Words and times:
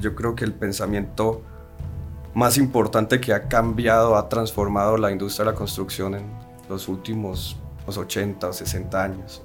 yo 0.00 0.14
creo 0.14 0.34
que 0.34 0.44
el 0.44 0.52
pensamiento 0.52 1.42
más 2.34 2.56
importante 2.56 3.20
que 3.20 3.32
ha 3.32 3.48
cambiado, 3.48 4.16
ha 4.16 4.28
transformado 4.28 4.96
la 4.96 5.10
industria 5.10 5.46
de 5.46 5.52
la 5.52 5.56
construcción 5.56 6.14
en 6.14 6.24
los 6.68 6.88
últimos 6.88 7.56
80 7.86 8.48
o 8.48 8.52
60 8.52 9.02
años. 9.02 9.42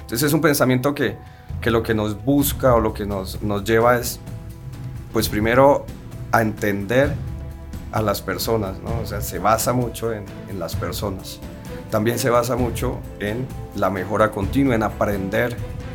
Entonces 0.00 0.22
es 0.22 0.32
un 0.32 0.40
pensamiento 0.40 0.94
que, 0.94 1.16
que, 1.60 1.70
lo 1.70 1.82
que 1.82 1.94
nos 1.94 2.22
busca 2.24 2.74
o 2.74 2.80
lo 2.80 2.92
que 2.92 3.06
nos, 3.06 3.42
nos 3.42 3.64
lleva 3.64 3.96
es, 3.98 4.18
pues 5.12 5.28
primero, 5.28 5.86
a 6.32 6.42
entender 6.42 7.14
a 7.92 8.02
las 8.02 8.20
personas, 8.20 8.78
¿no? 8.80 9.00
o 9.00 9.06
sea, 9.06 9.20
se 9.20 9.38
basa 9.38 9.72
mucho 9.72 10.12
en, 10.12 10.24
en 10.48 10.58
las 10.58 10.74
personas. 10.74 11.38
También 11.90 12.18
se 12.18 12.28
basa 12.28 12.56
mucho 12.56 12.98
en 13.20 13.46
la 13.76 13.88
mejora 13.88 14.32
continua, 14.32 14.74
en 14.74 14.82
aprender 14.82 15.56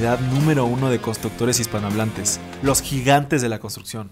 número 0.00 0.64
uno 0.64 0.90
de 0.90 0.98
constructores 0.98 1.60
hispanohablantes, 1.60 2.40
los 2.62 2.82
gigantes 2.82 3.42
de 3.42 3.48
la 3.48 3.60
construcción. 3.60 4.10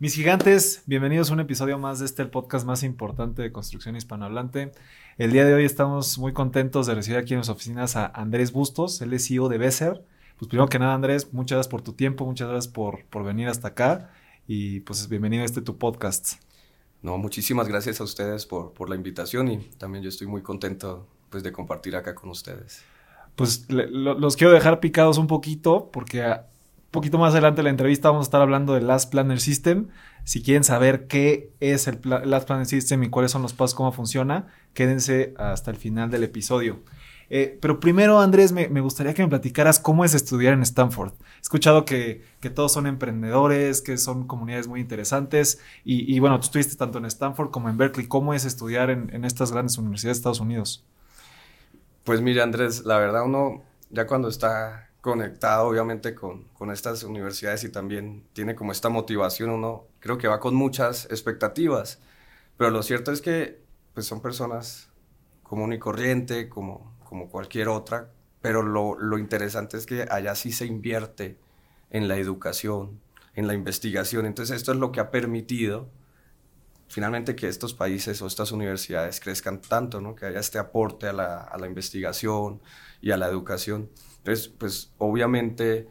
Mis 0.00 0.14
gigantes, 0.14 0.82
bienvenidos 0.86 1.30
a 1.30 1.34
un 1.34 1.40
episodio 1.40 1.78
más 1.78 2.00
de 2.00 2.04
este 2.04 2.22
el 2.22 2.30
podcast 2.30 2.66
más 2.66 2.82
importante 2.82 3.40
de 3.40 3.52
construcción 3.52 3.96
hispanohablante. 3.96 4.72
El 5.16 5.30
día 5.30 5.44
de 5.44 5.54
hoy 5.54 5.64
estamos 5.64 6.18
muy 6.18 6.32
contentos 6.32 6.86
de 6.86 6.96
recibir 6.96 7.18
aquí 7.18 7.32
en 7.32 7.38
las 7.38 7.48
oficinas 7.48 7.94
a 7.94 8.06
Andrés 8.06 8.52
Bustos, 8.52 9.00
él 9.00 9.12
es 9.12 9.28
CEO 9.28 9.48
de 9.48 9.58
Besser. 9.58 10.04
Pues 10.36 10.48
primero 10.48 10.68
que 10.68 10.80
nada, 10.80 10.94
Andrés, 10.94 11.32
muchas 11.32 11.56
gracias 11.56 11.70
por 11.70 11.82
tu 11.82 11.92
tiempo, 11.92 12.26
muchas 12.26 12.48
gracias 12.48 12.72
por, 12.72 13.04
por 13.04 13.22
venir 13.22 13.46
hasta 13.46 13.68
acá 13.68 14.10
y 14.46 14.80
pues 14.80 15.08
bienvenido 15.08 15.42
a 15.42 15.46
este 15.46 15.62
tu 15.62 15.78
podcast. 15.78 16.34
No, 17.02 17.18
muchísimas 17.18 17.68
gracias 17.68 18.00
a 18.00 18.04
ustedes 18.04 18.46
por, 18.46 18.72
por 18.72 18.88
la 18.88 18.96
invitación 18.96 19.48
y 19.48 19.58
también 19.78 20.02
yo 20.02 20.08
estoy 20.08 20.26
muy 20.26 20.42
contento 20.42 21.06
pues 21.30 21.42
de 21.42 21.52
compartir 21.52 21.96
acá 21.96 22.14
con 22.14 22.30
ustedes. 22.30 22.82
Pues 23.36 23.66
los 23.68 24.36
quiero 24.36 24.52
dejar 24.52 24.80
picados 24.80 25.18
un 25.18 25.26
poquito 25.26 25.90
porque 25.92 26.22
poquito 26.94 27.18
más 27.18 27.32
adelante 27.32 27.60
en 27.60 27.64
la 27.64 27.70
entrevista 27.70 28.08
vamos 28.08 28.26
a 28.26 28.28
estar 28.28 28.40
hablando 28.40 28.72
del 28.74 28.86
Last 28.86 29.10
Planner 29.10 29.40
System. 29.40 29.88
Si 30.22 30.42
quieren 30.42 30.62
saber 30.62 31.08
qué 31.08 31.50
es 31.58 31.88
el 31.88 31.98
Last 32.04 32.46
Planner 32.46 32.66
System 32.66 33.02
y 33.02 33.10
cuáles 33.10 33.32
son 33.32 33.42
los 33.42 33.52
pasos, 33.52 33.74
cómo 33.74 33.90
funciona, 33.90 34.46
quédense 34.72 35.34
hasta 35.36 35.72
el 35.72 35.76
final 35.76 36.10
del 36.10 36.22
episodio. 36.22 36.78
Eh, 37.30 37.58
pero 37.60 37.80
primero, 37.80 38.20
Andrés, 38.20 38.52
me, 38.52 38.80
gustaría 38.80 39.14
que 39.14 39.22
me 39.22 39.28
platicaras 39.28 39.78
cómo 39.78 40.04
es 40.04 40.14
estudiar 40.14 40.52
en 40.52 40.62
Stanford. 40.62 41.12
He 41.12 41.40
escuchado 41.40 41.84
que, 41.84 42.22
todos 42.54 42.72
son 42.72 42.86
emprendedores, 42.86 43.80
que 43.80 43.96
son 43.96 44.26
comunidades 44.26 44.68
muy 44.68 44.80
interesantes. 44.80 45.58
Y, 45.84 46.18
bueno, 46.20 46.38
tú 46.38 46.46
estuviste 46.46 46.76
tanto 46.76 46.98
en 46.98 47.06
Stanford 47.06 47.50
como 47.50 47.68
en 47.68 47.76
Berkeley. 47.76 48.06
¿Cómo 48.06 48.34
es 48.34 48.44
estudiar 48.44 48.90
en, 48.90 49.10
en 49.14 49.24
estas 49.24 49.52
grandes 49.52 49.78
universidades 49.78 50.16
de 50.16 50.20
Estados 50.20 50.40
Unidos? 50.40 50.84
Pues 52.04 52.20
mira, 52.20 52.42
Andrés, 52.42 52.84
la 52.84 52.98
verdad 52.98 53.24
uno 53.24 53.62
ya 53.90 54.06
cuando 54.06 54.28
está 54.28 54.90
conectado 55.00 55.68
obviamente 55.68 56.14
con, 56.14 56.44
con, 56.54 56.70
estas 56.70 57.02
universidades 57.02 57.64
y 57.64 57.68
también 57.70 58.24
tiene 58.32 58.54
como 58.54 58.72
esta 58.72 58.88
motivación, 58.88 59.50
uno 59.50 59.84
creo 60.00 60.18
que 60.18 60.28
va 60.28 60.40
con 60.40 60.54
muchas 60.54 61.04
expectativas, 61.06 62.00
pero 62.56 62.70
lo 62.70 62.82
cierto 62.82 63.12
es 63.12 63.20
que 63.20 63.60
pues 63.92 64.06
son 64.06 64.20
personas 64.20 64.88
común 65.42 65.72
y 65.72 65.78
corriente, 65.78 66.48
como, 66.48 66.93
como 67.14 67.28
cualquier 67.28 67.68
otra, 67.68 68.10
pero 68.40 68.60
lo, 68.64 69.18
interesante 69.18 69.76
es 69.76 69.86
que 69.86 70.04
allá 70.10 70.34
sí 70.34 70.50
se 70.50 70.66
invierte 70.66 71.38
en 71.90 72.08
la 72.08 72.16
educación, 72.16 73.00
en 73.36 73.46
la 73.46 73.54
investigación, 73.54 74.26
entonces 74.26 74.56
esto 74.56 74.72
es 74.72 74.78
lo 74.78 74.90
que 74.90 74.98
ha 74.98 75.12
permitido 75.12 75.88
finalmente 76.88 77.36
que 77.36 77.46
estos 77.46 77.72
países 77.72 78.20
o 78.20 78.26
estas 78.26 78.50
universidades 78.50 79.20
crezcan 79.20 79.60
tanto, 79.60 80.00
¿no? 80.00 80.16
que 80.16 80.26
haya 80.26 80.40
este 80.40 80.58
aporte 80.58 81.06
a 81.06 81.12
la, 81.12 81.66
investigación 81.68 82.60
y 83.00 83.12
a 83.12 83.16
la 83.16 83.28
educación. 83.28 83.90
Entonces, 84.18 84.48
pues 84.48 84.92
obviamente, 84.98 85.86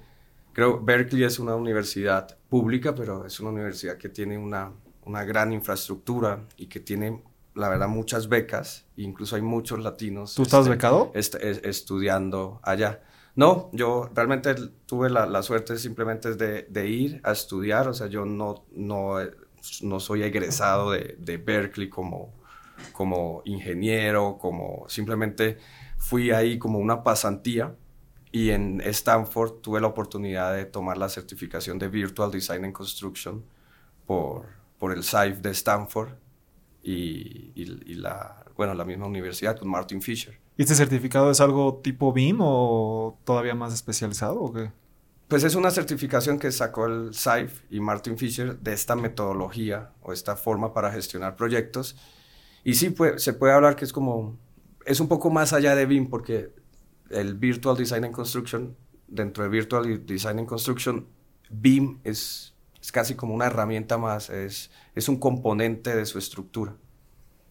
creo 0.52 0.82
Berkeley 0.82 1.24
es 1.24 1.40
una 1.40 1.56
universidad 1.56 2.38
pública, 2.50 2.94
pero 2.94 3.26
es 3.26 3.40
una 3.40 3.52
universidad 3.52 3.98
que 3.98 4.10
tiene 4.10 4.38
una 4.38 5.24
gran 5.24 5.54
infraestructura 5.54 6.46
y 6.58 6.68
que 6.68 6.82
tiene, 6.82 7.24
la 7.56 7.70
verdad, 7.70 7.88
muchas 7.88 8.30
becas. 8.30 8.86
incluso 8.98 9.36
hay 9.36 9.42
muchos 9.42 9.80
latinos. 9.80 10.36
¿Tú 10.36 10.44
estás 10.44 10.62
este, 10.62 10.70
becado? 10.72 11.12
estudiando 11.14 12.60
allá. 12.64 13.02
No, 13.36 13.70
yo 13.74 14.10
realmente 14.14 14.54
tuve 14.86 15.10
la, 15.10 15.26
la 15.26 15.42
suerte 15.42 15.78
simplemente 15.78 16.36
de, 16.36 16.64
de, 16.70 16.88
ir 16.88 17.22
a 17.24 17.32
estudiar, 17.32 17.88
o 17.88 17.94
sea, 17.94 18.08
yo 18.08 18.26
no, 18.26 18.66
no, 18.72 19.16
no 19.82 20.00
soy 20.00 20.22
egresado 20.22 20.92
de, 20.92 21.16
de 21.18 21.38
Berkeley 21.38 21.90
como, 21.90 22.32
como 22.92 23.42
ingeniero, 23.46 24.38
como 24.40 24.86
simplemente 24.88 25.58
fui 25.98 26.30
ahí 26.30 26.60
como 26.60 26.78
una 26.78 27.02
pasantía 27.04 27.76
y 28.32 28.52
en 28.52 28.82
Stanford 28.82 29.62
tuve 29.62 29.82
la 29.82 29.88
oportunidad 29.88 30.54
de 30.54 30.66
tomar 30.66 30.98
la 30.98 31.10
certificación 31.10 31.80
de 31.80 31.88
Virtual 31.88 32.30
Design 32.30 32.66
and 32.66 32.74
Construction 32.74 33.44
por, 34.06 34.48
por 34.78 34.92
el 34.92 35.04
SAIF 35.04 35.40
de 35.40 35.52
Stanford 35.52 36.23
y, 36.84 37.52
y, 37.56 37.96
la, 37.96 38.46
bueno, 38.58 38.74
la 38.74 38.86
misma 38.86 39.08
universidad 39.08 39.58
con 39.58 39.70
Martin 39.70 40.02
Fisher. 40.02 40.38
¿Y 40.58 40.64
este 40.64 40.76
certificado 40.76 41.32
es 41.32 41.40
algo 41.40 41.80
tipo 41.84 42.12
BIM 42.12 42.38
o 42.42 43.18
todavía 43.24 43.56
más 43.56 43.74
especializado 43.74 44.42
o 44.42 44.54
qué? 44.54 44.72
Pues 45.28 45.44
es 45.44 45.56
una 45.56 45.72
certificación 45.72 46.38
que 46.38 46.52
sacó 46.52 46.86
el 46.86 47.14
SAIF 47.14 47.62
y 47.72 47.80
Martin 47.80 48.18
Fisher 48.18 48.60
de 48.60 48.74
esta 48.74 48.96
metodología 48.96 49.92
o 50.02 50.14
esta 50.14 50.36
forma 50.36 50.74
para 50.74 50.92
gestionar 50.92 51.36
proyectos. 51.36 51.96
Y 52.64 52.76
sí, 52.76 52.94
se 53.18 53.34
puede 53.34 53.54
hablar 53.54 53.76
que 53.76 53.86
es 53.86 53.94
como, 53.94 54.38
es 54.86 55.00
un 55.00 55.08
poco 55.08 55.32
más 55.32 55.54
allá 55.54 55.76
de 55.76 55.86
BIM 55.86 56.10
porque 56.10 56.54
el 57.10 57.36
Virtual 57.36 57.76
Design 57.76 58.06
and 58.06 58.14
Construction, 58.14 58.76
dentro 59.08 59.44
de 59.44 59.50
Virtual 59.50 60.06
Design 60.06 60.40
and 60.40 60.48
Construction, 60.48 61.08
BIM 61.50 62.00
es, 62.04 62.53
es 62.84 62.92
casi 62.92 63.16
como 63.16 63.34
una 63.34 63.46
herramienta 63.46 63.98
más, 63.98 64.30
es, 64.30 64.70
es 64.94 65.08
un 65.08 65.18
componente 65.18 65.96
de 65.96 66.06
su 66.06 66.20
estructura, 66.20 66.76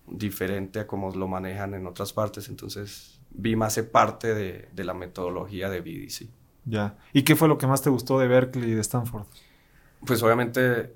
diferente 0.07 0.81
a 0.81 0.87
como 0.87 1.11
lo 1.11 1.27
manejan 1.27 1.73
en 1.73 1.87
otras 1.87 2.13
partes. 2.13 2.51
Entonces, 2.51 3.19
BIM 3.31 3.63
hace 3.63 3.83
parte 3.83 4.35
de, 4.35 4.69
de 4.73 4.85
la 4.85 4.93
metodología 4.93 5.71
de 5.71 5.81
BDC. 5.81 6.29
Ya. 6.67 6.99
¿Y 7.15 7.23
qué 7.23 7.35
fue 7.35 7.49
lo 7.49 7.57
que 7.57 7.67
más 7.67 7.81
te 7.81 7.89
gustó 7.89 8.19
de 8.19 8.29
Berkeley 8.29 8.71
y 8.71 8.75
de 8.75 8.83
Stanford? 8.83 9.25
Pues 10.07 10.23
obviamente 10.23 10.95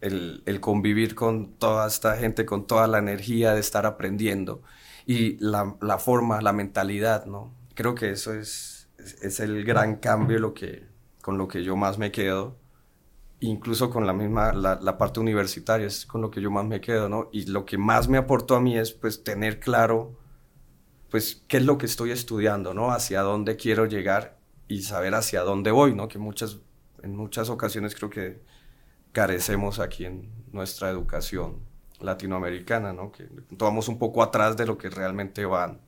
el, 0.00 0.42
el, 0.44 0.60
convivir 0.60 1.14
con 1.14 1.52
toda 1.52 1.86
esta 1.86 2.16
gente, 2.16 2.44
con 2.44 2.66
toda 2.66 2.88
la 2.88 2.98
energía 2.98 3.54
de 3.54 3.60
estar 3.60 3.86
aprendiendo 3.86 4.62
y 5.06 5.36
la, 5.38 5.76
la 5.80 5.98
forma, 5.98 6.40
la 6.40 6.52
mentalidad, 6.52 7.26
¿no? 7.26 7.54
creo 7.74 7.94
que 7.94 8.10
eso 8.10 8.34
es, 8.34 8.88
es, 9.22 9.40
el 9.40 9.64
gran 9.64 9.96
cambio 9.96 10.38
lo 10.38 10.54
que, 10.54 10.86
con 11.20 11.38
lo 11.38 11.48
que 11.48 11.64
yo 11.64 11.76
más 11.76 11.98
me 11.98 12.12
quedo. 12.12 12.56
Incluso 13.44 13.90
con 13.90 14.06
la 14.06 14.12
misma, 14.12 14.52
la, 14.52 14.98
parte 14.98 15.18
universitaria 15.18 15.86
es 15.86 16.06
con 16.06 16.20
lo 16.20 16.30
que 16.30 16.40
yo 16.40 16.48
más 16.50 16.64
me 16.64 16.80
quedo, 16.80 17.08
¿no? 17.08 17.28
Y 17.32 17.46
lo 17.46 17.64
que 17.64 17.76
más 17.76 18.08
me 18.08 18.16
aportó 18.16 18.54
a 18.54 18.60
mí 18.60 18.78
es 18.78 18.92
pues 18.92 19.24
tener 19.24 19.58
claro 19.58 20.16
pues 21.10 21.42
qué 21.48 21.56
es 21.56 21.64
lo 21.64 21.76
que 21.76 21.86
estoy 21.86 22.12
estudiando, 22.12 22.72
¿no? 22.72 22.92
Hacia 22.92 23.22
dónde 23.22 23.56
quiero 23.56 23.86
llegar 23.86 24.38
y 24.68 24.82
saber 24.82 25.16
hacia 25.16 25.42
dónde 25.42 25.72
voy, 25.72 25.92
¿no? 25.92 26.06
Que 26.06 26.18
muchas, 26.18 26.58
en 27.02 27.16
muchas 27.16 27.50
ocasiones 27.50 27.96
creo 27.96 28.10
que 28.10 28.42
carecemos 29.10 29.80
aquí 29.80 30.04
en 30.04 30.30
nuestra 30.52 30.88
educación 30.88 31.58
latinoamericana, 32.00 32.92
¿no? 32.92 33.10
Que 33.10 33.24
tomamos 33.56 33.88
un 33.88 33.98
poco 33.98 34.22
atrás 34.22 34.56
de 34.56 34.66
lo 34.66 34.78
que 34.78 34.88
realmente 34.88 35.44
van 35.46 35.80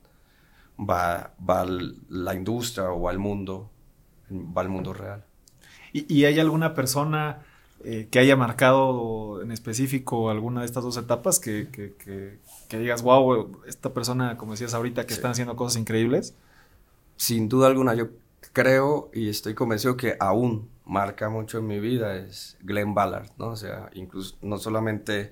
va, 0.77 1.33
va 1.39 1.65
la 2.09 2.33
industria 2.33 2.91
o 2.91 3.01
va 3.01 3.11
el 3.11 3.19
mundo, 3.19 3.71
va 4.29 4.61
el 4.61 4.69
mundo 4.69 4.93
real. 4.93 5.23
¿Y, 5.97 6.25
hay 6.25 6.39
alguna 6.41 6.73
persona 6.73 7.39
eh, 7.85 8.09
que 8.11 8.19
haya 8.19 8.35
marcado 8.35 9.41
en 9.41 9.51
específico 9.51 10.29
alguna 10.29 10.59
de 10.59 10.65
estas 10.65 10.83
dos 10.83 10.97
etapas 10.97 11.39
que, 11.39 11.69
que, 11.71 11.93
que, 12.67 12.77
digas, 12.77 13.01
wow, 13.01 13.61
esta 13.65 13.93
persona, 13.93 14.35
como 14.35 14.51
decías 14.51 14.73
ahorita, 14.73 15.05
que 15.05 15.13
están 15.13 15.31
haciendo 15.31 15.55
cosas 15.55 15.79
increíbles? 15.79 16.35
Sin 17.15 17.47
duda 17.47 17.67
alguna, 17.67 17.93
yo 17.93 18.09
creo 18.51 19.09
y 19.13 19.29
estoy 19.29 19.53
convencido 19.53 19.95
que 19.95 20.17
aún 20.19 20.69
marca 20.83 21.29
mucho 21.29 21.59
en 21.59 21.67
mi 21.67 21.79
vida 21.79 22.17
es 22.17 22.57
Glenn 22.61 22.93
Ballard, 22.93 23.29
¿no? 23.37 23.47
O 23.47 23.55
sea, 23.55 23.89
incluso 23.93 24.35
no 24.41 24.57
solamente 24.57 25.29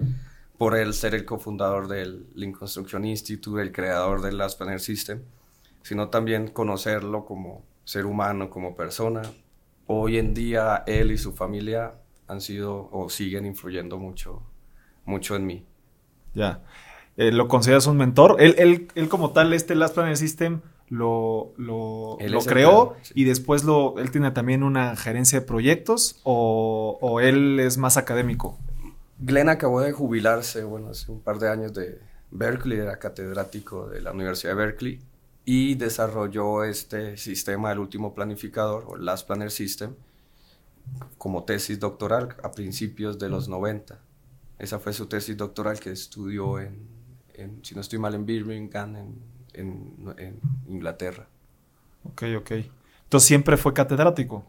por 0.57 0.77
él 0.77 0.93
ser 0.93 1.13
el 1.13 1.25
cofundador 1.25 1.89
del 1.89 2.25
Lean 2.35 2.53
Construction 2.53 3.03
Institute, 3.03 3.61
el 3.61 3.73
creador 3.73 4.21
del 4.21 4.37
Last 4.37 4.57
Planner 4.57 4.79
System, 4.79 5.23
sino 5.81 6.07
también 6.07 6.47
conocerlo 6.47 7.25
como 7.25 7.63
ser 7.83 8.05
humano, 8.05 8.49
como 8.49 8.77
persona. 8.77 9.23
Hoy 9.87 10.17
en 10.17 10.33
día 10.33 10.83
él 10.87 11.11
y 11.11 11.17
su 11.17 11.33
familia 11.33 11.95
han 12.27 12.41
sido 12.41 12.89
o 12.91 13.09
siguen 13.09 13.45
influyendo 13.45 13.97
mucho, 13.97 14.41
mucho 15.05 15.35
en 15.35 15.45
mí. 15.45 15.65
Ya. 16.33 16.63
Eh, 17.17 17.31
¿Lo 17.31 17.47
consideras 17.47 17.85
un 17.87 17.97
mentor? 17.97 18.37
Él, 18.39 18.87
él, 18.95 19.09
como 19.09 19.31
tal, 19.31 19.53
este 19.53 19.75
Last 19.75 19.93
Planner 19.93 20.17
System 20.17 20.61
lo, 20.89 21.53
lo, 21.57 22.17
creó 22.45 22.95
y 23.13 23.23
después 23.23 23.63
lo, 23.63 23.97
él 23.99 24.11
tiene 24.11 24.31
también 24.31 24.63
una 24.63 24.95
gerencia 24.95 25.39
de 25.39 25.45
proyectos 25.45 26.19
o, 26.23 26.97
o, 27.01 27.19
él 27.19 27.59
es 27.59 27.77
más 27.77 27.97
académico. 27.97 28.57
Glenn 29.19 29.49
acabó 29.49 29.81
de 29.81 29.91
jubilarse, 29.91 30.63
bueno, 30.63 30.89
hace 30.89 31.11
un 31.11 31.21
par 31.21 31.39
de 31.39 31.49
años 31.49 31.73
de 31.73 31.99
Berkeley, 32.31 32.79
era 32.79 32.97
catedrático 32.97 33.87
de 33.89 34.01
la 34.01 34.11
Universidad 34.11 34.53
de 34.53 34.55
Berkeley 34.55 34.99
y 35.45 35.75
desarrolló 35.75 36.63
este 36.63 37.17
sistema 37.17 37.69
del 37.69 37.79
último 37.79 38.13
planificador 38.13 38.85
o 38.87 38.95
Last 38.95 39.27
Planner 39.27 39.51
System 39.51 39.95
como 41.17 41.43
tesis 41.43 41.79
doctoral 41.79 42.35
a 42.43 42.51
principios 42.51 43.19
de 43.19 43.29
los 43.29 43.47
90. 43.47 43.99
Esa 44.59 44.79
fue 44.79 44.93
su 44.93 45.07
tesis 45.07 45.35
doctoral 45.35 45.79
que 45.79 45.91
estudió 45.91 46.59
en, 46.59 46.87
si 47.61 47.75
no 47.75 47.81
estoy 47.81 47.99
mal, 47.99 48.13
en 48.13 48.25
Birmingham, 48.25 48.95
en, 49.53 50.39
Inglaterra. 50.67 51.27
Ok, 52.03 52.23
ok. 52.37 52.51
Entonces 53.03 53.27
siempre 53.27 53.57
fue 53.57 53.73
catedrático. 53.73 54.45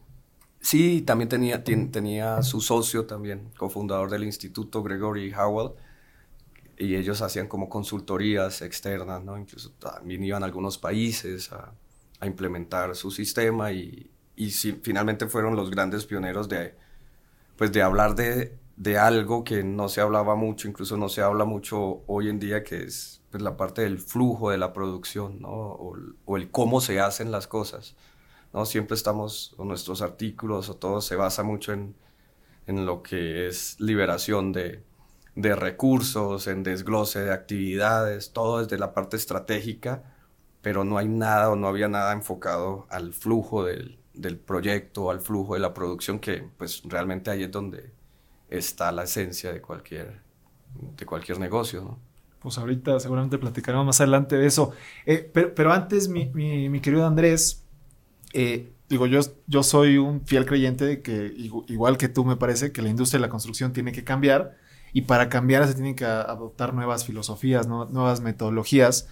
Sí, 0.60 1.02
también 1.02 1.28
tenía, 1.28 1.62
tenía 1.62 2.42
su 2.42 2.60
socio 2.60 3.04
también, 3.04 3.50
cofundador 3.58 4.10
del 4.10 4.24
instituto, 4.24 4.82
Gregory 4.82 5.32
Howell, 5.34 5.72
y 6.78 6.96
ellos 6.96 7.22
hacían 7.22 7.48
como 7.48 7.68
consultorías 7.68 8.62
externas, 8.62 9.22
¿no? 9.22 9.38
Incluso 9.38 9.70
también 9.72 10.24
iban 10.24 10.42
a 10.42 10.46
algunos 10.46 10.78
países 10.78 11.52
a, 11.52 11.72
a 12.20 12.26
implementar 12.26 12.94
su 12.96 13.10
sistema 13.10 13.72
y, 13.72 14.10
y 14.36 14.50
finalmente 14.50 15.26
fueron 15.28 15.56
los 15.56 15.70
grandes 15.70 16.06
pioneros 16.06 16.48
de, 16.48 16.74
pues 17.56 17.72
de 17.72 17.82
hablar 17.82 18.14
de, 18.14 18.58
de, 18.76 18.98
algo 18.98 19.44
que 19.44 19.62
no 19.62 19.88
se 19.88 20.00
hablaba 20.00 20.34
mucho, 20.34 20.68
incluso 20.68 20.96
no 20.96 21.08
se 21.08 21.22
habla 21.22 21.44
mucho 21.44 22.02
hoy 22.06 22.28
en 22.28 22.38
día, 22.40 22.64
que 22.64 22.82
es 22.82 23.22
pues, 23.30 23.42
la 23.42 23.56
parte 23.56 23.82
del 23.82 23.98
flujo 23.98 24.50
de 24.50 24.58
la 24.58 24.72
producción, 24.72 25.40
¿no? 25.40 25.50
o, 25.50 25.96
o, 26.24 26.36
el 26.36 26.50
cómo 26.50 26.80
se 26.80 27.00
hacen 27.00 27.30
las 27.30 27.46
cosas. 27.46 27.94
¿no? 28.52 28.64
Siempre 28.66 28.96
estamos, 28.96 29.54
o 29.58 29.64
nuestros 29.64 30.02
artículos 30.02 30.68
o 30.68 30.76
todo 30.76 31.00
se 31.00 31.16
basa 31.16 31.42
mucho 31.42 31.72
en, 31.72 31.94
en 32.66 32.86
lo 32.86 33.02
que 33.02 33.46
es 33.48 33.78
liberación 33.80 34.52
de, 34.52 34.82
de 35.34 35.56
recursos, 35.56 36.46
en 36.46 36.62
desglose 36.62 37.20
de 37.20 37.32
actividades, 37.32 38.32
todo 38.32 38.60
desde 38.60 38.78
la 38.78 38.94
parte 38.94 39.16
estratégica, 39.16 40.02
pero 40.62 40.84
no 40.84 40.98
hay 40.98 41.08
nada 41.08 41.50
o 41.50 41.56
no 41.56 41.68
había 41.68 41.88
nada 41.88 42.12
enfocado 42.12 42.86
al 42.88 43.12
flujo 43.12 43.64
del, 43.64 43.98
del 44.14 44.38
proyecto, 44.38 45.10
al 45.10 45.20
flujo 45.20 45.54
de 45.54 45.60
la 45.60 45.74
producción, 45.74 46.18
que 46.18 46.48
pues 46.56 46.82
realmente 46.84 47.30
ahí 47.30 47.42
es 47.42 47.50
donde 47.50 47.90
está 48.48 48.92
la 48.92 49.04
esencia 49.04 49.52
de 49.52 49.60
cualquier, 49.60 50.20
de 50.96 51.06
cualquier 51.06 51.38
negocio, 51.38 51.82
¿no? 51.82 51.98
Pues 52.44 52.58
ahorita 52.58 53.00
seguramente 53.00 53.38
platicaremos 53.38 53.86
más 53.86 54.00
adelante 54.02 54.36
de 54.36 54.46
eso. 54.46 54.72
Eh, 55.06 55.30
pero, 55.32 55.72
antes, 55.72 56.08
mi, 56.08 56.26
mi, 56.26 56.80
querido 56.80 57.06
Andrés, 57.06 57.64
eh, 58.34 58.70
digo, 58.86 59.06
yo, 59.06 59.20
yo 59.46 59.62
soy 59.62 59.96
un 59.96 60.26
fiel 60.26 60.44
creyente 60.44 60.84
de 60.84 61.00
que, 61.00 61.32
igual 61.34 61.96
que 61.96 62.08
tú, 62.08 62.22
me 62.26 62.36
parece 62.36 62.70
que 62.70 62.82
la 62.82 62.90
industria 62.90 63.18
de 63.18 63.26
la 63.26 63.30
construcción 63.30 63.72
tiene 63.72 63.92
que 63.92 64.04
cambiar 64.04 64.58
y 64.94 65.02
para 65.02 65.28
cambiar 65.28 65.66
se 65.66 65.74
tienen 65.74 65.96
que 65.96 66.06
adoptar 66.06 66.72
nuevas 66.72 67.04
filosofías, 67.04 67.66
nuevas 67.66 68.20
metodologías 68.20 69.08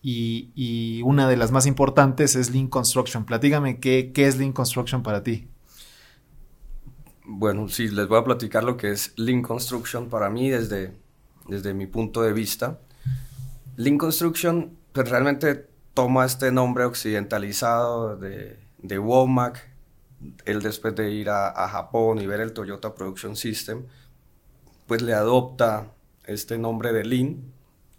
y, 0.00 1.02
una 1.02 1.28
de 1.28 1.36
las 1.36 1.50
más 1.50 1.66
importantes 1.66 2.36
es 2.36 2.50
Lean 2.50 2.68
Construction. 2.68 3.24
Platígame, 3.24 3.80
¿qué, 3.80 4.12
¿qué 4.14 4.28
es 4.28 4.38
Lean 4.38 4.52
Construction 4.52 5.02
para 5.02 5.22
ti? 5.22 5.48
Bueno, 7.24 7.68
sí, 7.68 7.88
les 7.88 8.06
voy 8.06 8.18
a 8.18 8.24
platicar 8.24 8.62
lo 8.62 8.76
que 8.76 8.92
es 8.92 9.12
Lean 9.16 9.42
Construction 9.42 10.08
para 10.08 10.30
mí 10.30 10.50
desde, 10.50 10.94
desde 11.48 11.74
mi 11.74 11.86
punto 11.86 12.22
de 12.22 12.32
vista. 12.32 12.78
Lean 13.76 13.98
Construction 13.98 14.76
pues, 14.92 15.08
realmente 15.08 15.66
toma 15.94 16.26
este 16.26 16.52
nombre 16.52 16.84
occidentalizado 16.84 18.16
de, 18.16 18.60
de 18.78 18.98
Womack, 19.00 19.68
él 20.44 20.62
después 20.62 20.94
de 20.94 21.10
ir 21.10 21.28
a, 21.28 21.48
a, 21.48 21.68
Japón 21.68 22.20
y 22.20 22.26
ver 22.26 22.40
el 22.40 22.52
Toyota 22.52 22.94
Production 22.94 23.36
System, 23.36 23.84
pues 24.86 25.02
le 25.02 25.14
adopta 25.14 25.92
este 26.26 26.58
nombre 26.58 26.92
de 26.92 27.04
Lean 27.04 27.54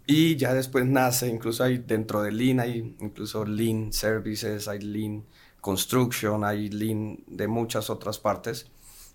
y 0.06 0.36
ya 0.36 0.54
después 0.54 0.86
nace, 0.86 1.26
incluso 1.28 1.64
hay 1.64 1.78
dentro 1.78 2.22
de 2.22 2.30
Lean, 2.30 2.60
hay 2.60 2.96
incluso 3.00 3.44
Lean 3.44 3.92
Services, 3.92 4.68
hay 4.68 4.78
Lean 4.78 5.24
Construction, 5.60 6.44
hay 6.44 6.68
Lean 6.68 7.24
de 7.26 7.48
muchas 7.48 7.90
otras 7.90 8.18
partes. 8.20 8.70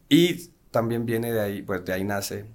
Y 0.10 0.50
también 0.70 1.06
viene 1.06 1.32
de 1.32 1.40
ahí, 1.40 1.62
pues 1.62 1.86
de 1.86 1.94
ahí 1.94 2.04
nace 2.04 2.46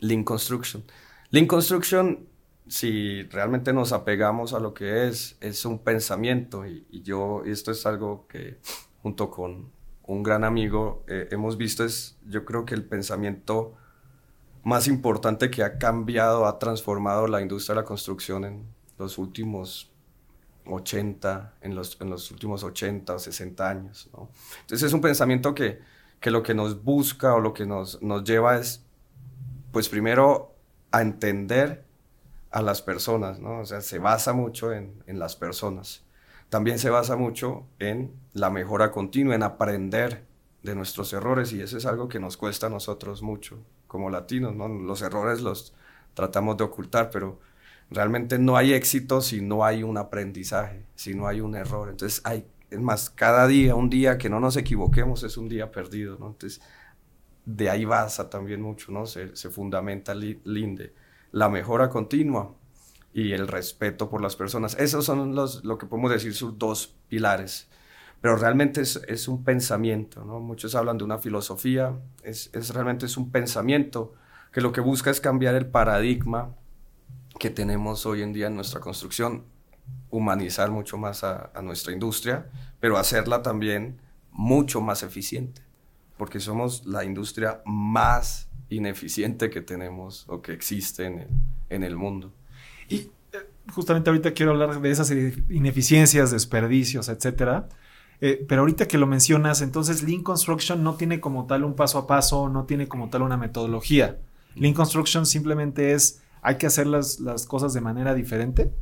Lean 0.00 0.24
Construction. 0.24 0.84
Lean 1.30 1.46
Construction, 1.46 2.26
si 2.68 3.22
realmente 3.24 3.72
nos 3.72 3.92
apegamos 3.92 4.52
a 4.52 4.60
lo 4.60 4.74
que 4.74 5.08
es, 5.08 5.38
es 5.40 5.64
un 5.64 5.78
pensamiento. 5.78 6.66
Y, 6.66 6.84
yo, 7.02 7.44
esto 7.46 7.70
es 7.70 7.86
algo 7.86 8.26
que 8.28 8.58
junto 9.00 9.30
con 9.30 9.72
un 10.02 10.22
gran 10.22 10.44
amigo 10.44 11.02
eh, 11.08 11.28
hemos 11.30 11.56
visto, 11.56 11.82
es 11.82 12.18
yo 12.26 12.44
creo 12.44 12.66
que 12.66 12.74
el 12.74 12.84
pensamiento 12.84 13.74
más 14.66 14.88
importante 14.88 15.48
que 15.48 15.62
ha 15.62 15.78
cambiado, 15.78 16.44
ha 16.44 16.58
transformado 16.58 17.28
la 17.28 17.40
industria 17.40 17.76
de 17.76 17.82
la 17.82 17.86
construcción 17.86 18.44
en 18.44 18.66
los 18.98 19.16
últimos 19.16 19.92
80, 20.64 21.54
en 21.60 21.76
los, 21.76 21.96
en 22.00 22.10
los 22.10 22.32
últimos 22.32 22.64
80 22.64 23.14
o 23.14 23.18
60 23.20 23.70
años. 23.70 24.10
¿no? 24.12 24.28
Entonces 24.62 24.88
es 24.88 24.92
un 24.92 25.00
pensamiento 25.00 25.54
que, 25.54 25.78
que 26.18 26.32
lo 26.32 26.42
que 26.42 26.52
nos 26.52 26.82
busca 26.82 27.32
o 27.34 27.38
lo 27.38 27.54
que 27.54 27.64
nos, 27.64 28.02
nos 28.02 28.24
lleva 28.24 28.58
es, 28.58 28.82
pues 29.70 29.88
primero, 29.88 30.52
a 30.90 31.00
entender 31.00 31.84
a 32.50 32.60
las 32.60 32.82
personas, 32.82 33.38
¿no? 33.38 33.60
O 33.60 33.66
sea, 33.66 33.80
se 33.82 34.00
basa 34.00 34.32
mucho 34.32 34.72
en, 34.72 35.00
en 35.06 35.20
las 35.20 35.36
personas. 35.36 36.02
También 36.48 36.80
se 36.80 36.90
basa 36.90 37.14
mucho 37.14 37.68
en 37.78 38.12
la 38.32 38.50
mejora 38.50 38.90
continua, 38.90 39.36
en 39.36 39.44
aprender 39.44 40.24
de 40.64 40.74
nuestros 40.74 41.12
errores 41.12 41.52
y 41.52 41.60
eso 41.60 41.78
es 41.78 41.86
algo 41.86 42.08
que 42.08 42.18
nos 42.18 42.36
cuesta 42.36 42.66
a 42.66 42.70
nosotros 42.70 43.22
mucho 43.22 43.60
como 43.86 44.10
latinos, 44.10 44.54
¿no? 44.54 44.68
Los 44.68 45.02
errores 45.02 45.40
los 45.40 45.74
tratamos 46.14 46.56
de 46.56 46.64
ocultar, 46.64 47.10
pero 47.10 47.40
realmente 47.90 48.38
no 48.38 48.56
hay 48.56 48.72
éxito 48.72 49.20
si 49.20 49.40
no 49.40 49.64
hay 49.64 49.82
un 49.82 49.98
aprendizaje, 49.98 50.86
si 50.94 51.14
no 51.14 51.26
hay 51.26 51.40
un 51.40 51.54
error. 51.54 51.88
Entonces, 51.88 52.20
hay, 52.24 52.46
es 52.70 52.80
más, 52.80 53.10
cada 53.10 53.46
día, 53.46 53.74
un 53.74 53.90
día 53.90 54.18
que 54.18 54.30
no 54.30 54.40
nos 54.40 54.56
equivoquemos 54.56 55.22
es 55.22 55.36
un 55.36 55.48
día 55.48 55.70
perdido, 55.70 56.16
¿no? 56.18 56.28
Entonces, 56.28 56.60
de 57.44 57.70
ahí 57.70 57.84
basa 57.84 58.28
también 58.28 58.60
mucho, 58.60 58.92
¿no? 58.92 59.06
Se, 59.06 59.36
se 59.36 59.50
fundamenta 59.50 60.14
Linde, 60.14 60.94
la 61.32 61.48
mejora 61.48 61.88
continua 61.88 62.54
y 63.12 63.32
el 63.32 63.48
respeto 63.48 64.10
por 64.10 64.20
las 64.20 64.36
personas. 64.36 64.76
Esos 64.78 65.04
son 65.04 65.34
los, 65.34 65.64
lo 65.64 65.78
que 65.78 65.86
podemos 65.86 66.10
decir 66.10 66.34
sus 66.34 66.58
dos 66.58 66.94
pilares 67.08 67.68
pero 68.26 68.38
realmente 68.38 68.80
es, 68.80 69.00
es 69.06 69.28
un 69.28 69.44
pensamiento, 69.44 70.24
¿no? 70.24 70.40
Muchos 70.40 70.74
hablan 70.74 70.98
de 70.98 71.04
una 71.04 71.18
filosofía, 71.18 71.96
es, 72.24 72.50
es, 72.52 72.74
realmente 72.74 73.06
es 73.06 73.16
un 73.16 73.30
pensamiento 73.30 74.14
que 74.50 74.60
lo 74.60 74.72
que 74.72 74.80
busca 74.80 75.12
es 75.12 75.20
cambiar 75.20 75.54
el 75.54 75.66
paradigma 75.66 76.52
que 77.38 77.50
tenemos 77.50 78.04
hoy 78.04 78.22
en 78.22 78.32
día 78.32 78.48
en 78.48 78.56
nuestra 78.56 78.80
construcción, 78.80 79.44
humanizar 80.10 80.72
mucho 80.72 80.98
más 80.98 81.22
a, 81.22 81.52
a 81.54 81.62
nuestra 81.62 81.92
industria, 81.92 82.50
pero 82.80 82.98
hacerla 82.98 83.42
también 83.42 84.00
mucho 84.32 84.80
más 84.80 85.04
eficiente, 85.04 85.62
porque 86.18 86.40
somos 86.40 86.84
la 86.84 87.04
industria 87.04 87.62
más 87.64 88.48
ineficiente 88.70 89.50
que 89.50 89.60
tenemos 89.60 90.24
o 90.26 90.42
que 90.42 90.52
existe 90.52 91.04
en 91.04 91.20
el, 91.20 91.28
en 91.70 91.84
el 91.84 91.94
mundo. 91.94 92.32
Y 92.88 92.96
eh, 92.96 93.08
justamente 93.70 94.10
ahorita 94.10 94.32
quiero 94.32 94.50
hablar 94.50 94.80
de 94.80 94.90
esas 94.90 95.12
ineficiencias, 95.12 96.32
desperdicios, 96.32 97.08
etcétera. 97.08 97.68
Eh, 98.20 98.44
pero 98.48 98.62
ahorita 98.62 98.88
que 98.88 98.98
lo 98.98 99.06
mencionas, 99.06 99.60
entonces 99.62 100.02
Lean 100.02 100.22
Construction 100.22 100.82
no 100.82 100.94
tiene 100.94 101.20
como 101.20 101.46
tal 101.46 101.64
un 101.64 101.74
paso 101.74 101.98
a 101.98 102.06
paso, 102.06 102.48
no 102.48 102.64
tiene 102.64 102.88
como 102.88 103.10
tal 103.10 103.22
una 103.22 103.36
metodología. 103.36 104.18
Lean 104.54 104.74
Construction 104.74 105.26
simplemente 105.26 105.92
es, 105.92 106.22
hay 106.42 106.56
que 106.56 106.66
hacer 106.66 106.86
las, 106.86 107.20
las 107.20 107.46
cosas 107.46 107.74
de 107.74 107.80
manera 107.80 108.14
diferente. 108.14 108.72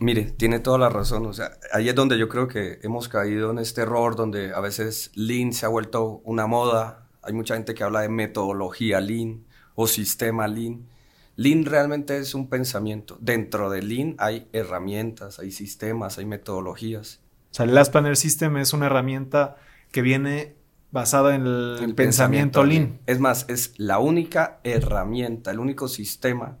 Mire, 0.00 0.30
tiene 0.30 0.60
toda 0.60 0.78
la 0.78 0.88
razón. 0.88 1.26
O 1.26 1.32
sea, 1.34 1.52
ahí 1.72 1.88
es 1.88 1.94
donde 1.94 2.18
yo 2.18 2.28
creo 2.28 2.48
que 2.48 2.78
hemos 2.82 3.08
caído 3.08 3.50
en 3.50 3.58
este 3.58 3.82
error 3.82 4.16
donde 4.16 4.52
a 4.54 4.60
veces 4.60 5.12
Lean 5.14 5.52
se 5.52 5.66
ha 5.66 5.68
vuelto 5.68 6.22
una 6.24 6.46
moda. 6.46 7.06
Hay 7.22 7.34
mucha 7.34 7.54
gente 7.54 7.74
que 7.74 7.84
habla 7.84 8.00
de 8.00 8.08
metodología 8.08 9.00
Lean 9.00 9.44
o 9.74 9.86
sistema 9.86 10.48
Lean. 10.48 10.88
Lean 11.36 11.66
realmente 11.66 12.16
es 12.16 12.34
un 12.34 12.48
pensamiento. 12.48 13.18
Dentro 13.20 13.68
de 13.68 13.82
Lean 13.82 14.16
hay 14.18 14.48
herramientas, 14.54 15.38
hay 15.38 15.52
sistemas, 15.52 16.16
hay 16.16 16.24
metodologías. 16.24 17.20
O 17.50 17.54
sea, 17.54 17.64
el 17.64 17.74
Last 17.74 17.92
Planner 17.92 18.16
System 18.16 18.56
es 18.58 18.72
una 18.72 18.86
herramienta 18.86 19.56
que 19.90 20.02
viene 20.02 20.54
basada 20.92 21.34
en 21.34 21.46
el, 21.46 21.94
pensamiento, 21.94 22.64
lean. 22.64 23.00
Es 23.06 23.18
más, 23.20 23.44
es 23.48 23.74
la 23.76 23.98
única 23.98 24.60
herramienta, 24.64 25.50
el 25.50 25.58
único 25.58 25.88
sistema 25.88 26.58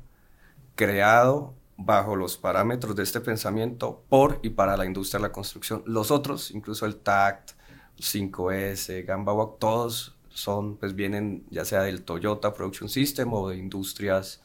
creado 0.74 1.54
bajo 1.76 2.14
los 2.16 2.36
parámetros 2.36 2.94
de 2.94 3.02
este 3.02 3.20
pensamiento 3.20 4.04
por 4.08 4.38
y 4.42 4.50
para 4.50 4.76
la 4.76 4.84
industria 4.84 5.18
de 5.18 5.28
la 5.28 5.32
construcción. 5.32 5.82
Los 5.86 6.10
otros, 6.10 6.50
incluso 6.50 6.86
el 6.86 6.96
TACT, 6.96 7.52
5S, 7.98 9.04
Gamba 9.04 9.32
Walk, 9.32 9.58
todos 9.58 10.16
son, 10.28 10.76
pues 10.76 10.94
vienen 10.94 11.44
ya 11.50 11.64
sea 11.64 11.82
del 11.82 12.02
Toyota 12.02 12.54
Production 12.54 12.88
System 12.88 13.32
o 13.32 13.48
de 13.48 13.56
industrias 13.56 14.42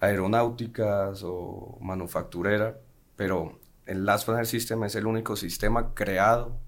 aeronáuticas 0.00 1.22
o 1.24 1.78
manufacturera, 1.80 2.78
pero 3.16 3.58
el 3.88 4.04
Last 4.04 4.26
Planner 4.26 4.46
System 4.46 4.84
es 4.84 4.94
el 4.94 5.06
único 5.06 5.34
sistema 5.34 5.94
creado 5.94 6.60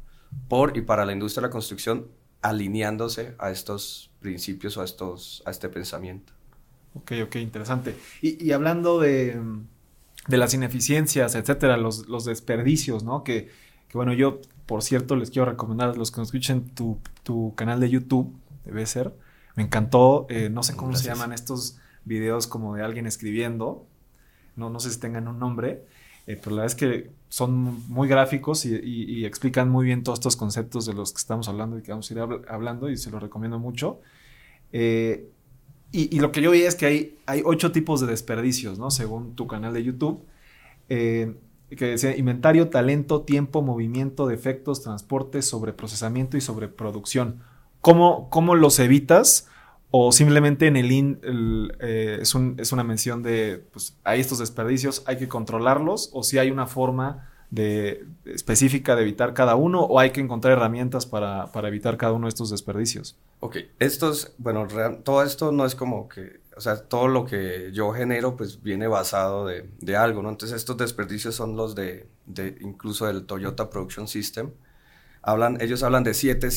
por 0.49 0.77
y 0.77 0.81
para 0.81 1.05
la 1.05 1.13
industria 1.13 1.43
de 1.43 1.49
la 1.49 1.53
construcción 1.53 2.09
alineándose 2.43 3.35
a 3.39 3.51
estos 3.51 4.11
principios 4.21 4.77
o 4.77 4.81
a, 4.81 4.85
estos, 4.85 5.43
a 5.45 5.51
este 5.51 5.69
pensamiento. 5.69 6.33
Ok, 6.95 7.13
ok, 7.25 7.37
interesante. 7.37 7.95
Y, 8.23 8.51
hablando 8.53 8.99
de, 8.99 9.39
de, 10.27 10.37
las 10.39 10.55
ineficiencias, 10.55 11.35
etcétera, 11.35 11.77
los, 11.77 12.09
los 12.09 12.25
desperdicios, 12.25 13.05
¿no? 13.05 13.23
Que, 13.23 13.51
que, 13.89 13.99
bueno, 13.99 14.15
yo, 14.15 14.41
por 14.67 14.83
cierto, 14.83 15.15
les 15.15 15.31
quiero 15.31 15.51
recomendar 15.51 15.91
a 15.91 15.95
los 15.95 16.11
que 16.11 16.21
nos 16.21 16.29
escuchen 16.29 16.71
tu, 16.71 16.99
tu 17.23 17.55
canal 17.55 17.81
de 17.81 17.91
YouTube, 17.91 18.35
debe 18.65 18.87
ser. 18.87 19.15
Me 19.57 19.63
encantó, 19.63 20.27
eh, 20.31 20.49
no 20.49 20.63
sé 20.63 20.75
cómo 20.75 20.97
se 20.97 21.05
llaman 21.07 21.33
estos 21.33 21.79
videos 22.05 22.47
como 22.47 22.75
de 22.75 22.83
alguien 22.83 23.07
escribiendo, 23.07 23.87
no, 24.57 24.71
no 24.71 24.81
sé 24.81 24.91
si 24.91 24.99
tengan 24.99 25.29
un 25.29 25.39
nombre, 25.39 25.85
eh, 26.27 26.39
pero 26.43 26.57
la 26.57 26.63
verdad 26.63 26.67
es 26.67 26.75
que 26.75 27.11
son 27.29 27.89
muy 27.89 28.09
gráficos 28.09 28.67
y, 28.67 29.25
explican 29.25 29.69
muy 29.69 29.87
bien 29.87 30.03
todos 30.03 30.19
estos 30.19 30.37
conceptos 30.37 30.87
de 30.87 30.95
los 30.95 31.13
que 31.13 31.19
estamos 31.19 31.49
hablando 31.49 31.79
y 31.79 31.83
que 31.83 31.93
vamos 31.93 32.11
a 32.11 32.15
ir 32.15 32.21
hablando 32.49 32.91
y 32.91 32.97
se 32.97 33.11
los 33.11 33.23
recomiendo 33.23 33.59
mucho. 33.59 34.01
Eh, 34.73 35.29
y, 35.93 36.19
lo 36.21 36.33
que 36.33 36.43
yo 36.43 36.51
vi 36.51 36.63
es 36.63 36.75
que 36.75 36.87
hay, 36.87 37.19
hay 37.27 37.43
ocho 37.45 37.73
tipos 37.73 38.01
de 38.01 38.07
desperdicios, 38.09 38.79
¿no? 38.79 38.91
Según 38.91 39.35
tu 39.35 39.47
canal 39.47 39.73
de 39.73 39.83
YouTube. 39.83 40.25
Eh, 40.89 41.35
que 41.77 41.87
decía 41.87 42.17
inventario, 42.17 42.69
talento, 42.69 43.23
tiempo, 43.23 43.63
movimiento, 43.63 44.27
defectos, 44.27 44.83
transporte, 44.83 45.41
sobreprocesamiento 45.41 46.37
y 46.37 46.41
sobreproducción. 46.41 47.43
¿Cómo, 47.81 48.29
cómo 48.29 48.57
los 48.57 48.79
evitas? 48.81 49.49
O 49.93 50.13
simplemente 50.13 50.69
en 50.69 50.77
el 50.77 50.93
IN 50.93 51.21
eh, 51.81 52.19
es, 52.23 52.73
una 52.73 52.85
mención 52.85 53.23
de, 53.23 53.65
pues 53.73 53.97
hay 54.05 54.21
estos 54.21 54.39
desperdicios, 54.39 55.03
hay 55.07 55.19
que 55.19 55.27
controlarlos, 55.27 56.11
o 56.13 56.23
si 56.23 56.39
hay 56.39 56.53
una 56.53 56.69
forma 56.69 57.29
de, 57.51 58.07
específica 58.25 58.95
de 58.95 59.03
evitar 59.03 59.35
cada 59.35 59.57
uno, 59.57 59.81
o 59.81 59.99
hay 59.99 60.11
que 60.11 60.21
encontrar 60.21 60.53
herramientas 60.57 61.07
para, 61.07 61.51
evitar 61.65 61.97
cada 61.97 62.13
uno 62.13 62.27
de 62.27 62.29
estos 62.29 62.51
desperdicios. 62.51 63.17
Ok, 63.41 63.57
estos, 63.81 64.33
bueno, 64.39 64.69
todo 65.03 65.25
esto 65.25 65.51
no 65.51 65.67
es 65.67 65.75
como 65.75 66.09
que, 66.09 66.39
o 66.57 66.61
sea, 66.61 66.77
todo 66.77 67.09
lo 67.09 67.27
que 67.27 67.71
yo 67.73 67.91
genero 67.93 68.37
pues 68.37 68.63
viene 68.63 68.87
basado 68.87 69.45
de, 69.45 69.97
algo, 69.97 70.23
¿no? 70.23 70.29
Entonces 70.29 70.57
estos 70.57 70.77
desperdicios 70.77 71.35
son 71.35 71.57
los 71.57 71.75
de, 71.75 72.07
de 72.27 72.59
incluso 72.61 73.07
del 73.07 73.25
Toyota 73.25 73.71
Production 73.71 74.07
System. 74.07 74.51
Hablan, 75.23 75.61
ellos 75.61 75.83
hablan 75.83 76.05
de 76.05 76.15
siete 76.15 76.49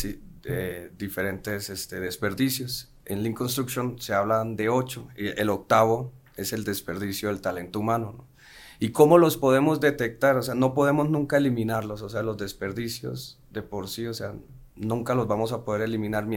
diferentes 0.98 1.70
este, 1.70 2.00
desperdicios 2.00 2.93
en 3.06 3.24
Lean 3.24 3.36
Construction 3.36 4.00
se 4.00 4.14
hablan 4.14 4.56
de 4.56 4.70
ocho, 4.70 5.08
el 5.16 5.50
octavo 5.50 6.12
es 6.36 6.54
el 6.54 6.64
desperdicio 6.64 7.30
del 7.30 7.42
talento 7.42 7.80
humano. 7.80 8.26
¿Y 8.80 8.90
cómo 8.90 9.18
los 9.18 9.38
podemos 9.38 9.80
detectar? 9.80 10.36
O 10.36 10.42
sea, 10.42 10.56
no 10.56 10.74
podemos 10.74 11.10
nunca 11.10 11.38
eliminarlos, 11.38 12.02
o 12.02 12.10
sea, 12.10 12.24
los 12.24 12.38
desperdicios 12.38 13.40
de 13.52 13.62
por 13.62 13.88
sí, 13.88 14.08
o 14.08 14.14
sea, 14.14 14.34
nunca 14.76 15.16
los 15.16 15.28
vamos 15.28 15.52
a 15.52 15.64
poder 15.64 15.84
eliminar. 15.84 16.28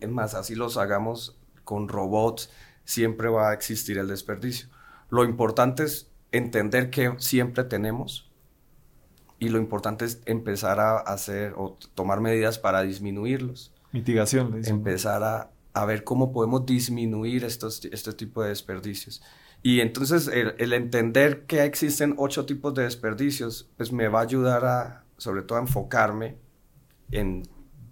Es 0.00 0.08
más, 0.08 0.34
así 0.34 0.54
los 0.54 0.76
hagamos 0.76 1.36
con 1.64 1.88
robots, 1.88 2.50
siempre 2.84 3.28
va 3.28 3.50
a 3.50 3.54
existir 3.54 3.98
el 3.98 4.08
desperdicio. 4.08 4.68
Lo 5.10 5.24
importante 5.24 5.82
es 5.84 6.10
entender 6.32 6.90
que 6.90 7.14
siempre 7.18 7.64
tenemos 7.64 8.30
y 9.38 9.48
lo 9.48 9.58
importante 9.58 10.04
es 10.04 10.20
empezar 10.26 10.80
a 10.80 10.98
hacer 10.98 11.54
o 11.56 11.76
tomar 11.94 12.20
medidas 12.20 12.58
para 12.58 12.82
disminuirlos. 12.82 13.72
Mitigación. 13.92 14.62
Empezar 14.64 15.22
a, 15.24 15.50
a 15.72 15.84
ver 15.84 16.04
cómo 16.04 16.32
podemos 16.32 16.66
disminuir 16.66 17.44
estos, 17.44 17.84
este 17.84 18.12
tipo 18.12 18.42
de 18.42 18.50
desperdicios. 18.50 19.22
Y 19.62 19.80
entonces 19.80 20.26
el, 20.28 20.72
entender 20.72 21.44
que 21.46 21.64
existen 21.64 22.14
ocho 22.16 22.46
tipos 22.46 22.74
de 22.74 22.84
desperdicios, 22.84 23.68
pues 23.76 23.92
me 23.92 24.08
va 24.08 24.20
a 24.20 24.22
ayudar 24.22 24.64
a, 24.64 25.04
sobre 25.18 25.42
todo, 25.42 25.58
a 25.58 25.62
enfocarme 25.62 26.36
en 27.10 27.42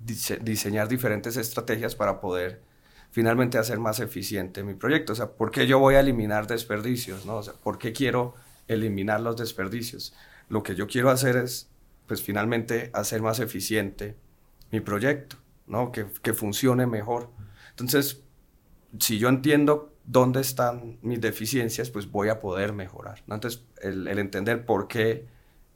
diseñar 0.01 0.89
diferentes 0.89 1.37
estrategias 1.37 1.95
para 1.95 2.21
poder 2.21 2.63
finalmente 3.11 3.59
hacer 3.59 3.79
más 3.79 4.01
eficiente 4.01 4.63
mi 4.63 4.75
proyecto. 4.75 5.13
O 5.13 5.17
sea, 5.17 5.33
¿por 5.33 5.51
qué 5.51 5.67
yo 5.67 5.79
voy 5.79 5.97
a 5.97 6.01
eliminar 6.01 6.47
desperdicios? 6.47 7.27
¿no? 7.27 7.37
O 7.37 7.43
sea, 7.43 7.55
¿por 7.55 7.79
qué 7.79 7.93
quiero 7.93 8.35
eliminar 8.67 9.21
los 9.21 9.37
desperdicios? 9.37 10.15
Lo 10.49 10.63
que 10.63 10.75
yo 10.75 10.87
quiero 10.87 11.11
hacer 11.11 11.37
es, 11.37 11.69
pues 12.07 12.23
finalmente, 12.23 12.91
hacer 12.95 13.21
más 13.21 13.41
eficiente 13.41 14.17
mi 14.71 14.81
proyecto, 14.81 15.37
¿no? 15.67 15.93
Que, 15.93 16.07
que 16.23 16.33
funcione 16.33 16.87
mejor. 16.87 17.31
Entonces, 17.79 18.25
si 18.99 19.19
yo 19.19 19.29
entiendo 19.29 19.95
dónde 20.05 20.41
están 20.41 20.99
mis 21.03 21.21
deficiencias, 21.21 21.91
pues 21.91 22.11
voy 22.11 22.29
a 22.29 22.41
poder 22.41 22.73
mejorar. 22.73 23.23
Entonces, 23.29 23.63
el, 23.83 24.09
entender 24.09 24.65
por 24.65 24.89
qué 24.89 25.27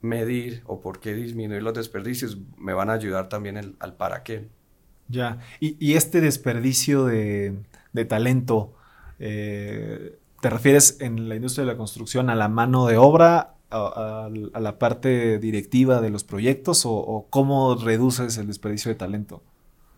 medir 0.01 0.63
o 0.67 0.81
por 0.81 0.99
qué 0.99 1.15
disminuir 1.15 1.63
los 1.63 1.75
desperdicios 1.75 2.39
me 2.59 2.73
van 2.73 2.91
a 2.91 2.95
ayudar 2.95 3.29
también 3.29 3.77
al 3.79 3.95
para 3.95 4.25
qué. 4.25 4.49
Ya, 5.09 5.39
y, 5.61 5.95
este 5.95 6.21
desperdicio 6.21 7.05
de, 7.05 7.55
talento, 8.09 8.75
eh, 9.19 10.19
¿te 10.41 10.51
refieres 10.51 11.01
en 11.01 11.29
la 11.29 11.37
industria 11.37 11.67
de 11.67 11.73
la 11.73 11.77
construcción 11.77 12.31
a 12.31 12.35
la 12.35 12.49
mano 12.49 12.87
de 12.87 12.97
obra, 12.97 13.55
a, 13.71 14.29
la 14.31 14.79
parte 14.79 15.39
directiva 15.39 16.01
de 16.01 16.11
los 16.11 16.25
proyectos 16.25 16.83
o, 16.85 17.27
cómo 17.31 17.75
reduces 17.75 18.39
el 18.39 18.47
desperdicio 18.47 18.89
de 18.91 18.95
talento? 18.95 19.43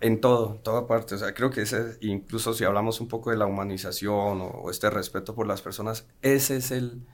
En 0.00 0.20
todo, 0.20 0.56
en 0.56 0.62
toda 0.62 0.86
parte. 0.86 1.14
O 1.14 1.18
sea, 1.18 1.34
creo 1.34 1.50
que 1.50 1.62
ese, 1.62 1.96
incluso 2.00 2.52
si 2.52 2.64
hablamos 2.64 3.00
un 3.00 3.08
poco 3.08 3.30
de 3.30 3.36
la 3.36 3.46
humanización 3.46 4.40
o, 4.40 4.70
este 4.70 4.90
respeto 4.90 5.34
por 5.34 5.46
las 5.46 5.62
personas, 5.62 6.06
ese 6.22 6.56
es 6.56 6.70
el, 6.70 7.06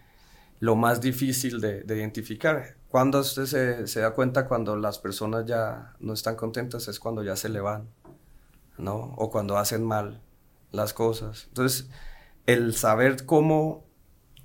lo 0.59 0.77
más 0.77 1.01
difícil 1.01 1.61
de, 1.61 1.85
identificar. 1.87 2.77
Cuando 2.89 3.21
usted 3.21 3.47
se, 3.47 3.87
se, 3.87 4.01
da 4.01 4.13
cuenta 4.13 4.49
cuando 4.49 4.77
las 4.77 4.99
personas 4.99 5.47
ya 5.47 5.95
no 6.01 6.13
están 6.13 6.37
contentas 6.37 6.89
es 6.89 6.99
cuando 6.99 7.23
ya 7.23 7.37
se 7.37 7.49
le 7.49 7.61
van, 7.61 7.89
¿no? 8.79 9.15
O 9.17 9.31
cuando 9.31 9.57
hacen 9.57 9.85
mal 9.85 10.21
las 10.73 10.93
cosas. 10.93 11.47
Entonces, 11.49 11.89
el 12.47 12.75
saber 12.75 13.25
cómo 13.27 13.85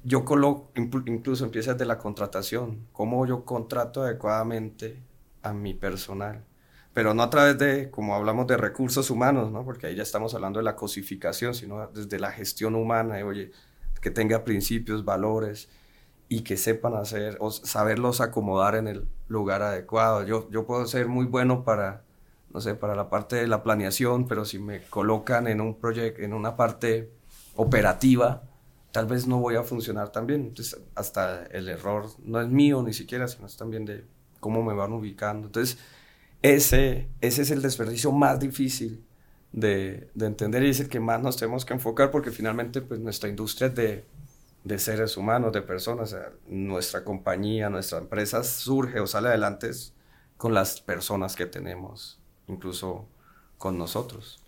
yo 0.03 0.23
coloco, 0.23 0.71
incluso 0.75 1.45
empieza 1.45 1.73
desde 1.73 1.85
la 1.85 1.97
contratación, 1.97 2.87
cómo 2.91 3.25
yo 3.25 3.43
contrato 3.43 4.03
adecuadamente 4.03 5.01
a 5.41 5.51
mi 5.53 5.73
personal 5.73 6.43
pero 6.95 7.13
no 7.13 7.23
a 7.23 7.29
través 7.29 7.57
de, 7.57 7.91
como 7.91 8.15
hablamos 8.15 8.47
de 8.47 8.55
recursos 8.55 9.09
humanos, 9.09 9.51
¿no? 9.51 9.65
porque 9.65 9.87
ahí 9.87 9.95
ya 9.95 10.03
estamos 10.03 10.33
hablando 10.33 10.59
de 10.59 10.63
la 10.63 10.77
cosificación, 10.77 11.53
sino 11.53 11.85
desde 11.87 12.19
la 12.19 12.31
gestión 12.31 12.73
humana, 12.73 13.17
oye, 13.25 13.51
que 13.99 14.11
tenga 14.11 14.45
principios, 14.45 15.03
valores 15.03 15.67
y 16.29 16.43
que 16.43 16.55
sepan 16.55 16.95
hacer 16.95 17.35
o 17.41 17.51
saberlos 17.51 18.21
acomodar 18.21 18.75
en 18.75 18.87
el 18.87 19.09
lugar 19.27 19.61
adecuado. 19.61 20.23
Yo, 20.23 20.49
yo 20.51 20.65
puedo 20.65 20.85
ser 20.87 21.09
muy 21.09 21.25
bueno 21.25 21.65
para, 21.65 22.03
no 22.53 22.61
sé, 22.61 22.75
para 22.75 22.95
la 22.95 23.09
parte 23.09 23.35
de 23.35 23.47
la 23.47 23.61
planeación, 23.61 24.25
pero 24.25 24.45
si 24.45 24.57
me 24.57 24.81
colocan 24.83 25.47
en 25.47 25.59
un 25.59 25.77
proyecto, 25.77 26.21
en 26.21 26.33
una 26.33 26.55
parte 26.55 27.11
operativa, 27.57 28.43
tal 28.93 29.07
vez 29.07 29.27
no 29.27 29.39
voy 29.39 29.57
a 29.57 29.63
funcionar 29.63 30.13
tan 30.13 30.27
bien. 30.27 30.45
Entonces, 30.45 30.79
hasta 30.95 31.43
el 31.47 31.67
error 31.67 32.05
no 32.23 32.39
es 32.39 32.47
mío 32.47 32.81
ni 32.83 32.93
siquiera, 32.93 33.27
sino 33.27 33.47
es 33.47 33.57
también 33.57 33.83
de 33.83 34.05
cómo 34.39 34.63
me 34.63 34.73
van 34.73 34.93
ubicando. 34.93 35.47
Entonces, 35.47 35.77
ese, 36.53 37.07
ese 37.21 37.41
es 37.41 37.49
el 37.49 37.61
desperdicio 37.61 38.11
más 38.11 38.39
difícil 38.39 39.03
de, 39.51 40.09
entender 40.19 40.63
y 40.63 40.69
es 40.69 40.79
el 40.79 40.89
que 40.89 40.99
más 40.99 41.21
nos 41.21 41.37
tenemos 41.37 41.65
que 41.65 41.73
enfocar 41.73 42.11
porque 42.11 42.29
finalmente 42.29 42.81
pues 42.81 42.99
nuestra 42.99 43.29
industria 43.29 43.67
es 43.67 43.75
de, 44.63 44.79
seres 44.79 45.17
humanos, 45.17 45.53
de 45.53 45.63
personas. 45.63 46.15
nuestra 46.47 47.03
compañía, 47.03 47.69
nuestra 47.71 47.97
empresa 47.97 48.43
surge 48.43 48.99
o 48.99 49.07
sale 49.07 49.29
adelante 49.29 49.71
con 50.37 50.53
las 50.53 50.81
personas 50.81 51.35
que 51.35 51.47
tenemos, 51.47 52.19
incluso 52.47 53.07
con 53.57 53.77
nosotros. 53.79 54.39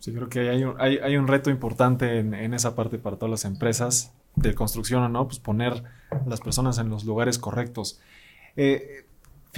Sí, 0.00 0.12
creo 0.12 0.28
que 0.28 0.50
hay 0.50 0.64
un, 0.64 0.78
hay, 0.78 1.16
un 1.16 1.26
reto 1.26 1.48
importante 1.48 2.18
en, 2.18 2.34
en, 2.34 2.52
esa 2.52 2.74
parte 2.74 2.98
para 2.98 3.16
todas 3.16 3.30
las 3.30 3.44
empresas 3.44 4.12
de 4.36 4.54
construcción 4.54 5.02
o 5.02 5.08
no, 5.08 5.26
pues 5.26 5.38
poner 5.38 5.82
las 6.26 6.40
personas 6.40 6.78
en 6.78 6.90
los 6.90 7.04
lugares 7.04 7.38
correctos. 7.38 8.00
Eh, 8.54 9.06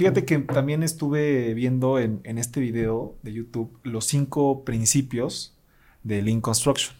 Fíjate 0.01 0.25
que 0.25 0.39
también 0.39 0.81
estuve 0.81 1.53
viendo 1.53 1.99
en, 1.99 2.23
este 2.23 2.59
video 2.59 3.13
de 3.21 3.33
YouTube 3.33 3.77
los 3.83 4.05
cinco 4.05 4.65
principios 4.65 5.55
de 6.01 6.23
Lean 6.23 6.41
Construction. 6.41 6.97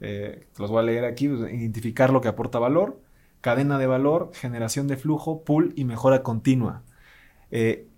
Eh, 0.00 0.46
los 0.58 0.70
voy 0.70 0.78
a 0.78 0.82
leer 0.84 1.04
aquí. 1.04 1.28
Pues, 1.28 1.52
identificar 1.52 2.14
lo 2.14 2.22
que 2.22 2.28
aporta 2.28 2.58
valor, 2.58 2.98
cadena 3.42 3.76
de 3.76 3.86
valor, 3.86 4.30
generación 4.32 4.88
de 4.88 4.96
flujo, 4.96 5.44
pool 5.44 5.74
y 5.76 5.84
mejora 5.84 6.22
continua. 6.22 6.82
Eh, 7.50 7.88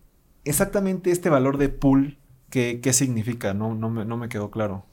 exactamente 0.45 1.13
este 1.13 1.31
valor 1.31 1.57
de 1.57 1.69
pool 1.69 2.19
¿qué, 2.51 2.81
significa? 2.93 3.55
No, 3.55 3.77
me, 3.77 4.29
quedó 4.29 4.51
claro. 4.51 4.87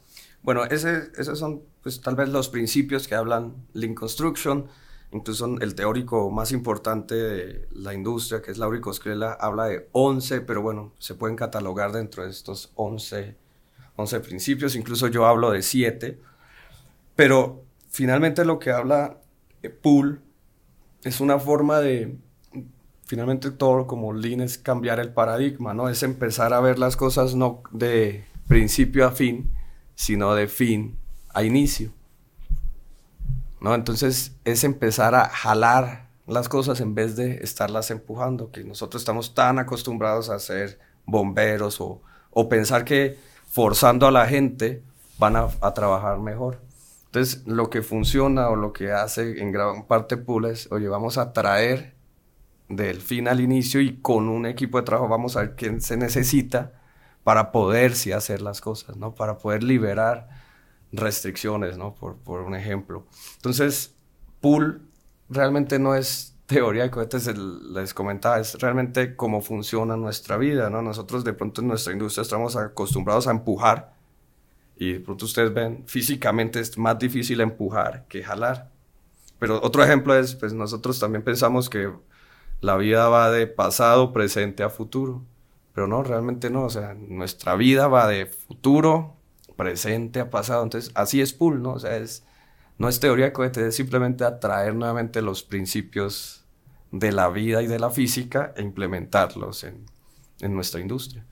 Bueno, 0.43 0.63
esos 0.65 1.39
son 1.39 1.63
pues, 1.81 2.01
tal 2.01 2.15
vez 2.15 2.29
los 2.29 2.49
principios 2.49 3.07
que 3.07 3.15
hablan 3.15 3.55
Lean 3.73 3.95
Construction. 3.95 4.67
Incluso 5.13 5.45
el 5.61 5.75
teórico 5.75 6.31
más 6.31 6.51
importante 6.51 7.13
de 7.13 7.67
la 7.71 7.93
industria, 7.93 8.41
que 8.41 8.49
es 8.49 8.57
Laurico 8.57 8.91
Scrella, 8.91 9.33
habla 9.33 9.65
de 9.65 9.87
11, 9.91 10.41
pero 10.41 10.63
bueno, 10.63 10.91
se 10.97 11.13
pueden 11.13 11.35
catalogar 11.35 11.91
dentro 11.91 12.23
de 12.23 12.31
estos 12.31 12.71
11, 12.75 13.37
11 13.95 14.19
principios. 14.21 14.75
Incluso 14.75 15.07
yo 15.07 15.27
hablo 15.27 15.51
de 15.51 15.61
7. 15.61 16.19
Pero 17.15 17.63
finalmente 17.89 18.43
lo 18.43 18.57
que 18.57 18.71
habla 18.71 19.17
eh, 19.61 19.69
Pool 19.69 20.19
es 21.03 21.21
una 21.21 21.37
forma 21.37 21.79
de, 21.79 22.17
finalmente 23.05 23.51
todo 23.51 23.85
como 23.85 24.13
Lean 24.13 24.41
es 24.41 24.57
cambiar 24.57 24.99
el 24.99 25.13
paradigma, 25.13 25.75
¿no? 25.75 25.89
Es 25.89 26.01
empezar 26.01 26.53
a 26.53 26.59
ver 26.59 26.79
las 26.79 26.95
cosas 26.95 27.35
no 27.35 27.61
de 27.71 28.25
principio 28.47 29.05
a 29.05 29.11
fin, 29.11 29.51
sino 29.93 30.33
de 30.33 30.47
fin 30.47 30.97
a 31.29 31.43
inicio. 31.43 31.91
¿No? 33.63 33.73
Entonces 33.73 34.35
es 34.43 34.63
empezar 34.63 35.15
a 35.15 35.29
jalar 35.29 36.09
las 36.27 36.49
cosas 36.49 36.81
en 36.81 36.93
vez 36.93 37.15
de 37.15 37.37
estarlas 37.37 37.91
empujando, 37.91 38.51
que 38.51 38.63
nosotros 38.63 39.01
estamos 39.01 39.33
tan 39.33 39.57
acostumbrados 39.57 40.29
a 40.29 40.37
ser 40.37 40.79
bomberos 41.05 41.81
o, 41.81 42.01
o 42.29 42.49
pensar 42.49 42.85
que 42.85 43.17
forzando 43.47 44.05
a 44.05 44.11
la 44.11 44.27
gente 44.27 44.83
van 45.17 45.37
a, 45.37 45.47
a, 45.61 45.73
trabajar 45.73 46.19
mejor. 46.19 46.59
Entonces 47.05 47.47
lo 47.47 47.69
que 47.69 47.81
funciona 47.81 48.49
o 48.49 48.57
lo 48.57 48.73
que 48.73 48.91
hace 48.91 49.41
en 49.41 49.51
gran 49.51 49.87
parte 49.87 50.17
Pool 50.17 50.45
es, 50.45 50.69
oye, 50.71 50.89
vamos 50.89 51.17
a 51.17 51.31
traer 51.31 51.95
del 52.67 53.01
fin 53.01 53.27
al 53.29 53.39
inicio 53.39 53.79
y 53.79 53.97
con 54.01 54.27
un 54.27 54.45
equipo 54.45 54.77
de 54.77 54.83
trabajo 54.83 55.07
vamos 55.07 55.37
a 55.37 55.41
ver 55.41 55.55
qué 55.55 55.79
se 55.79 55.95
necesita 55.95 56.73
para 57.23 57.53
poder 57.53 57.95
sí 57.95 58.11
hacer 58.11 58.41
las 58.41 58.59
cosas, 58.59 58.97
¿no? 58.97 59.15
Para 59.15 59.37
poder 59.37 59.63
liberar 59.63 60.27
restricciones, 60.93 61.77
¿no? 61.77 61.95
Por, 61.95 62.15
por 62.17 62.41
un 62.41 62.55
ejemplo. 62.55 63.05
Entonces, 63.35 63.95
pool 64.39 64.81
realmente 65.29 65.79
no 65.79 65.95
es 65.95 66.35
teoría 66.45 66.83
de 66.83 66.91
cohetes, 66.91 67.29
les 67.37 67.93
comentaba, 67.93 68.39
es 68.39 68.55
realmente 68.59 69.15
cómo 69.15 69.41
funciona 69.41 69.97
nuestra 69.97 70.37
vida, 70.37 70.69
¿no? 70.69 70.81
Nosotros 70.81 71.23
de 71.23 71.33
pronto 71.33 71.61
en 71.61 71.67
nuestra 71.67 71.93
industria 71.93 72.21
estamos 72.21 72.55
acostumbrados 72.55 73.27
a 73.27 73.31
empujar 73.31 73.93
y 74.75 74.93
de 74.93 74.99
pronto 74.99 75.25
ustedes 75.25 75.53
ven, 75.53 75.83
físicamente 75.87 76.59
es 76.59 76.77
más 76.77 76.97
difícil 76.99 77.41
empujar 77.41 78.05
que 78.07 78.23
jalar. 78.23 78.71
Pero 79.39 79.59
otro 79.63 79.83
ejemplo 79.83 80.15
es, 80.15 80.35
pues 80.35 80.53
nosotros 80.53 80.99
también 80.99 81.23
pensamos 81.23 81.69
que 81.69 81.91
la 82.61 82.77
vida 82.77 83.09
va 83.09 83.29
de 83.29 83.47
pasado, 83.47 84.13
presente 84.13 84.63
a 84.63 84.69
futuro. 84.69 85.23
Pero 85.73 85.87
no, 85.87 86.03
realmente 86.03 86.49
no. 86.49 86.63
O 86.63 86.69
sea, 86.69 86.93
nuestra 86.93 87.55
vida 87.55 87.87
va 87.87 88.07
de 88.07 88.25
futuro, 88.25 89.15
presente 89.55 90.19
a 90.19 90.29
pasado. 90.29 90.63
Entonces, 90.63 90.91
así 90.95 91.21
es 91.21 91.33
pool, 91.33 91.61
¿no? 91.61 91.73
O 91.73 91.79
sea, 91.79 91.97
es, 91.97 92.23
no 92.77 92.89
es 92.89 92.99
teoría 92.99 93.31
de 93.31 93.67
es 93.67 93.75
simplemente 93.75 94.23
atraer 94.23 94.75
nuevamente 94.75 95.21
los 95.21 95.43
principios 95.43 96.45
de 96.91 97.11
la 97.11 97.29
vida 97.29 97.61
y 97.61 97.67
de 97.67 97.79
la 97.79 97.89
física 97.89 98.53
e 98.55 98.61
implementarlos 98.61 99.63
en, 99.63 99.85
en 100.41 100.53
nuestra 100.53 100.79
industria. 100.79 101.25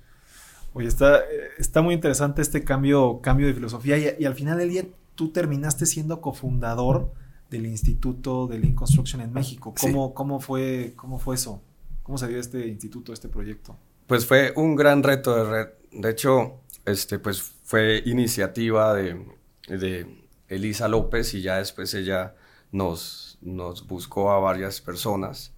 Oye, 0.73 0.87
está, 0.87 1.21
está 1.57 1.81
muy 1.81 1.93
interesante 1.93 2.41
este 2.41 2.63
cambio, 2.63 3.19
cambio 3.21 3.47
de 3.47 3.53
filosofía 3.53 3.97
y, 3.97 4.23
y, 4.23 4.25
al 4.25 4.35
final 4.35 4.57
del 4.57 4.69
día 4.69 4.85
tú 5.15 5.31
terminaste 5.31 5.85
siendo 5.85 6.21
cofundador 6.21 7.11
del 7.49 7.65
Instituto 7.65 8.47
de 8.47 8.57
Lean 8.57 8.73
Construction 8.73 9.21
en 9.21 9.33
México. 9.33 9.73
¿Cómo, 9.79 10.07
sí. 10.07 10.13
cómo, 10.15 10.39
fue, 10.39 10.93
¿Cómo 10.95 11.19
fue 11.19 11.35
eso? 11.35 11.61
¿Cómo 12.01 12.17
se 12.17 12.27
dio 12.27 12.39
este 12.39 12.65
instituto, 12.67 13.11
este 13.13 13.27
proyecto? 13.27 13.77
Pues 14.07 14.25
fue 14.25 14.53
un 14.55 14.75
gran 14.75 15.03
reto 15.03 15.35
de 15.35 15.43
red. 15.43 15.67
De 15.91 16.09
hecho, 16.09 16.61
este, 16.85 17.19
pues 17.19 17.53
fue 17.71 18.03
iniciativa 18.05 18.93
de, 18.93 19.25
de 19.69 20.05
Elisa 20.49 20.89
López 20.89 21.33
y 21.33 21.41
ya 21.41 21.55
después 21.55 21.93
ella 21.93 22.35
nos, 22.69 23.37
nos 23.39 23.87
buscó 23.87 24.33
a 24.33 24.41
varias 24.41 24.81
personas. 24.81 25.53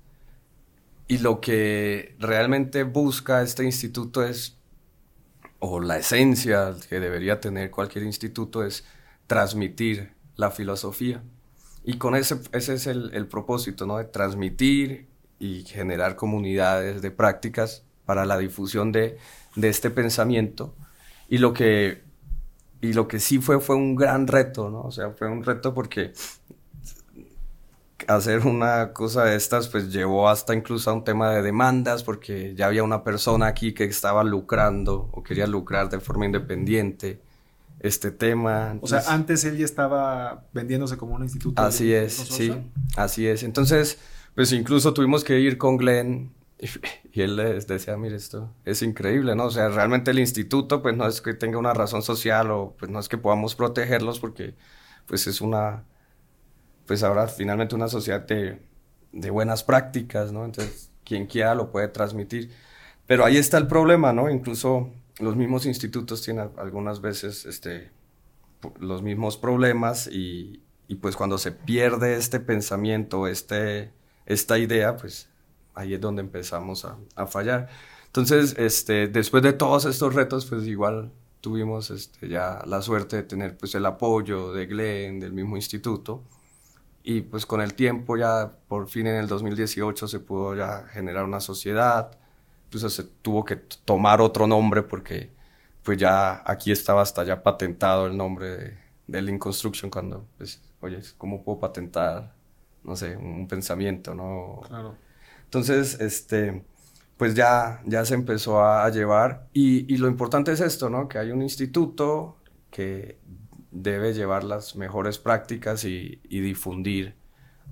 Y 1.07 1.17
lo 1.17 1.41
que 1.41 2.15
realmente 2.19 2.83
busca 2.83 3.41
este 3.41 3.63
instituto 3.63 4.23
es, 4.23 4.59
o 5.57 5.79
la 5.79 5.97
esencia 5.97 6.75
que 6.87 6.99
debería 6.99 7.39
tener 7.39 7.71
cualquier 7.71 8.03
instituto 8.03 8.63
es 8.63 8.85
transmitir 9.25 10.13
la 10.35 10.51
filosofía. 10.51 11.23
Y 11.83 11.97
con 11.97 12.15
ese, 12.15 12.39
ese 12.51 12.75
es 12.75 12.85
el, 12.85 13.09
el 13.15 13.25
propósito, 13.25 13.87
¿no? 13.87 13.97
De 13.97 14.05
transmitir 14.05 15.07
y 15.39 15.63
generar 15.63 16.15
comunidades 16.15 17.01
de 17.01 17.09
prácticas 17.09 17.85
para 18.05 18.23
la 18.27 18.37
difusión 18.37 18.91
de, 18.91 19.17
de 19.55 19.69
este 19.69 19.89
pensamiento. 19.89 20.75
Y 21.33 21.39
lo 21.39 21.51
que, 21.51 22.03
y 22.79 22.93
lo 22.93 23.07
que 23.07 23.19
sí 23.19 23.39
fue, 23.39 23.59
fue 23.59 23.75
un 23.75 23.95
gran 23.95 24.27
reto, 24.27 24.69
¿no? 24.69 24.83
O 24.83 24.91
sea, 24.91 25.09
fue 25.09 25.27
un 25.27 25.43
reto 25.43 25.73
porque 25.73 26.13
hacer 28.07 28.45
una 28.45 28.93
cosa 28.93 29.25
de 29.25 29.35
estas 29.35 29.67
pues 29.67 29.91
llevó 29.91 30.29
hasta 30.29 30.53
incluso 30.53 30.91
a 30.91 30.93
un 30.93 31.03
tema 31.03 31.31
de 31.31 31.41
demandas 31.41 32.03
porque 32.03 32.53
ya 32.53 32.67
había 32.67 32.83
una 32.83 33.03
persona 33.03 33.47
aquí 33.47 33.73
que 33.73 33.85
estaba 33.85 34.23
lucrando 34.23 35.09
o 35.11 35.23
quería 35.23 35.47
lucrar 35.47 35.89
de 35.89 35.99
forma 35.99 36.27
independiente 36.27 37.19
este 37.79 38.11
tema. 38.11 38.69
Entonces, 38.73 38.99
o 38.99 39.01
sea, 39.01 39.13
antes 39.15 39.43
él 39.43 39.57
ya 39.57 39.65
estaba 39.65 40.45
vendiéndose 40.53 40.97
como 40.97 41.15
un 41.15 41.23
instituto. 41.23 41.59
Así 41.59 41.87
de, 41.87 42.05
es, 42.05 42.13
sí, 42.13 42.53
así 42.95 43.25
es. 43.25 43.41
Entonces, 43.41 43.97
pues 44.35 44.51
incluso 44.51 44.93
tuvimos 44.93 45.23
que 45.23 45.39
ir 45.39 45.57
con 45.57 45.77
Glenn 45.77 46.31
y, 47.11 47.21
él 47.21 47.35
les 47.35 47.67
decía, 47.67 47.97
mire, 47.97 48.15
esto 48.15 48.53
es 48.65 48.81
increíble, 48.81 49.35
¿no? 49.35 49.45
O 49.45 49.51
sea, 49.51 49.69
realmente 49.69 50.11
el 50.11 50.19
instituto, 50.19 50.81
pues 50.81 50.95
no 50.95 51.07
es 51.07 51.21
que 51.21 51.33
tenga 51.33 51.57
una 51.57 51.73
razón 51.73 52.01
social 52.01 52.51
o 52.51 52.75
pues 52.77 52.91
no 52.91 52.99
es 52.99 53.09
que 53.09 53.17
podamos 53.17 53.55
protegerlos 53.55 54.19
porque 54.19 54.55
pues 55.05 55.27
es 55.27 55.41
una, 55.41 55.83
pues 56.87 57.03
ahora 57.03 57.27
finalmente 57.27 57.75
una 57.75 57.87
sociedad 57.87 58.21
de, 58.21 58.59
de 59.11 59.29
buenas 59.29 59.63
prácticas, 59.63 60.31
¿no? 60.31 60.45
Entonces, 60.45 60.91
quien 61.03 61.27
quiera 61.27 61.55
lo 61.55 61.71
puede 61.71 61.87
transmitir. 61.89 62.51
Pero 63.07 63.25
ahí 63.25 63.37
está 63.37 63.57
el 63.57 63.67
problema, 63.67 64.13
¿no? 64.13 64.29
Incluso 64.29 64.89
los 65.19 65.35
mismos 65.35 65.65
institutos 65.65 66.21
tienen 66.21 66.49
algunas 66.57 67.01
veces 67.01 67.45
este, 67.45 67.91
los 68.79 69.01
mismos 69.01 69.37
problemas 69.37 70.07
y, 70.07 70.63
y, 70.87 70.95
pues 70.95 71.15
cuando 71.15 71.37
se 71.37 71.51
pierde 71.51 72.15
este 72.15 72.39
pensamiento, 72.39 73.27
este, 73.27 73.91
esta 74.25 74.57
idea, 74.57 74.95
pues 74.95 75.29
ahí 75.73 75.93
es 75.93 76.01
donde 76.01 76.21
empezamos 76.21 76.85
a, 76.85 76.97
a, 77.15 77.27
fallar. 77.27 77.69
Entonces, 78.07 78.55
este, 78.57 79.07
después 79.07 79.43
de 79.43 79.53
todos 79.53 79.85
estos 79.85 80.13
retos, 80.13 80.45
pues 80.45 80.65
igual 80.67 81.11
tuvimos 81.41 81.91
este, 81.91 82.29
ya 82.29 82.61
la 82.65 82.81
suerte 82.81 83.17
de 83.17 83.23
tener 83.23 83.57
pues 83.57 83.75
el 83.75 83.85
apoyo 83.85 84.53
de 84.53 84.65
Glenn, 84.65 85.19
del 85.19 85.33
mismo 85.33 85.55
instituto, 85.55 86.23
y 87.03 87.21
pues 87.21 87.45
con 87.45 87.61
el 87.61 87.73
tiempo 87.73 88.15
ya 88.17 88.53
por 88.67 88.87
fin 88.87 89.07
en 89.07 89.15
el 89.15 89.27
2018 89.27 90.07
se 90.07 90.19
pudo 90.19 90.55
ya 90.55 90.85
generar 90.91 91.25
una 91.25 91.41
sociedad, 91.41 92.17
pues 92.69 92.91
se 92.93 93.03
tuvo 93.03 93.43
que 93.43 93.57
tomar 93.57 94.21
otro 94.21 94.47
nombre 94.47 94.83
porque 94.83 95.31
pues 95.83 95.97
ya 95.97 96.41
aquí 96.45 96.71
estaba 96.71 97.01
hasta 97.01 97.23
ya 97.23 97.43
patentado 97.43 98.07
el 98.07 98.15
nombre 98.15 98.57
de, 98.57 98.77
de 99.07 99.21
Lean 99.21 99.37
Construction 99.37 99.91
cuando, 99.91 100.25
pues, 100.37 100.61
oye, 100.81 101.01
¿cómo 101.17 101.43
puedo 101.43 101.59
patentar, 101.59 102.33
no 102.83 102.95
sé, 102.95 103.17
un 103.17 103.47
pensamiento, 103.47 104.15
no? 104.15 104.61
Claro. 104.67 104.95
Entonces, 105.53 105.99
este, 106.01 106.63
pues 107.15 107.35
ya, 107.35 107.83
ya 107.85 108.05
se 108.05 108.15
empezó 108.15 108.65
a, 108.65 108.89
llevar 108.89 109.49
y, 109.53 109.97
lo 109.97 110.07
importante 110.07 110.51
es 110.51 110.61
esto, 110.61 110.89
¿no? 110.89 111.07
Que 111.07 111.19
hay 111.19 111.29
un 111.29 111.43
instituto 111.43 112.37
que 112.71 113.19
debe 113.69 114.15
llevar 114.15 114.43
las 114.43 114.75
mejores 114.75 115.19
prácticas 115.19 115.85
y, 115.85 116.19
difundir 116.27 117.13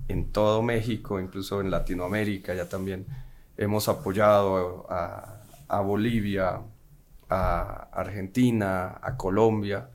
en 0.06 0.30
todo 0.30 0.62
México, 0.62 1.18
incluso 1.18 1.60
en 1.60 1.72
Latinoamérica 1.72 2.54
ya 2.54 2.68
también 2.68 3.04
hemos 3.56 3.88
apoyado 3.88 4.86
a, 4.88 5.80
Bolivia, 5.80 6.60
a 7.28 7.88
Argentina, 7.92 9.00
a 9.02 9.16
Colombia, 9.16 9.90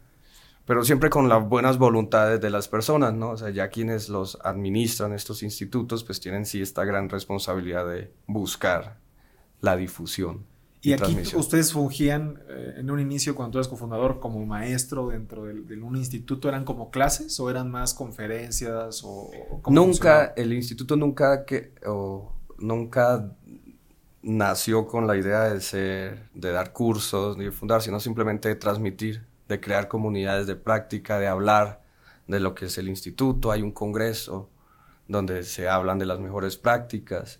pero 0.67 0.83
siempre 0.83 1.09
con 1.09 1.29
las 1.29 1.47
buenas 1.47 1.77
voluntades 1.77 2.41
de 2.41 2.49
las 2.49 2.67
personas, 2.67 3.13
¿no? 3.13 3.31
O 3.31 3.37
sea, 3.37 3.49
ya 3.51 3.69
quienes 3.69 4.09
los 4.09 4.37
administran 4.43 5.13
estos 5.13 5.41
institutos, 5.41 6.03
pues 6.03 6.19
tienen 6.19 6.45
sí 6.45 6.61
esta 6.61 6.83
gran 6.83 7.07
responsabilidad 7.07 7.87
de 7.87 8.11
buscar 8.27 8.99
la 9.61 9.77
difusión. 9.77 10.45
Y, 10.81 10.89
y 10.89 10.93
aquí 10.93 11.15
ustedes 11.35 11.71
fungían 11.71 12.41
eh, 12.49 12.75
en 12.79 12.91
un 12.91 12.99
inicio, 12.99 13.33
cuando 13.33 13.53
tú 13.53 13.57
eres 13.59 13.69
cofundador, 13.69 14.19
como 14.19 14.45
maestro 14.45 15.07
dentro 15.07 15.45
de, 15.45 15.53
de, 15.53 15.81
un 15.81 15.95
instituto, 15.95 16.49
¿eran 16.49 16.65
como 16.65 16.91
clases 16.91 17.39
o 17.39 17.49
eran 17.49 17.71
más 17.71 17.93
conferencias? 17.93 19.05
O, 19.05 19.31
o 19.49 19.61
nunca, 19.71 19.85
funcionaba? 19.85 20.33
el 20.35 20.51
instituto 20.51 20.97
nunca, 20.97 21.45
que, 21.45 21.71
o, 21.85 22.33
nunca 22.59 23.31
nació 24.21 24.85
con 24.85 25.07
la 25.07 25.15
idea 25.15 25.43
de 25.43 25.61
ser, 25.61 26.29
de 26.33 26.51
dar 26.51 26.73
cursos 26.73 27.37
ni 27.37 27.45
de 27.45 27.51
fundar, 27.51 27.81
sino 27.81 28.01
simplemente 28.01 28.49
de 28.49 28.55
transmitir, 28.55 29.25
de 29.47 29.59
crear 29.59 29.87
comunidades 29.87 30.47
de 30.47 30.55
práctica, 30.55 31.19
de 31.19 31.27
hablar 31.27 31.81
de 32.27 32.39
lo 32.39 32.53
que 32.55 32.65
es 32.65 32.77
el 32.77 32.89
instituto. 32.89 33.51
Hay 33.51 33.61
un 33.61 33.71
congreso 33.71 34.49
donde 35.07 35.43
se 35.43 35.69
hablan 35.69 35.99
de 35.99 36.05
las 36.05 36.19
mejores 36.19 36.57
prácticas, 36.57 37.39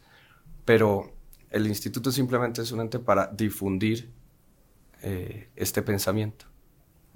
pero 0.65 1.13
el 1.49 1.67
instituto 1.67 2.11
simplemente 2.11 2.61
es 2.61 2.71
un 2.71 2.81
ente 2.81 2.99
para 2.99 3.27
difundir 3.27 4.11
eh, 5.01 5.49
este 5.55 5.81
pensamiento. 5.81 6.45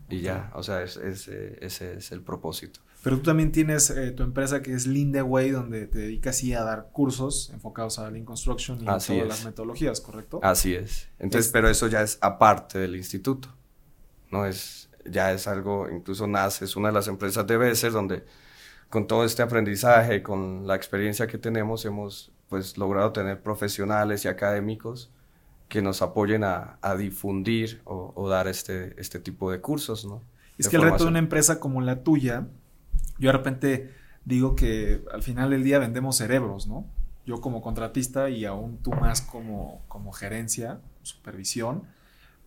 Y 0.09 0.21
ya, 0.21 0.51
o 0.55 0.63
sea, 0.63 0.83
ese 0.83 1.57
es 1.61 2.11
el 2.11 2.21
propósito. 2.21 2.81
Pero 3.03 3.17
tú 3.17 3.23
también 3.23 3.51
tienes 3.51 3.89
eh, 3.89 4.11
tu 4.11 4.23
empresa 4.23 4.61
que 4.61 4.73
es 4.73 4.85
Lindeway, 4.85 5.49
donde 5.49 5.87
te 5.87 5.99
dedicas 5.99 6.43
a 6.43 6.63
dar 6.63 6.89
cursos 6.91 7.49
enfocados 7.51 7.97
a 7.97 8.11
Lean 8.11 8.25
Construction 8.25 8.79
y 8.81 8.85
todas 8.85 9.09
las 9.09 9.45
metodologías, 9.45 10.01
¿correcto? 10.01 10.39
Así 10.43 10.75
es. 10.75 11.07
Entonces, 11.17 11.51
pero 11.51 11.67
eso 11.67 11.87
ya 11.87 12.01
es 12.01 12.19
aparte 12.21 12.77
del 12.77 12.95
instituto. 12.95 13.49
No 14.31 14.45
es, 14.45 14.89
ya 15.05 15.31
es 15.31 15.47
algo, 15.47 15.89
incluso 15.89 16.27
nace, 16.27 16.65
es 16.65 16.75
una 16.75 16.89
de 16.89 16.93
las 16.93 17.07
empresas 17.07 17.45
de 17.45 17.57
Besser 17.57 17.91
donde 17.91 18.25
con 18.89 19.07
todo 19.07 19.23
este 19.23 19.41
aprendizaje, 19.41 20.21
con 20.21 20.67
la 20.67 20.75
experiencia 20.75 21.27
que 21.27 21.37
tenemos, 21.37 21.85
hemos 21.85 22.31
pues 22.49 22.77
logrado 22.77 23.11
tener 23.11 23.41
profesionales 23.41 24.25
y 24.25 24.27
académicos 24.27 25.11
que 25.69 25.81
nos 25.81 26.01
apoyen 26.01 26.43
a, 26.43 26.77
difundir 26.97 27.81
o, 27.85 28.27
dar 28.27 28.49
este, 28.49 28.99
este 28.99 29.19
tipo 29.19 29.51
de 29.51 29.61
cursos, 29.61 30.03
¿no? 30.03 30.21
Es 30.57 30.67
que 30.67 30.75
el 30.75 30.81
reto 30.81 31.05
de 31.05 31.09
una 31.09 31.19
empresa 31.19 31.61
como 31.61 31.79
la 31.79 32.03
tuya 32.03 32.47
yo 33.21 33.27
de 33.27 33.33
repente 33.33 33.93
digo 34.25 34.55
que 34.55 35.03
al 35.13 35.21
final 35.21 35.51
del 35.51 35.63
día 35.63 35.77
vendemos 35.77 36.17
cerebros, 36.17 36.65
¿no? 36.67 36.87
Yo 37.23 37.39
como 37.39 37.61
contratista 37.61 38.31
y 38.31 38.45
aún 38.45 38.79
tú 38.79 38.91
más 38.91 39.21
como, 39.21 39.83
como 39.87 40.11
gerencia, 40.11 40.81
supervisión, 41.03 41.83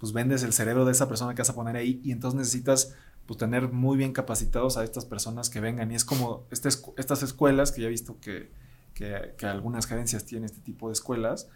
pues 0.05 0.13
vendes 0.13 0.43
el 0.43 0.53
cerebro 0.53 0.85
de 0.85 0.93
esa 0.93 1.09
persona 1.09 1.35
que 1.35 1.41
vas 1.41 1.49
a 1.49 1.55
poner 1.55 1.77
ahí 1.77 1.99
y 2.05 2.13
entonces 2.13 2.37
necesitas 2.37 2.95
pues 3.25 3.39
tener 3.39 3.73
muy 3.73 3.97
bien 3.97 4.13
capacitados 4.13 4.77
a 4.77 4.85
estas 4.85 5.07
personas 5.07 5.49
que 5.49 5.61
vengan 5.61 5.91
y 5.91 5.95
es 5.95 6.05
como 6.05 6.45
este 6.51 6.69
estas 6.99 7.23
escuelas 7.23 7.73
que 7.73 7.81
ya 7.81 7.87
he 7.87 7.91
visto 7.91 8.21
que, 8.21 8.51
que, 8.93 9.33
que 9.39 9.47
algunas 9.47 9.87
gerencias 9.87 10.27
tienen 10.27 10.45
este 10.45 10.61
tipo 10.61 10.89
de 10.89 10.93
escuelas, 10.93 11.49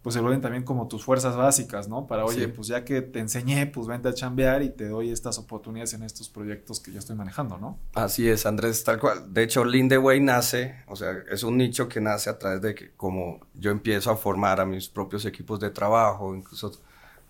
pues 0.00 0.14
se 0.14 0.20
vuelven 0.20 0.40
también 0.40 0.62
como 0.62 0.86
tus 0.86 1.02
fuerzas 1.02 1.34
básicas, 1.34 1.88
¿no? 1.88 2.06
Para, 2.06 2.24
oye, 2.24 2.46
pues 2.46 2.68
ya 2.68 2.84
que 2.84 3.02
te 3.02 3.18
enseñé, 3.18 3.66
pues 3.66 3.88
vente 3.88 4.08
a 4.08 4.14
chambear 4.14 4.62
y 4.62 4.70
te 4.70 4.86
doy 4.86 5.10
estas 5.10 5.40
oportunidades 5.40 5.92
en 5.94 6.04
estos 6.04 6.28
proyectos 6.28 6.78
que 6.78 6.92
yo 6.92 7.00
estoy 7.00 7.16
manejando, 7.16 7.58
¿no? 7.58 7.80
Así 7.94 8.28
es, 8.28 8.46
Andrés, 8.46 8.84
tal 8.84 9.00
cual. 9.00 9.34
De 9.34 9.42
hecho, 9.42 9.64
Lindeway 9.64 10.20
nace, 10.20 10.84
o 10.86 10.94
sea, 10.94 11.16
es 11.28 11.42
un 11.42 11.56
nicho 11.56 11.88
que 11.88 12.00
nace 12.00 12.30
a 12.30 12.38
través 12.38 12.62
de 12.62 12.76
que 12.76 12.92
como 12.92 13.40
yo 13.54 13.72
empiezo 13.72 14.12
a 14.12 14.16
formar 14.16 14.60
a 14.60 14.64
mis 14.64 14.88
propios 14.88 15.24
equipos 15.24 15.58
de 15.58 15.70
trabajo, 15.70 16.32
incluso 16.32 16.70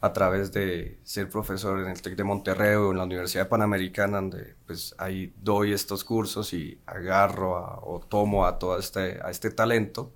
a 0.01 0.13
través 0.13 0.53
de 0.53 0.99
ser 1.03 1.29
profesor 1.29 1.81
en 1.81 1.89
el 1.89 2.01
TEC 2.01 2.17
de 2.17 2.25
Monterrey 2.25 2.77
o 2.77 2.93
en 2.93 2.99
la 2.99 3.05
Universidad 3.05 3.49
Panamericana, 3.49 4.19
donde 4.19 4.55
pues 4.67 4.95
ahí 4.99 5.33
doy 5.43 5.73
estos 5.73 6.05
cursos 6.05 6.53
y 6.53 6.81
agarro 6.87 7.81
o 7.83 8.01
tomo 8.01 8.47
a 8.47 8.59
todo 8.59 8.79
este, 8.79 9.21
a 9.23 9.31
este 9.31 9.51
talento 9.51 10.13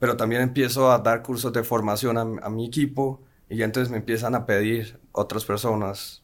pero 0.00 0.16
también 0.16 0.40
empiezo 0.40 0.90
a 0.90 0.98
dar 0.98 1.22
cursos 1.22 1.52
de 1.52 1.62
formación 1.62 2.16
a, 2.18 2.48
mi 2.48 2.66
equipo 2.66 3.20
y 3.48 3.58
ya 3.58 3.66
entonces 3.66 3.90
me 3.90 3.98
empiezan 3.98 4.34
a 4.34 4.46
pedir 4.46 4.98
otras 5.12 5.44
personas 5.44 6.22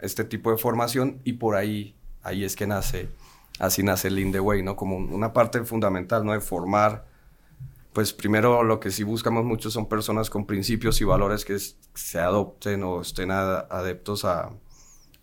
este 0.00 0.24
tipo 0.24 0.50
de 0.52 0.56
formación 0.56 1.20
y 1.24 1.34
por 1.34 1.56
ahí, 1.56 1.96
ahí 2.22 2.44
es 2.44 2.54
que 2.54 2.68
nace, 2.68 3.08
así 3.58 3.82
nace 3.82 4.08
el 4.08 4.40
Way, 4.40 4.62
¿no? 4.62 4.76
Como 4.76 4.96
una 4.96 5.32
parte 5.32 5.62
fundamental, 5.64 6.24
¿no? 6.24 6.32
De 6.32 6.40
formar, 6.40 7.06
pues 7.96 8.12
primero 8.12 8.62
lo 8.62 8.78
que 8.78 8.90
sí 8.90 9.04
buscamos 9.04 9.46
mucho 9.46 9.70
son 9.70 9.88
personas 9.88 10.28
con 10.28 10.44
principios 10.44 11.00
y 11.00 11.04
valores 11.04 11.46
que 11.46 11.56
se 11.58 12.20
adopten 12.20 12.82
o 12.82 13.00
estén 13.00 13.30
adeptos 13.30 14.26
a, 14.26 14.52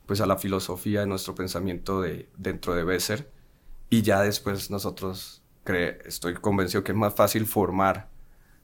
pues 0.07 0.21
a 0.21 0.25
la 0.25 0.39
filosofía 0.39 1.01
de 1.01 1.05
nuestro 1.05 1.35
pensamiento 1.35 2.01
de, 2.01 2.31
dentro 2.35 2.73
de 2.73 2.83
Besser 2.83 3.31
y 3.91 4.01
ya 4.01 4.23
después 4.23 4.71
nosotros 4.71 5.43
estoy 5.67 6.33
convencido 6.33 6.83
que 6.83 6.93
es 6.93 6.97
más 6.97 7.13
fácil 7.13 7.45
formar 7.45 8.09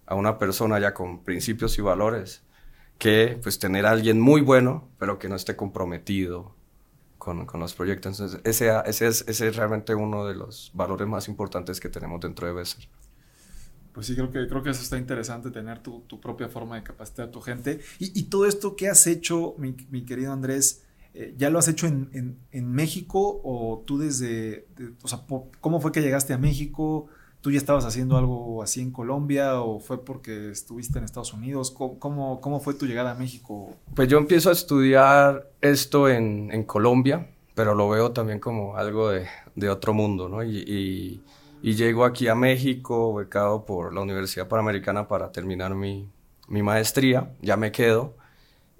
a 0.07 0.15
una 0.15 0.39
persona 0.39 0.79
ya 0.79 0.95
con 0.95 1.23
principios 1.23 1.77
y 1.77 1.83
valores 1.83 2.41
que 2.97 3.39
pues 3.43 3.59
tener 3.59 3.85
a 3.85 3.91
alguien 3.91 4.19
muy 4.19 4.41
bueno, 4.41 4.89
pero 4.97 5.19
que 5.19 5.29
no 5.29 5.35
esté 5.35 5.55
comprometido 5.55 6.55
con, 7.19 7.45
con 7.45 7.59
los 7.59 7.75
proyectos. 7.75 8.19
Entonces, 8.19 8.41
ese, 8.43 8.71
ese, 8.87 9.05
es, 9.05 9.23
ese 9.27 9.49
es 9.49 9.55
realmente 9.55 9.93
uno 9.93 10.25
de 10.25 10.33
los 10.33 10.71
valores 10.73 11.07
más 11.07 11.27
importantes 11.27 11.79
que 11.79 11.89
tenemos 11.89 12.19
dentro 12.21 12.47
de 12.47 12.53
Besser. 12.53 12.89
Pues 13.99 14.07
sí, 14.07 14.15
creo 14.15 14.31
que, 14.31 14.47
creo 14.47 14.63
que 14.63 14.69
eso 14.69 14.81
está 14.81 14.97
interesante, 14.97 15.51
tener 15.51 15.79
tu, 15.79 16.05
tu 16.07 16.21
propia 16.21 16.47
forma 16.47 16.77
de 16.77 16.83
capacitar 16.83 17.27
a 17.27 17.31
tu 17.31 17.41
gente. 17.41 17.81
Y, 17.99 18.23
todo 18.29 18.45
esto 18.45 18.77
que 18.77 18.87
has 18.87 19.05
hecho, 19.07 19.55
mi, 19.57 19.75
mi 19.89 20.05
querido 20.05 20.31
Andrés, 20.31 20.85
eh, 21.13 21.33
¿Ya 21.37 21.49
lo 21.49 21.59
has 21.59 21.67
hecho 21.67 21.85
en, 21.85 22.37
México 22.53 23.41
o 23.43 23.83
tú 23.85 23.97
desde, 23.97 24.67
o 25.03 25.07
sea, 25.09 25.25
cómo 25.59 25.81
fue 25.81 25.91
que 25.91 25.99
llegaste 26.01 26.31
a 26.31 26.37
México? 26.37 27.07
¿Tú 27.41 27.51
ya 27.51 27.57
estabas 27.57 27.83
haciendo 27.83 28.15
algo 28.15 28.63
así 28.63 28.79
en 28.79 28.91
Colombia 28.91 29.59
o 29.59 29.81
fue 29.81 30.05
porque 30.05 30.51
estuviste 30.51 30.97
en 30.97 31.03
Estados 31.03 31.33
Unidos? 31.33 31.71
¿Cómo, 31.71 32.39
cómo, 32.39 32.59
fue 32.61 32.75
tu 32.75 32.85
llegada 32.85 33.11
a 33.11 33.15
México? 33.15 33.75
Pues 33.95 34.07
yo 34.07 34.17
empiezo 34.17 34.49
a 34.49 34.53
estudiar 34.53 35.51
esto 35.59 36.07
en, 36.07 36.63
Colombia, 36.63 37.27
pero 37.53 37.75
lo 37.75 37.89
veo 37.89 38.13
también 38.13 38.39
como 38.39 38.77
algo 38.77 39.09
de, 39.09 39.69
otro 39.69 39.93
mundo, 39.93 40.29
¿no? 40.29 40.41
Y, 40.41 41.21
llego 41.61 42.05
aquí 42.05 42.27
a 42.27 42.35
México, 42.35 43.13
becado 43.13 43.65
por 43.65 43.93
la 43.93 44.01
Universidad 44.01 44.47
Panamericana 44.47 45.07
para 45.07 45.31
terminar 45.31 45.75
mi, 45.75 46.09
mi 46.47 46.63
maestría, 46.63 47.31
ya 47.41 47.57
me 47.57 47.71
quedo 47.71 48.15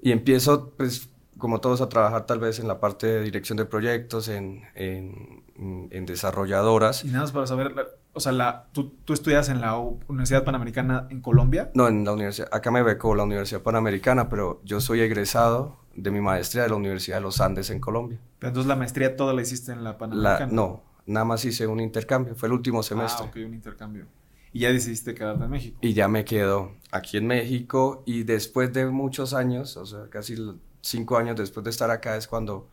y 0.02 0.12
empiezo 0.12 0.70
pues 0.76 1.10
como 1.40 1.60
todos, 1.60 1.80
a 1.80 1.88
trabajar 1.88 2.26
tal 2.26 2.38
vez 2.38 2.60
en 2.60 2.68
la 2.68 2.78
parte 2.78 3.08
de 3.08 3.22
dirección 3.22 3.56
de 3.58 3.64
proyectos, 3.64 4.28
en, 4.28 4.62
en, 4.76 5.42
en 5.90 6.06
desarrolladoras. 6.06 7.04
Y 7.04 7.08
nada 7.08 7.22
más 7.22 7.32
para 7.32 7.46
saber, 7.48 7.74
o 8.12 8.20
sea, 8.20 8.30
la, 8.30 8.68
¿tú, 8.72 8.94
¿tú, 9.04 9.12
estudias 9.12 9.48
en 9.48 9.60
la 9.60 9.76
Universidad 9.76 10.44
Panamericana 10.44 11.08
en 11.10 11.20
Colombia? 11.20 11.70
No, 11.74 11.88
en 11.88 12.04
la 12.04 12.12
universidad, 12.12 12.48
acá 12.52 12.70
me 12.70 12.82
beco 12.82 13.16
la 13.16 13.24
Universidad 13.24 13.62
Panamericana, 13.62 14.28
pero 14.28 14.60
yo 14.64 14.80
soy 14.80 15.00
egresado 15.00 15.78
de 15.96 16.12
mi 16.12 16.20
maestría 16.20 16.62
de 16.62 16.68
la 16.68 16.76
Universidad 16.76 17.16
de 17.16 17.22
los 17.22 17.40
Andes 17.40 17.70
en 17.70 17.80
Colombia. 17.80 18.20
Pero 18.38 18.48
entonces 18.50 18.68
la 18.68 18.76
maestría 18.76 19.16
toda 19.16 19.34
la 19.34 19.42
hiciste 19.42 19.72
en 19.72 19.82
la 19.82 19.98
Panamericana. 19.98 20.52
no, 20.52 20.82
nada 21.06 21.24
más 21.24 21.44
hice 21.44 21.66
un 21.66 21.80
intercambio, 21.80 22.34
fue 22.34 22.48
el 22.48 22.54
último 22.54 22.82
semestre. 22.82 23.26
Ah, 23.26 23.28
ok, 23.28 23.36
un 23.36 23.54
intercambio. 23.54 24.06
Y 24.52 24.60
ya 24.60 24.72
decidiste 24.72 25.14
quedarte 25.14 25.44
en 25.44 25.50
México. 25.50 25.78
Y 25.80 25.92
ya 25.92 26.08
me 26.08 26.24
quedo 26.24 26.72
aquí 26.90 27.18
en 27.18 27.26
México 27.26 28.02
y 28.04 28.24
después 28.24 28.72
de 28.72 28.86
muchos 28.86 29.32
años, 29.32 29.76
o 29.76 29.86
sea, 29.86 30.08
casi 30.10 30.36
cinco 30.80 31.16
años 31.16 31.36
después 31.36 31.62
de 31.64 31.70
estar 31.70 31.90
acá 31.90 32.16
es 32.16 32.26
cuando 32.26 32.68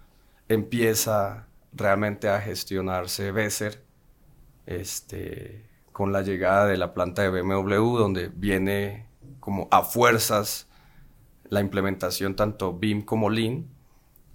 empieza 0.47 1.47
realmente 1.73 2.29
a 2.29 2.39
gestionarse 2.39 3.31
Besser 3.31 3.83
este, 4.65 5.65
con 5.91 6.11
la 6.11 6.21
llegada 6.21 6.65
de 6.65 6.77
la 6.77 6.93
planta 6.93 7.21
de 7.21 7.29
BMW, 7.29 7.97
donde 7.97 8.29
viene 8.29 9.07
como 9.39 9.67
a 9.71 9.83
fuerzas 9.83 10.67
la 11.49 11.61
implementación 11.61 12.35
tanto 12.35 12.73
BIM 12.73 13.03
como 13.03 13.29
Lean. 13.29 13.67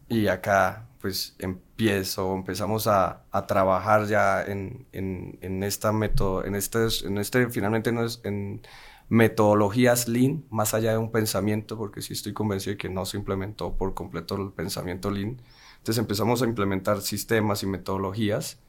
Y 0.08 0.28
acá 0.28 0.88
pues 1.02 1.34
empiezo, 1.40 2.32
empezamos 2.32 2.86
a, 2.86 3.24
a 3.32 3.46
trabajar 3.46 4.06
ya 4.06 4.42
en, 4.42 4.86
en, 4.92 5.36
en 5.42 5.64
esta 5.64 5.92
método, 5.92 6.44
en 6.44 6.54
este, 6.54 6.78
en 7.04 7.18
este 7.18 7.50
finalmente 7.50 7.90
no 7.90 8.04
es 8.04 8.20
en 8.22 8.62
metodologías 9.08 10.06
Lean, 10.06 10.44
más 10.48 10.74
allá 10.74 10.92
de 10.92 10.98
un 10.98 11.10
pensamiento, 11.10 11.76
porque 11.76 12.00
sí 12.00 12.12
estoy 12.12 12.32
convencido 12.32 12.74
de 12.74 12.78
que 12.78 12.88
no 12.88 13.04
se 13.04 13.16
implementó 13.16 13.76
por 13.76 13.94
completo 13.94 14.36
el 14.36 14.52
pensamiento 14.52 15.10
Lean. 15.10 15.42
Entonces 15.78 15.98
empezamos 15.98 16.40
a 16.40 16.46
implementar 16.46 17.02
sistemas 17.02 17.64
y 17.64 17.66
metodologías, 17.66 18.60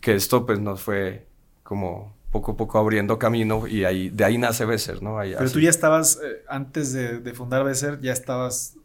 que 0.00 0.14
esto 0.14 0.46
pues 0.46 0.58
nos 0.58 0.80
fue 0.80 1.26
como 1.62 2.16
poco 2.32 2.52
a 2.52 2.56
poco 2.56 2.78
abriendo 2.78 3.18
camino 3.18 3.66
y 3.66 3.84
ahí, 3.84 4.08
de 4.08 4.24
ahí 4.24 4.38
nace 4.38 4.64
Besser, 4.64 5.02
¿no? 5.02 5.18
Pero 5.18 5.50
tú 5.50 5.60
ya 5.60 5.70
estabas, 5.70 6.18
eh, 6.24 6.44
antes 6.48 6.94
de, 6.94 7.20
de, 7.20 7.34
fundar 7.34 7.62
Besser, 7.62 8.00
ya 8.00 8.12
estabas 8.12 8.76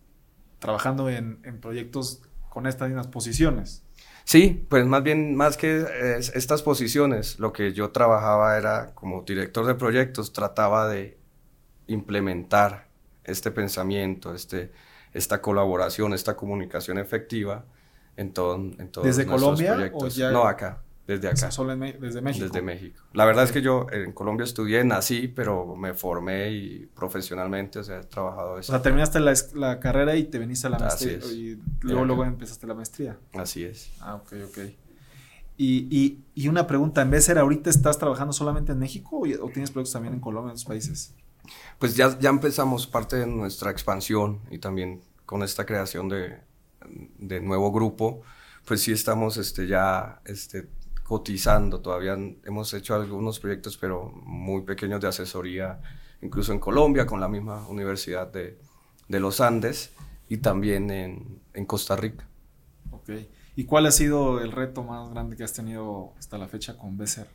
trabajando 0.60 1.10
en, 1.10 1.40
en 1.44 1.62
proyectos 1.62 2.22
con 2.54 2.68
estas 2.68 2.88
mismas 2.88 3.08
posiciones. 3.08 3.82
Sí, 4.26 4.64
pues 4.70 4.86
más 4.86 5.02
bien, 5.02 5.34
más 5.36 5.58
que 5.58 5.84
estas 6.20 6.62
posiciones, 6.62 7.40
lo 7.40 7.52
que 7.52 7.74
yo 7.74 7.90
trabajaba 7.90 8.60
era 8.60 8.94
como 8.94 9.24
director 9.24 9.66
de 9.66 9.74
proyectos, 9.74 10.34
trataba 10.34 10.88
de 10.88 11.18
implementar 11.88 12.90
este 13.24 13.50
pensamiento, 13.50 14.36
este, 14.36 14.72
esta 15.14 15.42
colaboración, 15.42 16.14
esta 16.14 16.36
comunicación 16.36 17.00
efectiva 17.00 17.66
en, 18.18 18.32
todo, 18.34 18.54
en 18.56 18.92
todos 18.92 19.08
¿Desde 19.08 19.26
Colombia 19.26 19.74
proyectos. 19.74 20.20
No, 20.20 20.44
acá. 20.44 20.84
Desde 21.06 21.28
acá. 21.28 21.52
solo 21.52 21.76
desde 21.76 22.22
México. 22.22 22.46
Desde 22.46 22.62
México. 22.62 23.04
La 23.12 23.26
verdad 23.26 23.44
es 23.44 23.52
que 23.52 23.62
yo 23.62 23.88
en 23.92 24.14
Colombia 24.14 24.46
estudié, 24.46 24.84
nací, 24.86 25.28
pero 25.28 25.76
me 25.76 25.94
formé 25.94 26.52
y 26.52 26.86
profesionalmente, 26.86 27.80
o 27.80 27.84
sea, 27.84 28.00
he 28.00 28.04
trabajado. 28.04 28.54
O 28.54 28.64
sea, 28.64 28.82
terminaste 28.82 29.20
la, 29.20 29.34
la, 29.56 29.80
carrera 29.80 30.16
y 30.16 30.24
te 30.24 30.40
viniste 30.40 30.68
a 30.68 30.70
la 30.70 30.80
maestría. 30.80 31.18
Y 31.32 31.60
luego, 31.82 32.06
luego 32.06 32.24
empezaste 32.24 32.68
la 32.68 32.74
maestría. 32.74 33.18
Así 33.34 33.66
es. 33.66 33.92
Ah, 34.00 34.16
ok, 34.16 34.34
ok. 34.48 34.58
Y, 35.58 35.88
y, 35.96 36.24
y 36.34 36.48
una 36.48 36.66
pregunta, 36.66 37.02
¿en 37.02 37.12
vez 37.12 37.24
de 37.24 37.28
ser 37.28 37.38
ahorita 37.38 37.70
estás 37.70 38.00
trabajando 38.00 38.34
solamente 38.34 38.72
en 38.72 38.80
México 38.80 39.18
o, 39.18 39.46
o 39.46 39.50
tienes 39.50 39.72
proyectos 39.72 39.92
también 39.94 40.14
en 40.14 40.20
Colombia, 40.22 40.50
en 40.50 40.52
otros 40.52 40.66
países? 40.66 41.14
Pues 41.80 41.96
ya, 41.96 42.18
ya 42.18 42.30
empezamos 42.30 42.88
parte 42.88 43.18
de 43.18 43.28
nuestra 43.28 43.72
expansión 43.72 44.40
y 44.50 44.60
también 44.60 45.02
con 45.26 45.44
esta 45.44 45.66
creación 45.66 46.10
de, 46.10 46.40
de 47.18 47.42
nuevo 47.42 47.72
grupo, 47.72 48.22
pues 48.66 48.82
sí 48.82 48.92
estamos 48.92 49.38
este, 49.38 49.68
ya 49.68 50.22
este, 50.26 50.70
cotizando, 51.14 51.80
todavía 51.80 52.18
hemos 52.44 52.74
hecho 52.74 52.96
algunos 52.96 53.40
proyectos, 53.40 53.78
pero 53.78 54.12
muy 54.26 54.64
pequeños 54.64 55.00
de 55.00 55.08
asesoría, 55.10 55.80
incluso 56.24 56.54
en 56.54 56.60
Colombia, 56.60 57.06
con 57.06 57.20
la 57.20 57.28
misma 57.28 57.68
Universidad 57.68 58.34
de, 58.34 58.58
de 59.08 59.20
los 59.20 59.40
Andes, 59.40 59.94
y 60.28 60.38
también 60.38 60.90
en, 60.90 61.40
en 61.54 61.66
Costa 61.68 61.96
Rica. 61.96 62.28
Ok. 62.90 63.12
¿Y 63.56 63.66
cuál 63.66 63.86
ha 63.86 63.92
sido 63.92 64.42
el 64.42 64.52
reto 64.52 64.82
más 64.82 65.12
grande 65.12 65.38
que 65.38 65.44
has 65.44 65.54
tenido 65.54 66.14
hasta 66.18 66.40
la 66.40 66.48
fecha 66.48 66.80
con 66.80 66.98
Becer? 66.98 67.28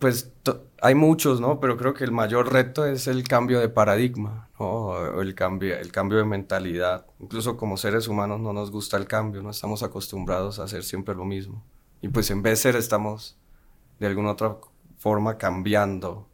Pues 0.00 0.32
hay 0.82 0.96
muchos, 0.96 1.40
¿no? 1.40 1.60
Pero 1.60 1.76
creo 1.76 1.94
que 1.94 2.02
el 2.02 2.10
mayor 2.10 2.52
reto 2.52 2.86
es 2.86 3.06
el 3.06 3.22
cambio 3.22 3.60
de 3.60 3.68
paradigma, 3.68 4.48
¿no? 4.58 5.20
El 5.20 5.36
cambio, 5.36 5.78
el 5.78 5.92
cambio 5.92 6.18
de 6.18 6.24
mentalidad. 6.24 7.06
Incluso 7.20 7.56
como 7.56 7.76
seres 7.76 8.08
humanos 8.08 8.40
no 8.40 8.52
nos 8.52 8.72
gusta 8.72 8.96
el 8.96 9.06
cambio, 9.06 9.42
no 9.42 9.50
estamos 9.50 9.84
acostumbrados 9.84 10.58
a 10.58 10.64
hacer 10.64 10.82
siempre 10.82 11.14
lo 11.14 11.24
mismo. 11.24 11.62
Y 12.02 12.08
pues 12.08 12.30
en 12.30 12.42
Becer 12.42 12.76
estamos 12.76 13.38
de 13.98 14.06
alguna 14.06 14.32
otra 14.32 14.56
forma 14.98 15.36
cambiando 15.38 16.28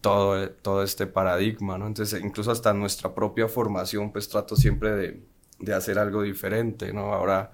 todo, 0.00 0.50
todo 0.50 0.82
este 0.82 1.06
paradigma, 1.06 1.78
¿no? 1.78 1.86
Entonces, 1.86 2.22
incluso 2.22 2.50
hasta 2.50 2.72
nuestra 2.72 3.14
propia 3.14 3.48
formación, 3.48 4.12
pues 4.12 4.28
trato 4.28 4.56
siempre 4.56 4.90
de, 4.92 5.22
de 5.58 5.74
hacer 5.74 5.98
algo 5.98 6.22
diferente, 6.22 6.92
¿no? 6.92 7.12
Ahora 7.12 7.52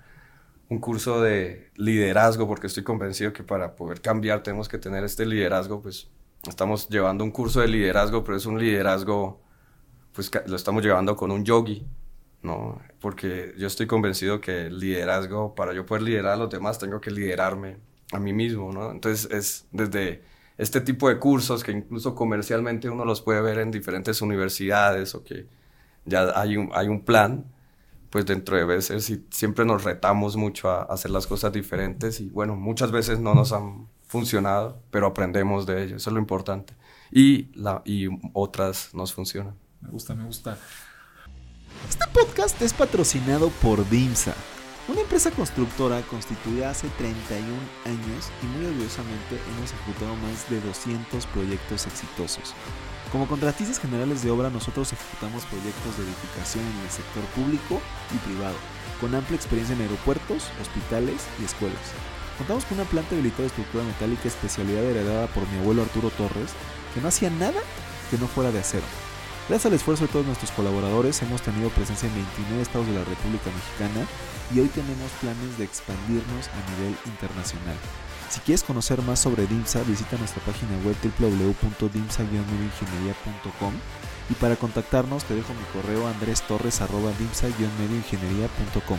un 0.68 0.78
curso 0.78 1.20
de 1.20 1.70
liderazgo, 1.76 2.48
porque 2.48 2.66
estoy 2.66 2.83
convencido 2.83 3.33
que 3.33 3.42
para 3.42 3.76
poder 3.76 4.00
cambiar 4.00 4.42
tenemos 4.42 4.68
que 4.68 4.78
tener 4.78 5.05
este 5.05 5.26
liderazgo, 5.26 5.83
pues 5.83 6.09
estamos 6.48 6.88
llevando 6.88 7.24
un 7.24 7.31
curso 7.31 7.61
de 7.61 7.68
liderazgo, 7.68 8.24
pero 8.24 8.37
es 8.37 8.46
un 8.46 8.59
liderazgo, 8.59 9.42
pues 10.12 10.31
lo 10.46 10.57
estamos 10.57 10.83
llevando 10.83 11.14
con 11.14 11.31
un 11.31 11.44
yogi, 11.44 11.87
¿no? 12.42 12.81
Porque 13.00 13.55
yo 13.59 13.66
estoy 13.66 13.87
convencido 13.87 14.40
que 14.40 14.66
el 14.66 14.78
liderazgo, 14.78 15.55
para 15.55 15.72
yo 15.72 15.87
poder 15.87 16.02
liderar 16.02 16.35
a 16.35 16.37
los 16.37 16.50
demás, 16.50 16.78
tengo 16.78 17.00
que 17.00 17.11
liderarme 17.11 17.78
a 18.12 18.18
mí 18.18 18.33
mismo, 18.33 18.72
¿no? 18.72 18.90
Entonces 18.90 19.31
es 19.31 19.66
desde 19.72 20.22
este 20.59 20.81
tipo 20.81 21.09
de 21.09 21.18
cursos 21.18 21.64
que 21.64 21.72
incluso 21.72 22.14
comercialmente 22.14 22.88
uno 22.90 23.05
los 23.05 23.22
puede 23.22 23.40
ver 23.40 23.59
en 23.59 23.70
diferentes 23.70 24.20
universidades 24.22 25.14
o 25.14 25.24
que 25.24 25.46
ya 26.05 26.33
hay 26.38 26.57
un, 26.57 26.70
hay 26.74 26.88
un 26.88 27.05
plan, 27.05 27.46
pues 28.11 28.26
dentro 28.26 28.57
de 28.57 28.64
veces 28.64 29.20
siempre 29.31 29.64
nos 29.64 29.85
retamos 29.85 30.37
mucho 30.37 30.70
a 30.70 30.83
hacer 30.83 31.11
las 31.11 31.26
cosas 31.26 31.52
diferentes 31.52 32.20
y 32.20 32.28
bueno, 32.28 32.55
muchas 32.57 32.92
veces 32.92 33.18
no 33.18 33.35
nos 33.35 33.52
han 33.52 33.88
funcionado, 34.07 34.83
pero 34.90 35.07
aprendemos 35.07 35.64
de 35.64 35.85
ello, 35.85 35.96
eso 35.96 36.11
es 36.11 36.14
lo 36.14 36.20
importante. 36.20 36.74
Y, 37.11 37.50
la, 37.55 37.83
y 37.85 38.09
otras 38.35 38.94
nos 38.94 39.14
funcionan. 39.14 39.55
Me 39.81 39.88
gusta, 39.90 40.14
me 40.14 40.24
gusta. 40.24 40.59
Este 41.89 42.07
podcast 42.13 42.61
es 42.63 42.73
patrocinado 42.73 43.51
por 43.63 43.89
DIMSA 43.89 44.35
una 44.89 45.01
empresa 45.01 45.31
constructora 45.31 46.03
constituida 46.03 46.71
hace 46.71 46.89
31 46.99 47.47
años 47.87 48.31
y 48.43 48.47
muy 48.47 48.67
orgullosamente 48.67 49.39
hemos 49.55 49.73
ejecutado 49.73 50.17
más 50.17 50.51
de 50.51 50.61
200 50.61 51.25
proyectos 51.27 51.87
exitosos. 51.87 52.55
Como 53.13 53.29
contratistas 53.29 53.79
generales 53.79 54.25
de 54.25 54.33
obra 54.33 54.51
nosotros 54.51 54.93
ejecutamos 54.93 55.45
proyectos 55.47 55.97
de 55.97 56.03
edificación 56.03 56.65
en 56.67 56.81
el 56.83 56.91
sector 56.91 57.23
público 57.37 57.81
y 58.13 58.19
privado, 58.27 58.57
con 59.01 59.15
amplia 59.15 59.37
experiencia 59.37 59.77
en 59.77 59.83
aeropuertos, 59.83 60.51
hospitales 60.61 61.23
y 61.41 61.45
escuelas. 61.45 61.95
Contamos 62.39 62.65
con 62.65 62.81
una 62.81 62.91
planta 62.91 63.15
habilitada 63.15 63.43
de 63.43 63.55
estructura 63.55 63.85
metálica 63.85 64.27
especialidad 64.27 64.83
heredada 64.83 65.29
por 65.29 65.47
mi 65.49 65.59
abuelo 65.59 65.83
Arturo 65.83 66.11
Torres, 66.11 66.51
que 66.93 67.01
no 67.01 67.07
hacía 67.07 67.31
nada 67.31 67.61
que 68.11 68.19
no 68.19 68.27
fuera 68.27 68.51
de 68.51 68.59
acero. 68.59 69.12
Gracias 69.53 69.69
al 69.71 69.77
esfuerzo 69.77 70.07
de 70.07 70.12
todos 70.12 70.25
nuestros 70.25 70.51
colaboradores 70.53 71.21
hemos 71.21 71.43
tenido 71.43 71.69
presencia 71.69 72.09
en 72.09 72.15
29 72.15 72.62
estados 72.62 72.87
de 72.87 72.95
la 72.95 73.05
República 73.05 73.51
Mexicana 73.51 74.07
y 74.51 74.61
hoy 74.61 74.69
tenemos 74.69 75.11
planes 75.21 75.59
de 75.59 75.65
expandirnos 75.65 76.49
a 76.49 76.57
nivel 76.73 76.97
internacional. 77.05 77.77
Si 78.31 78.41
quieres 78.41 78.65
conocer 78.65 79.03
más 79.03 79.19
sobre 79.19 79.47
DIMSA, 79.47 79.83
visita 79.83 80.17
nuestra 80.17 80.43
página 80.43 80.73
web 80.87 80.97
wwwdimsa 81.05 82.23
medioingenieríacom 82.23 83.75
y 84.31 84.35
para 84.41 84.57
contactarnos 84.57 85.25
te 85.25 85.35
dejo 85.35 85.53
mi 85.53 85.65
correo 85.75 86.09
andrestorres.dimsa-medioingeniería.com. 86.09 88.99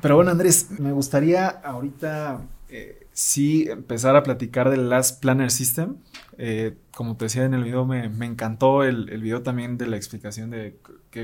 Pero 0.00 0.16
bueno, 0.16 0.30
Andrés, 0.30 0.70
me 0.78 0.92
gustaría 0.92 1.48
ahorita 1.48 2.40
eh, 2.70 3.06
sí 3.12 3.66
empezar 3.68 4.16
a 4.16 4.22
platicar 4.22 4.70
del 4.70 4.88
Last 4.88 5.20
Planner 5.20 5.50
System. 5.50 5.96
Eh, 6.38 6.76
como 6.92 7.16
te 7.16 7.26
decía 7.26 7.44
en 7.44 7.54
el 7.54 7.64
video, 7.64 7.84
me, 7.84 8.04
encantó 8.24 8.84
el, 8.84 9.06
video 9.20 9.42
también 9.42 9.76
de 9.76 9.86
la 9.86 9.96
explicación 9.96 10.50
de 10.50 10.78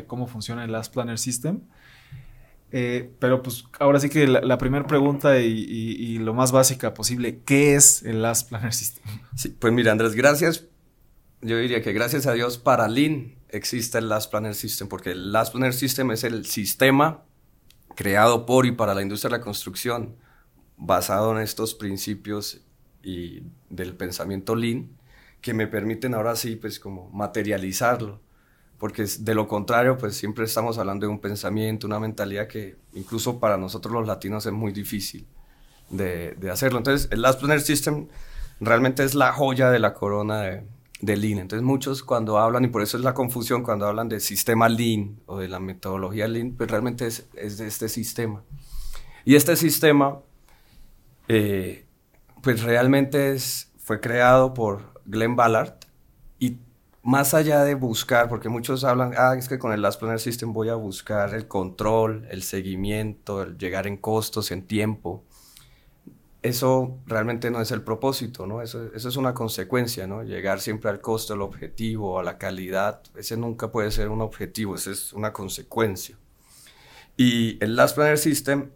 cómo 0.07 0.27
funciona 0.27 0.65
el 0.65 0.73
Last 0.73 0.93
Planner 0.93 1.19
System. 1.19 1.61
Eh, 2.73 3.11
pero 3.21 3.43
pues 3.43 3.65
ahora 3.79 4.01
sí 4.01 4.09
que 4.09 4.27
la, 4.27 4.59
primera 4.59 4.87
pregunta 4.87 5.39
y, 5.39 6.19
lo 6.19 6.35
más 6.35 6.53
básica 6.53 6.95
posible, 6.95 7.41
¿qué 7.45 7.75
es 7.75 8.03
el 8.03 8.23
Last 8.23 8.49
Planner 8.49 8.75
System? 8.75 9.05
Sí, 9.37 9.51
pues 9.51 9.73
mira 9.73 9.93
Andrés, 9.93 10.15
gracias. 10.15 10.67
Yo 11.43 11.59
diría 11.59 11.83
que 11.83 11.93
gracias 11.93 12.27
a 12.27 12.33
Dios 12.33 12.59
para 12.59 12.89
Lean 12.89 13.37
existe 13.51 13.99
el 13.99 14.09
Last 14.09 14.31
Planner 14.31 14.55
System, 14.55 14.89
porque 14.89 15.13
el 15.13 15.33
Last 15.33 15.53
Planner 15.53 15.73
System 15.73 16.11
es 16.11 16.25
el 16.25 16.45
sistema 16.47 17.23
creado 17.95 18.47
por 18.47 18.67
y 18.67 18.73
para 18.73 18.95
la 18.95 19.03
industria 19.03 19.31
de 19.31 19.39
la 19.39 19.45
construcción, 19.45 20.17
basado 20.77 21.33
en 21.33 21.43
estos 21.43 21.75
principios 21.75 22.61
y 23.03 23.43
del 23.71 23.95
pensamiento 23.95 24.55
Lean, 24.55 24.91
que 25.41 25.55
me 25.55 25.67
permiten 25.67 26.15
ahora 26.15 26.37
sí, 26.37 26.57
pues 26.57 26.81
como 26.81 27.11
materializarlo. 27.11 28.21
Porque 28.79 29.07
de 29.21 29.35
lo 29.35 29.49
contrario, 29.49 29.97
pues 29.97 30.17
siempre 30.17 30.45
estamos 30.45 30.77
hablando 30.77 31.07
de 31.07 31.13
un 31.13 31.21
pensamiento, 31.21 31.87
una 31.87 31.99
mentalidad 31.99 32.47
que 32.47 32.77
incluso 32.93 33.41
para 33.41 33.57
nosotros 33.57 33.93
los 33.93 34.07
latinos 34.07 34.45
es 34.45 34.53
muy 34.53 34.73
difícil 34.73 35.27
de, 35.89 36.33
de 36.33 36.51
hacerlo. 36.51 36.79
Entonces, 36.79 37.09
el 37.11 37.23
Last 37.23 37.39
Planner 37.39 37.61
System 37.61 38.09
realmente 38.61 39.03
es 39.03 39.15
la 39.15 39.33
joya 39.33 39.71
de 39.71 39.79
la 39.79 39.95
corona 39.95 40.43
de, 40.43 40.65
de 41.01 41.17
Lean. 41.17 41.39
Entonces 41.39 41.65
muchos 41.65 42.03
cuando 42.03 42.39
hablan, 42.39 42.65
y 42.65 42.69
por 42.69 42.83
eso 42.83 42.97
es 42.97 43.05
la 43.05 43.15
confusión 43.15 43.63
cuando 43.63 43.87
hablan 43.87 44.09
del 44.09 44.21
sistema 44.21 44.69
Lean 44.69 45.21
o 45.27 45.39
de 45.39 45.49
la 45.49 45.61
metodología 45.61 46.29
Lean, 46.29 46.53
pues 46.53 46.71
realmente 46.71 47.07
es, 47.07 47.29
es 47.35 47.59
de 47.59 47.67
este 47.67 47.89
sistema. 47.89 48.43
Y 49.25 49.35
este 49.35 49.57
sistema, 49.57 50.21
eh, 51.29 51.87
pues 52.43 52.63
realmente 52.63 53.33
es, 53.33 53.73
fue 53.79 54.01
creado 54.01 54.55
por 54.55 55.01
Glenn 55.05 55.37
Ballard, 55.37 55.75
y 56.39 56.59
más 57.03 57.35
allá 57.35 57.65
de 57.65 57.75
buscar, 57.75 58.29
porque 58.29 58.49
muchos 58.49 58.85
hablan, 58.85 59.13
ah, 59.17 59.35
es 59.37 59.49
que 59.49 59.59
con 59.59 59.73
el 59.73 59.83
Last 59.83 59.99
Planner 60.01 60.21
System 60.21 60.53
voy 60.53 60.69
a 60.69 60.75
buscar 60.75 61.35
el 61.35 61.49
control, 61.49 62.27
el 62.31 62.43
seguimiento, 62.43 63.43
el 63.43 63.59
llegar 63.59 63.87
en 63.87 63.97
costos, 63.97 64.51
en 64.51 64.67
tiempo. 64.67 65.25
Eso 66.43 66.99
realmente 67.07 67.51
no 67.51 67.61
es 67.61 67.73
el 67.73 67.83
propósito, 67.83 68.47
¿no? 68.47 68.63
Eso, 68.63 68.93
es 68.95 69.17
una 69.17 69.35
consecuencia, 69.35 70.07
¿no? 70.07 70.23
Llegar 70.23 70.61
siempre 70.61 70.91
al 70.91 71.01
costo, 71.01 71.35
al 71.35 71.43
objetivo, 71.43 72.21
a 72.21 72.23
la 72.23 72.39
calidad, 72.39 73.03
ese 73.17 73.37
nunca 73.37 73.73
puede 73.73 73.91
ser 73.91 74.09
un 74.09 74.21
objetivo, 74.21 74.77
ese 74.77 74.93
es 74.93 75.13
una 75.13 75.33
consecuencia. 75.33 76.17
Y 77.17 77.63
el 77.65 77.75
Last 77.75 77.97
Planner 77.97 78.19
System 78.19 78.71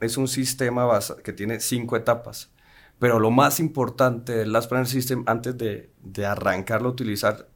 es 0.00 0.16
un 0.16 0.28
sistema 0.28 0.88
que 1.24 1.32
tiene 1.32 1.60
cinco 1.60 1.96
etapas. 1.96 2.50
Pero 2.98 3.20
lo 3.20 3.30
más 3.30 3.60
importante 3.60 4.32
del 4.36 4.52
Last 4.52 4.68
Planner 4.68 4.88
System, 4.88 5.22
antes 5.26 5.56
de, 5.56 5.92
de 6.02 6.26
arrancarlo 6.26 6.88
a 6.88 6.92
utilizar, 6.92 7.48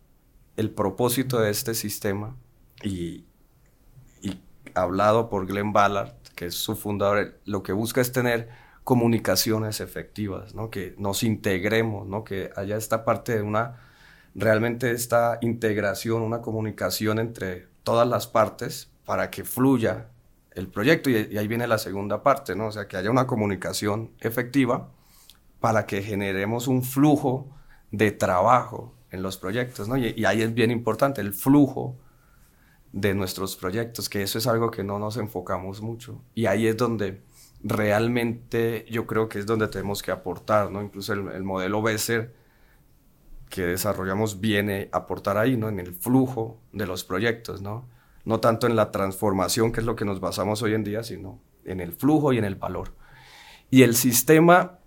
el 0.57 0.70
propósito 0.70 1.40
de 1.40 1.50
este 1.50 1.74
sistema 1.74 2.37
y, 2.83 3.24
y 4.20 4.40
hablado 4.74 5.28
por 5.28 5.46
Glenn 5.46 5.72
Ballard, 5.72 6.12
que 6.35 6.46
es 6.46 6.55
su 6.55 6.76
fundador, 6.76 7.40
lo 7.44 7.62
que 7.62 7.72
busca 7.72 8.00
es 8.00 8.12
tener 8.12 8.50
comunicaciones 8.85 9.81
efectivas, 9.81 10.55
¿no? 10.55 10.70
que 10.70 10.94
nos 10.98 11.22
integremos, 11.22 12.07
¿no? 12.07 12.24
que 12.24 12.50
haya 12.57 12.76
esta 12.76 13.05
parte 13.05 13.37
de 13.37 13.42
una, 13.42 13.76
realmente 14.35 14.90
esta 14.90 15.38
integración, 15.40 16.22
una 16.22 16.40
comunicación 16.40 17.18
entre 17.18 17.68
todas 17.83 18.07
las 18.07 18.26
partes 18.26 18.90
para 19.05 19.31
que 19.31 19.44
fluya 19.44 20.09
el 20.55 20.69
proyecto 20.69 21.11
y, 21.11 21.37
ahí 21.37 21.49
viene 21.49 21.67
la 21.67 21.79
segunda 21.79 22.23
parte, 22.23 22.55
¿no? 22.55 22.67
o 22.67 22.73
sea, 22.73 22.88
que 22.88 22.97
haya 22.97 23.11
una 23.11 23.27
comunicación 23.27 24.12
efectiva 24.21 24.91
para 25.61 25.87
que 25.87 26.03
generemos 26.03 26.67
un 26.67 26.83
flujo 26.83 27.49
de 27.91 28.11
trabajo 28.11 28.95
en 29.12 29.23
los 29.23 29.37
proyectos, 29.37 29.88
¿no? 29.88 29.97
Y, 29.97 30.25
ahí 30.25 30.43
es 30.43 30.53
bien 30.53 30.71
importante 30.71 31.21
el 31.21 31.33
flujo 31.35 31.97
de 32.93 33.15
nuestros 33.15 33.57
proyectos, 33.57 34.09
que 34.09 34.23
eso 34.23 34.38
es 34.38 34.47
algo 34.47 34.71
que 34.71 34.83
no 34.83 34.99
nos 34.99 35.19
enfocamos 35.19 35.83
mucho. 35.83 36.23
Y 36.35 36.47
ahí 36.47 36.67
es 36.67 36.77
donde 36.77 37.23
realmente 37.62 38.87
yo 38.91 39.07
creo 39.07 39.29
que 39.29 39.38
es 39.38 39.47
donde 39.47 39.69
tenemos 39.69 40.03
que 40.03 40.11
aportar, 40.11 40.71
¿no? 40.71 40.83
Incluso 40.83 41.12
el, 41.12 41.45
modelo 41.45 41.83
Besser 41.83 42.35
que 43.51 43.67
desarrollamos 43.67 44.41
viene 44.41 44.88
a 44.93 44.99
aportar 44.99 45.37
ahí, 45.37 45.57
¿no? 45.57 45.69
En 45.69 45.79
el 45.79 45.95
flujo 45.95 46.59
de 46.73 46.87
los 46.87 47.05
proyectos, 47.05 47.61
¿no? 47.61 47.87
No 48.24 48.40
tanto 48.40 48.66
en 48.66 48.76
la 48.76 48.90
transformación, 48.90 49.72
que 49.72 49.80
es 49.80 49.87
lo 49.87 49.96
que 49.96 50.04
nos 50.04 50.20
basamos 50.20 50.62
hoy 50.62 50.74
en 50.74 50.85
día, 50.85 51.02
sino 51.02 51.40
en 51.64 51.80
el 51.80 51.92
flujo 51.92 52.32
y 52.32 52.38
en 52.38 52.44
el 52.44 52.56
valor. 52.56 52.94
Y 53.70 53.82
el 53.82 53.96
sistema 53.96 54.78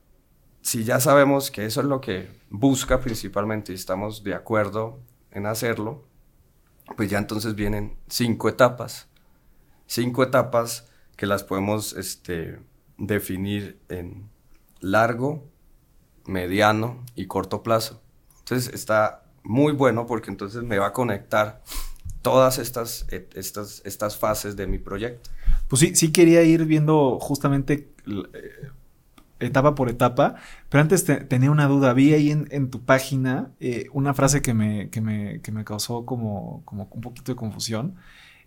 si 0.66 0.84
ya 0.84 1.00
sabemos 1.00 1.52
que 1.52 1.64
eso 1.64 1.82
es 1.82 1.86
lo 1.86 2.02
que 2.02 2.28
busca 2.50 3.00
principalmente 3.00 3.72
y 3.72 3.76
estamos 3.76 4.24
de 4.24 4.34
acuerdo 4.34 5.00
en 5.30 5.46
hacerlo, 5.46 6.08
pues 6.98 7.08
ya 7.08 7.20
entonces 7.20 7.54
vienen 7.54 8.00
cinco 8.08 8.50
etapas. 8.50 9.08
Cinco 9.86 10.24
etapas 10.24 10.90
que 11.18 11.28
las 11.28 11.44
podemos 11.44 11.94
este, 11.94 12.60
definir 12.98 13.80
en 13.90 14.28
largo, 14.80 15.48
mediano 16.26 17.04
y 17.14 17.28
corto 17.28 17.62
plazo. 17.62 18.02
Entonces 18.40 18.74
está 18.74 19.24
muy 19.44 19.72
bueno 19.72 20.08
porque 20.08 20.32
entonces 20.32 20.64
me 20.64 20.80
va 20.80 20.88
a 20.88 20.94
conectar 20.94 21.62
todas 22.26 22.58
estas, 22.58 23.06
eh, 23.12 23.30
estas, 23.36 23.84
estas 23.86 24.18
fases 24.18 24.56
de 24.56 24.66
mi 24.66 24.80
proyecto. 24.80 25.30
Pues 25.68 25.80
sí, 25.80 25.94
sí 25.94 26.12
quería 26.12 26.42
ir 26.42 26.66
viendo 26.66 27.20
justamente 27.22 27.92
eh, 28.08 28.72
etapa 29.40 29.76
por 29.76 29.90
etapa, 29.90 30.34
pero 30.70 30.82
antes 30.82 31.06
tenía 31.06 31.52
una 31.52 31.68
duda. 31.68 31.94
Vi 31.94 32.16
ahí 32.16 32.32
en, 32.32 32.72
tu 32.72 32.84
página 32.84 33.52
eh, 33.60 33.90
una 33.94 34.16
frase 34.16 34.42
que 34.42 34.56
me, 34.56 34.90
que 34.90 35.02
me, 35.02 35.40
que 35.42 35.52
me 35.52 35.64
causó 35.64 36.04
como, 36.04 36.64
como, 36.66 36.90
un 36.90 37.02
poquito 37.02 37.32
de 37.32 37.36
confusión, 37.36 37.96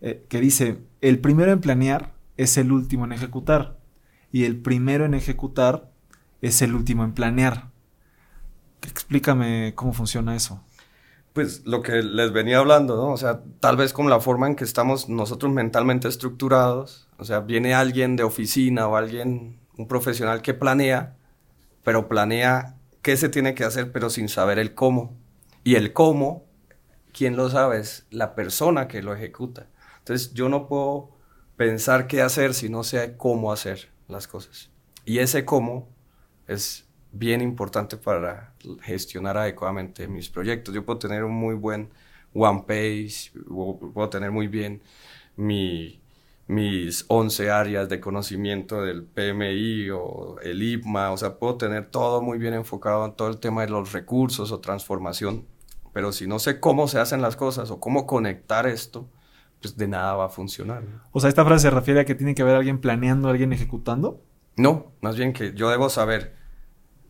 que 0.01 0.41
dice, 0.41 0.79
el 1.01 1.21
primero 1.21 1.53
en 1.53 1.61
planear 1.61 2.13
es 2.37 2.57
el 2.57 2.73
último 2.73 3.05
en 3.05 3.13
ejecutar 3.13 3.79
y 4.33 4.45
el 4.45 4.57
primero 4.57 5.05
en 5.05 5.15
ejecutar 5.15 5.91
es 6.43 6.63
el 6.63 6.75
último 6.75 7.05
en 7.05 7.13
planear. 7.13 7.71
Explícame 8.83 9.73
cómo 9.77 9.93
funciona 9.93 10.35
eso 10.35 10.65
pues 11.33 11.65
lo 11.67 11.83
que 11.83 12.03
les 12.03 12.33
venía 12.33 12.59
hablando, 12.59 12.97
¿no? 12.97 13.13
O 13.13 13.17
sea, 13.17 13.43
tal 13.61 13.77
vez 13.77 13.93
con 13.93 14.11
la 14.11 14.21
forma 14.21 14.47
en 14.47 14.57
que 14.57 14.65
estamos 14.65 15.09
nosotros 15.09 15.53
mentalmente 15.53 16.09
estructurados, 16.09 17.09
o 17.19 17.25
sea, 17.25 17.41
viene 17.41 17.75
alguien 17.75 18.17
de 18.17 18.25
oficina 18.25 18.89
o 18.89 18.97
alguien, 18.97 19.61
un 19.77 19.87
profesional 19.87 20.43
que 20.43 20.55
planea, 20.55 21.17
pero 21.85 22.09
planea 22.09 22.77
qué 23.03 23.17
se 23.17 23.29
tiene 23.29 23.55
que 23.55 23.65
hacer, 23.65 23.93
pero 23.93 24.11
sin 24.11 24.29
saber 24.29 24.59
el 24.59 24.75
cómo. 24.75 25.17
Y 25.65 25.77
el 25.77 25.93
cómo, 25.93 26.47
¿quién 27.13 27.37
lo 27.37 27.49
sabe? 27.51 27.79
Es 27.79 28.07
la 28.11 28.35
persona 28.35 28.89
que 28.89 29.03
lo 29.03 29.15
ejecuta. 29.15 29.67
Entonces, 29.99 30.33
yo 30.35 30.49
no 30.49 30.67
puedo 30.67 31.11
pensar 31.57 32.07
qué 32.07 32.23
hacer 32.23 32.55
si 32.55 32.69
no 32.69 32.85
sé 32.85 33.17
cómo 33.17 33.53
hacer 33.53 33.91
las 34.09 34.27
cosas. 34.27 34.71
Y 35.05 35.19
ese 35.19 35.45
cómo 35.45 35.89
es 36.47 36.88
bien 37.13 37.41
importante 37.41 37.97
para 37.97 38.55
gestionar 38.83 39.37
adecuadamente 39.37 40.09
mis 40.09 40.29
proyectos. 40.29 40.75
Yo 40.75 40.85
puedo 40.85 40.99
tener 40.99 41.25
un 41.25 41.33
muy 41.33 41.55
buen 41.55 41.91
one 42.35 42.65
page, 42.67 43.33
puedo 43.95 44.09
tener 44.09 44.31
muy 44.31 44.49
bien 44.49 44.83
mi, 45.37 46.01
mis 46.47 47.05
11 47.09 47.51
áreas 47.51 47.89
de 47.89 48.01
conocimiento 48.01 48.83
del 48.83 49.05
PMI 49.05 49.91
o 49.91 50.37
el 50.43 50.63
IPMA, 50.63 51.13
o 51.13 51.17
sea, 51.17 51.39
puedo 51.39 51.57
tener 51.57 51.91
todo 51.91 52.23
muy 52.23 52.39
bien 52.39 52.55
enfocado 52.55 53.05
en 53.05 53.13
todo 53.13 53.29
el 53.29 53.39
tema 53.39 53.63
de 53.63 53.69
los 53.69 53.93
recursos 53.93 54.51
o 54.51 54.61
transformación, 54.61 55.47
pero 55.93 56.13
si 56.13 56.27
no 56.27 56.39
sé 56.39 56.59
cómo 56.59 56.89
se 56.89 57.01
hacen 57.01 57.23
las 57.23 57.37
cosas 57.37 57.71
o 57.71 57.81
cómo 57.81 58.07
conectar 58.07 58.67
esto, 58.67 59.09
pues 59.61 59.77
de 59.77 59.89
nada 59.89 60.15
va 60.15 60.27
a 60.27 60.29
funcionar. 60.29 60.85
O 61.13 61.21
sea, 61.21 61.29
esta 61.29 61.45
frase 61.45 61.63
se 61.63 61.71
refiere 61.71 62.01
a 62.01 62.05
que 62.05 62.15
tiene 62.15 62.35
que 62.35 62.43
haber 62.43 62.57
alguien 62.57 62.81
planeando, 62.81 63.29
alguien 63.29 63.53
ejecutando. 63.53 64.23
No, 64.57 64.93
más 65.01 65.17
bien 65.17 65.33
que 65.33 65.53
yo 65.55 65.69
debo 65.71 65.91
saber 65.91 66.38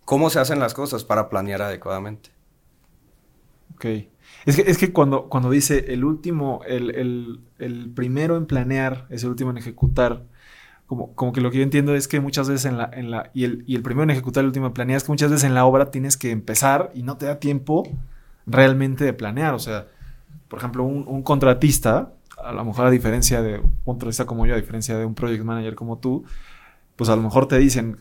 cómo 0.08 0.30
se 0.30 0.40
hacen 0.40 0.58
las 0.58 0.72
cosas 0.72 1.04
para 1.04 1.28
planear 1.28 1.60
adecuadamente. 1.60 2.30
Ok. 3.74 3.84
Es 4.46 4.56
que, 4.56 4.62
es 4.62 4.78
que 4.78 4.90
cuando, 4.90 5.28
cuando 5.28 5.50
dice 5.50 5.92
el 5.92 6.02
último, 6.02 6.62
el, 6.66 7.42
primero 7.94 8.38
en 8.38 8.46
planear 8.46 9.06
es 9.10 9.24
el 9.24 9.28
último 9.28 9.50
en 9.50 9.58
ejecutar, 9.58 10.24
como, 10.86 11.14
como 11.14 11.34
que 11.34 11.42
lo 11.42 11.50
que 11.50 11.58
yo 11.58 11.62
entiendo 11.62 11.94
es 11.94 12.08
que 12.08 12.20
muchas 12.20 12.48
veces 12.48 12.64
en 12.64 12.78
la, 12.78 12.88
en 12.90 13.10
la 13.10 13.30
y, 13.34 13.44
el, 13.44 13.64
y 13.66 13.76
el 13.76 13.82
primero 13.82 14.04
en 14.04 14.08
ejecutar, 14.08 14.40
el 14.40 14.46
último 14.46 14.68
en 14.68 14.72
planear, 14.72 14.96
es 14.96 15.04
que 15.04 15.12
muchas 15.12 15.30
veces 15.30 15.44
en 15.44 15.52
la 15.52 15.66
obra 15.66 15.90
tienes 15.90 16.16
que 16.16 16.30
empezar 16.30 16.90
y 16.94 17.02
no 17.02 17.18
te 17.18 17.26
da 17.26 17.38
tiempo 17.38 17.86
realmente 18.46 19.04
de 19.04 19.12
planear. 19.12 19.52
O 19.52 19.58
sea, 19.58 19.88
por 20.48 20.58
ejemplo, 20.58 20.84
un 20.84 21.22
contratista, 21.22 22.14
a 22.42 22.52
lo 22.52 22.64
mejor 22.64 22.86
a 22.86 22.90
diferencia 22.90 23.42
de 23.42 23.58
un 23.58 23.74
contratista 23.84 24.24
como 24.24 24.46
yo, 24.46 24.54
a 24.54 24.56
diferencia 24.56 24.96
de 24.96 25.04
un 25.04 25.14
project 25.14 25.44
manager 25.44 25.74
como 25.74 25.98
tú, 25.98 26.24
pues 26.96 27.10
a 27.10 27.16
lo 27.16 27.20
mejor 27.20 27.46
te 27.46 27.58
dicen, 27.58 27.98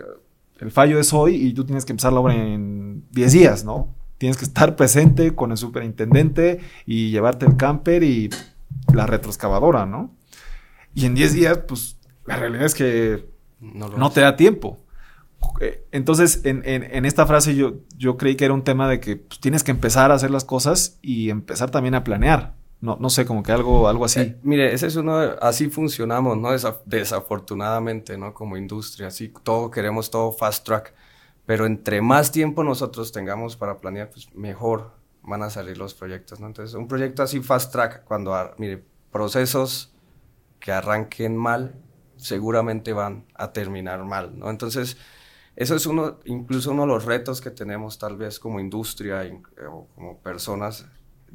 el 0.59 0.71
fallo 0.71 0.99
es 0.99 1.13
hoy 1.13 1.35
y 1.35 1.53
tú 1.53 1.65
tienes 1.65 1.85
que 1.85 1.93
empezar 1.93 2.13
la 2.13 2.19
obra 2.19 2.35
en 2.35 3.05
10 3.11 3.31
días, 3.31 3.63
¿no? 3.63 3.93
Tienes 4.17 4.37
que 4.37 4.45
estar 4.45 4.75
presente 4.75 5.35
con 5.35 5.51
el 5.51 5.57
superintendente 5.57 6.59
y 6.85 7.11
llevarte 7.11 7.45
el 7.45 7.55
camper 7.55 8.03
y 8.03 8.29
la 8.93 9.05
retroexcavadora, 9.05 9.85
¿no? 9.85 10.15
Y 10.93 11.05
en 11.05 11.13
10 11.13 11.33
días, 11.33 11.59
pues 11.67 11.97
la 12.25 12.37
realidad 12.37 12.65
es 12.65 12.73
que 12.73 13.29
no, 13.59 14.11
te 14.11 14.21
da 14.21 14.35
tiempo. 14.35 14.79
Eh, 15.61 15.85
entonces, 15.91 16.41
en, 16.43 17.05
esta 17.05 17.27
frase 17.27 17.55
yo, 17.55 17.75
yo 17.95 18.17
creí 18.17 18.35
que 18.35 18.45
era 18.45 18.53
un 18.53 18.63
tema 18.63 18.89
de 18.89 18.99
que 18.99 19.17
pues, 19.17 19.39
tienes 19.39 19.63
que 19.63 19.71
empezar 19.71 20.11
a 20.11 20.15
hacer 20.15 20.31
las 20.31 20.43
cosas 20.43 20.97
y 21.01 21.29
empezar 21.29 21.69
también 21.69 21.93
a 21.93 22.03
planear. 22.03 22.55
No, 22.79 22.95
no 22.99 23.09
sé, 23.09 23.25
como 23.25 23.41
que 23.41 23.51
algo, 23.51 23.87
algo 23.87 24.05
así. 24.05 24.19
Eh, 24.19 24.39
mire, 24.43 24.73
ese 24.73 24.87
es 24.87 24.95
uno, 24.95 25.17
así 25.41 25.69
funcionamos, 25.69 26.37
¿no? 26.37 26.49
desafortunadamente, 26.85 28.17
¿no? 28.17 28.33
Como 28.33 28.55
industria, 28.55 29.07
así 29.07 29.33
todo 29.43 29.71
queremos 29.71 30.11
todo 30.11 30.31
fast 30.31 30.63
track, 30.65 30.93
pero 31.45 31.65
entre 31.65 32.01
más 32.01 32.31
tiempo 32.31 32.63
nosotros 32.63 33.11
tengamos 33.11 33.55
para 33.55 33.79
planear, 33.79 34.11
pues 34.11 34.33
mejor 34.35 34.91
van 35.23 35.41
a 35.41 35.49
salir 35.49 35.77
los 35.77 35.95
proyectos, 35.95 36.39
¿no? 36.39 36.47
Entonces, 36.47 36.75
un 36.75 36.87
proyecto 36.87 37.23
así 37.23 37.41
fast 37.41 37.71
track, 37.71 38.03
cuando, 38.03 38.35
mire, 38.57 38.85
procesos 39.11 39.91
que 40.59 40.71
arranquen 40.71 41.35
mal, 41.35 41.75
seguramente 42.15 42.93
van 42.93 43.25
a 43.33 43.53
terminar 43.53 44.03
mal, 44.03 44.37
¿no? 44.37 44.51
Entonces, 44.51 44.97
eso 45.55 45.75
es 45.75 45.87
uno, 45.87 46.19
incluso 46.25 46.71
uno 46.71 46.83
de 46.83 46.89
los 46.89 47.05
retos 47.05 47.41
que 47.41 47.49
tenemos 47.49 47.97
tal 47.97 48.17
vez 48.17 48.39
como 48.39 48.59
industria 48.59 49.23
o 49.67 49.87
como 49.95 50.19
personas 50.19 50.85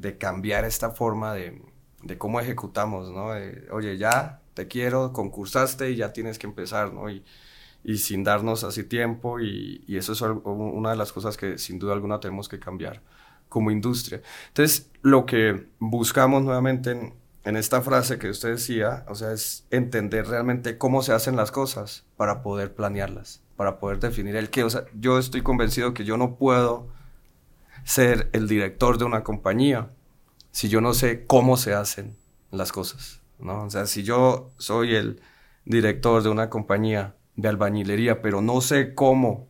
de 0.03 0.17
cambiar 0.17 0.65
esta 0.65 0.91
forma 0.91 1.33
de, 1.33 1.61
de 2.03 2.17
cómo 2.17 2.39
ejecutamos, 2.39 3.09
¿no? 3.09 3.29
Oye, 3.71 3.97
ya 3.97 4.41
te 4.53 4.67
quiero, 4.67 5.13
concursaste 5.13 5.89
y 5.91 5.95
ya 5.95 6.11
tienes 6.11 6.37
que 6.37 6.45
empezar, 6.45 6.93
¿no? 6.93 7.09
Y, 7.09 7.23
y 7.85 7.97
sin 7.97 8.23
darnos 8.23 8.63
así 8.65 8.83
tiempo 8.83 9.39
y, 9.39 9.83
y, 9.87 9.97
eso 9.97 10.13
es 10.13 10.21
una 10.21 10.91
de 10.91 10.95
las 10.97 11.11
cosas 11.11 11.37
que 11.37 11.57
sin 11.57 11.79
duda 11.79 11.93
alguna 11.93 12.19
tenemos 12.19 12.49
que 12.49 12.59
cambiar 12.59 13.01
como 13.49 13.71
industria. 13.71 14.21
Entonces, 14.49 14.91
lo 15.01 15.25
que 15.25 15.67
buscamos 15.79 16.43
nuevamente 16.43 16.91
en, 16.91 17.13
en 17.45 17.55
esta 17.55 17.81
frase 17.81 18.19
que 18.19 18.29
usted 18.29 18.49
decía, 18.49 19.05
o 19.07 19.15
sea, 19.15 19.31
es 19.31 19.65
entender 19.69 20.27
realmente 20.27 20.77
cómo 20.77 21.01
se 21.01 21.13
hacen 21.13 21.37
las 21.37 21.51
cosas 21.51 22.05
para 22.17 22.41
poder 22.41 22.75
planearlas, 22.75 23.41
para 23.55 23.79
poder 23.79 23.99
definir 23.99 24.35
el 24.35 24.49
qué. 24.49 24.65
O 24.65 24.69
sea, 24.69 24.83
yo 24.99 25.17
estoy 25.17 25.41
convencido 25.41 25.93
que 25.93 26.03
yo 26.03 26.17
no 26.17 26.35
puedo 26.35 26.89
ser 27.83 28.29
el 28.33 28.47
director 28.47 28.97
de 28.97 29.05
una 29.05 29.23
compañía 29.23 29.91
si 30.51 30.69
yo 30.69 30.81
no 30.81 30.93
sé 30.93 31.25
cómo 31.25 31.57
se 31.57 31.73
hacen 31.73 32.15
las 32.51 32.71
cosas, 32.71 33.21
¿no? 33.39 33.63
O 33.63 33.69
sea, 33.69 33.87
si 33.87 34.03
yo 34.03 34.51
soy 34.57 34.95
el 34.95 35.19
director 35.65 36.21
de 36.21 36.29
una 36.29 36.49
compañía 36.49 37.15
de 37.35 37.49
albañilería, 37.49 38.21
pero 38.21 38.41
no 38.41 38.61
sé 38.61 38.93
cómo 38.93 39.47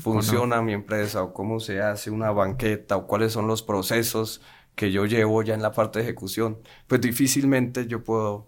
funciona 0.00 0.62
mi 0.62 0.72
empresa 0.72 1.22
o 1.22 1.34
cómo 1.34 1.60
se 1.60 1.82
hace 1.82 2.10
una 2.10 2.30
banqueta 2.30 2.96
o 2.96 3.06
cuáles 3.06 3.32
son 3.32 3.46
los 3.46 3.62
procesos 3.62 4.40
que 4.74 4.90
yo 4.90 5.04
llevo 5.04 5.42
ya 5.42 5.54
en 5.54 5.62
la 5.62 5.72
parte 5.72 5.98
de 5.98 6.06
ejecución, 6.06 6.58
pues 6.86 7.00
difícilmente 7.00 7.86
yo 7.86 8.02
puedo 8.02 8.46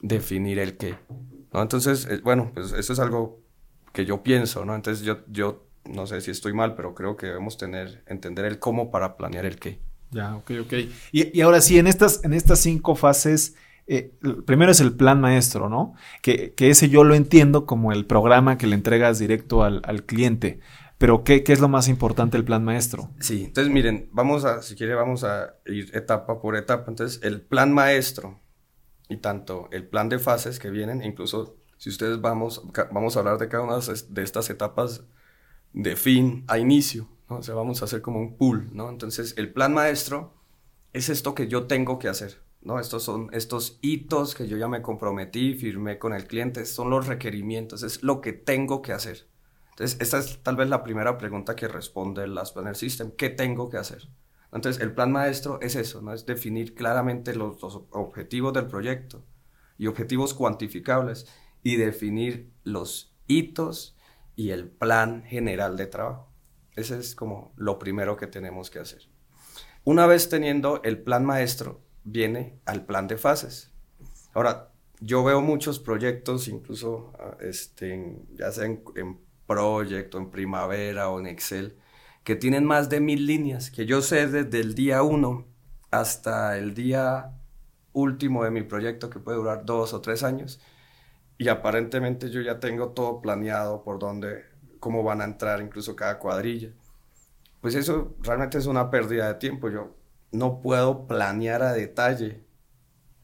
definir 0.00 0.58
el 0.58 0.76
qué, 0.76 0.96
¿no? 1.52 1.62
Entonces, 1.62 2.06
eh, 2.10 2.20
bueno, 2.22 2.50
pues 2.52 2.72
eso 2.72 2.92
es 2.92 2.98
algo 2.98 3.40
que 3.92 4.04
yo 4.04 4.22
pienso, 4.24 4.64
¿no? 4.64 4.74
Entonces 4.74 5.04
yo, 5.04 5.18
yo 5.28 5.64
no 5.84 6.06
sé 6.06 6.20
si 6.20 6.30
estoy 6.30 6.52
mal, 6.52 6.74
pero 6.74 6.94
creo 6.94 7.16
que 7.16 7.26
debemos 7.26 7.56
tener, 7.56 8.02
entender 8.06 8.44
el 8.44 8.58
cómo 8.58 8.90
para 8.90 9.16
planear 9.16 9.46
el 9.46 9.58
qué. 9.58 9.80
Ya, 10.10 10.36
ok, 10.36 10.50
ok. 10.62 10.72
Y, 11.12 11.40
ahora 11.40 11.60
sí, 11.60 11.78
en 11.78 11.86
estas, 11.86 12.24
en 12.24 12.34
estas 12.34 12.60
cinco 12.60 12.94
fases, 12.94 13.56
eh, 13.86 14.14
primero 14.46 14.70
es 14.70 14.80
el 14.80 14.94
plan 14.94 15.20
maestro, 15.20 15.68
¿no? 15.68 15.94
Que, 16.22 16.54
ese 16.56 16.88
yo 16.88 17.04
lo 17.04 17.14
entiendo 17.14 17.66
como 17.66 17.92
el 17.92 18.06
programa 18.06 18.56
que 18.56 18.66
le 18.66 18.76
entregas 18.76 19.18
directo 19.18 19.64
al, 19.64 20.04
cliente. 20.04 20.60
Pero 20.98 21.24
¿qué, 21.24 21.42
¿qué, 21.42 21.52
es 21.52 21.60
lo 21.60 21.68
más 21.68 21.88
importante 21.88 22.36
del 22.36 22.44
plan 22.44 22.64
maestro? 22.64 23.10
Sí, 23.18 23.44
entonces 23.46 23.72
miren, 23.72 24.08
vamos 24.12 24.44
a, 24.44 24.62
si 24.62 24.76
quiere, 24.76 24.94
vamos 24.94 25.24
a 25.24 25.56
ir 25.66 25.90
etapa 25.94 26.40
por 26.40 26.56
etapa. 26.56 26.84
Entonces, 26.88 27.20
el 27.24 27.40
plan 27.40 27.72
maestro 27.72 28.40
y 29.08 29.16
tanto 29.16 29.68
el 29.72 29.86
plan 29.86 30.08
de 30.08 30.18
fases 30.18 30.58
que 30.58 30.70
vienen, 30.70 31.02
incluso 31.02 31.56
si 31.76 31.90
ustedes 31.90 32.20
vamos, 32.20 32.62
vamos 32.92 33.16
a 33.16 33.18
hablar 33.18 33.38
de 33.38 33.48
cada 33.48 33.64
una 33.64 33.78
de 33.80 34.22
estas 34.22 34.48
etapas 34.48 35.04
de 35.74 35.96
fin 35.96 36.44
a 36.46 36.58
inicio, 36.58 37.08
¿no? 37.28 37.38
O 37.38 37.42
sea, 37.42 37.54
vamos 37.54 37.82
a 37.82 37.84
hacer 37.84 38.00
como 38.00 38.20
un 38.20 38.36
pool, 38.36 38.70
¿no? 38.72 38.88
Entonces, 38.88 39.34
el 39.36 39.52
plan 39.52 39.74
maestro 39.74 40.32
es 40.92 41.08
esto 41.08 41.34
que 41.34 41.48
yo 41.48 41.66
tengo 41.66 41.98
que 41.98 42.08
hacer, 42.08 42.40
¿no? 42.62 42.78
Estos 42.78 43.02
son 43.02 43.28
estos 43.32 43.78
hitos 43.82 44.34
que 44.34 44.46
yo 44.46 44.56
ya 44.56 44.68
me 44.68 44.82
comprometí, 44.82 45.54
firmé 45.54 45.98
con 45.98 46.14
el 46.14 46.26
cliente, 46.26 46.64
son 46.64 46.90
los 46.90 47.08
requerimientos, 47.08 47.82
es 47.82 48.02
lo 48.02 48.20
que 48.20 48.32
tengo 48.32 48.80
que 48.80 48.92
hacer. 48.92 49.26
Entonces, 49.70 50.00
esta 50.00 50.18
es 50.18 50.40
tal 50.44 50.54
vez 50.54 50.68
la 50.68 50.84
primera 50.84 51.18
pregunta 51.18 51.56
que 51.56 51.66
responde 51.66 52.22
el 52.22 52.36
Last 52.36 52.54
Planner 52.54 52.76
System, 52.76 53.10
¿qué 53.10 53.28
tengo 53.28 53.68
que 53.68 53.76
hacer? 53.76 54.08
Entonces, 54.52 54.80
el 54.80 54.94
plan 54.94 55.10
maestro 55.10 55.60
es 55.60 55.74
eso, 55.74 56.00
¿no? 56.00 56.12
Es 56.12 56.24
definir 56.24 56.76
claramente 56.76 57.34
los, 57.34 57.60
los 57.60 57.80
objetivos 57.90 58.52
del 58.52 58.68
proyecto 58.68 59.24
y 59.76 59.88
objetivos 59.88 60.34
cuantificables 60.34 61.26
y 61.64 61.74
definir 61.74 62.52
los 62.62 63.16
hitos 63.26 63.96
y 64.36 64.50
el 64.50 64.68
plan 64.68 65.22
general 65.24 65.76
de 65.76 65.86
trabajo. 65.86 66.32
Ese 66.76 66.98
es 66.98 67.14
como 67.14 67.52
lo 67.56 67.78
primero 67.78 68.16
que 68.16 68.26
tenemos 68.26 68.70
que 68.70 68.80
hacer. 68.80 69.02
Una 69.84 70.06
vez 70.06 70.28
teniendo 70.28 70.82
el 70.82 70.98
plan 70.98 71.24
maestro, 71.24 71.82
viene 72.04 72.58
al 72.64 72.84
plan 72.84 73.06
de 73.06 73.16
fases. 73.16 73.70
Ahora, 74.32 74.72
yo 75.00 75.22
veo 75.22 75.40
muchos 75.40 75.78
proyectos, 75.78 76.48
incluso 76.48 77.12
ah, 77.18 77.36
este, 77.40 78.16
ya 78.34 78.50
sea 78.50 78.64
en, 78.64 78.82
en 78.96 79.20
Project 79.46 80.14
o 80.14 80.18
en 80.18 80.30
Primavera 80.30 81.10
o 81.10 81.20
en 81.20 81.26
Excel, 81.26 81.76
que 82.24 82.34
tienen 82.34 82.64
más 82.64 82.88
de 82.88 83.00
mil 83.00 83.26
líneas, 83.26 83.70
que 83.70 83.86
yo 83.86 84.00
sé 84.00 84.26
desde 84.26 84.60
el 84.60 84.74
día 84.74 85.02
1 85.02 85.46
hasta 85.90 86.56
el 86.56 86.74
día 86.74 87.32
último 87.92 88.44
de 88.44 88.50
mi 88.50 88.62
proyecto 88.62 89.10
que 89.10 89.20
puede 89.20 89.38
durar 89.38 89.64
dos 89.64 89.92
o 89.92 90.00
tres 90.00 90.22
años 90.22 90.60
y 91.38 91.48
aparentemente 91.48 92.30
yo 92.30 92.40
ya 92.40 92.60
tengo 92.60 92.90
todo 92.90 93.20
planeado 93.20 93.82
por 93.82 93.98
dónde, 93.98 94.44
cómo 94.80 95.02
van 95.02 95.20
a 95.20 95.24
entrar 95.24 95.60
incluso 95.60 95.96
cada 95.96 96.18
cuadrilla. 96.18 96.70
Pues 97.60 97.74
eso 97.74 98.14
realmente 98.20 98.58
es 98.58 98.66
una 98.66 98.90
pérdida 98.90 99.28
de 99.28 99.34
tiempo. 99.34 99.70
Yo 99.70 99.96
no 100.32 100.60
puedo 100.60 101.06
planear 101.06 101.62
a 101.62 101.72
detalle 101.72 102.44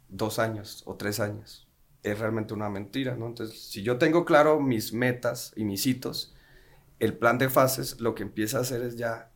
dos 0.08 0.38
años 0.38 0.82
o 0.86 0.96
tres 0.96 1.20
años. 1.20 1.68
Es 2.02 2.18
realmente 2.18 2.54
una 2.54 2.70
mentira, 2.70 3.14
¿no? 3.16 3.26
Entonces, 3.26 3.60
si 3.60 3.82
yo 3.82 3.98
tengo 3.98 4.24
claro 4.24 4.60
mis 4.60 4.92
metas 4.92 5.52
y 5.56 5.64
mis 5.64 5.86
hitos, 5.86 6.34
el 6.98 7.16
plan 7.16 7.38
de 7.38 7.50
fases 7.50 8.00
lo 8.00 8.14
que 8.14 8.22
empieza 8.22 8.58
a 8.58 8.62
hacer 8.62 8.82
es 8.82 8.96
ya 8.96 9.30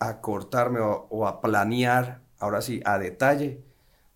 acortarme 0.00 0.80
o, 0.80 1.06
o 1.10 1.26
a 1.28 1.40
planear, 1.40 2.22
ahora 2.38 2.60
sí, 2.60 2.80
a 2.84 2.98
detalle, 2.98 3.62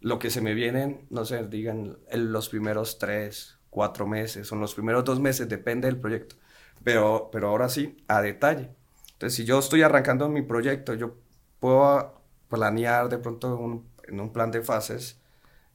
lo 0.01 0.19
que 0.19 0.31
se 0.31 0.41
me 0.41 0.55
vienen, 0.55 1.07
no 1.11 1.25
sé, 1.25 1.47
digan, 1.47 1.99
los 2.13 2.49
primeros 2.49 2.99
tres, 2.99 3.58
cuatro 3.71 4.07
meses, 4.07 4.51
o 4.51 4.55
en 4.55 4.61
los 4.61 4.75
primeros 4.75 5.05
dos 5.05 5.21
meses, 5.21 5.49
depende 5.49 5.89
del 5.89 5.99
proyecto. 5.99 6.37
Pero, 6.85 7.29
pero 7.33 7.49
ahora 7.49 7.69
sí, 7.69 7.97
a 8.09 8.23
detalle. 8.23 8.71
Entonces, 9.13 9.35
si 9.37 9.45
yo 9.45 9.59
estoy 9.59 9.83
arrancando 9.83 10.29
mi 10.29 10.43
proyecto, 10.43 10.95
yo 10.95 11.17
puedo 11.61 12.21
planear 12.49 13.09
de 13.09 13.19
pronto 13.19 13.85
en 14.05 14.21
un 14.21 14.33
plan 14.33 14.51
de 14.51 14.63
fases 14.63 15.21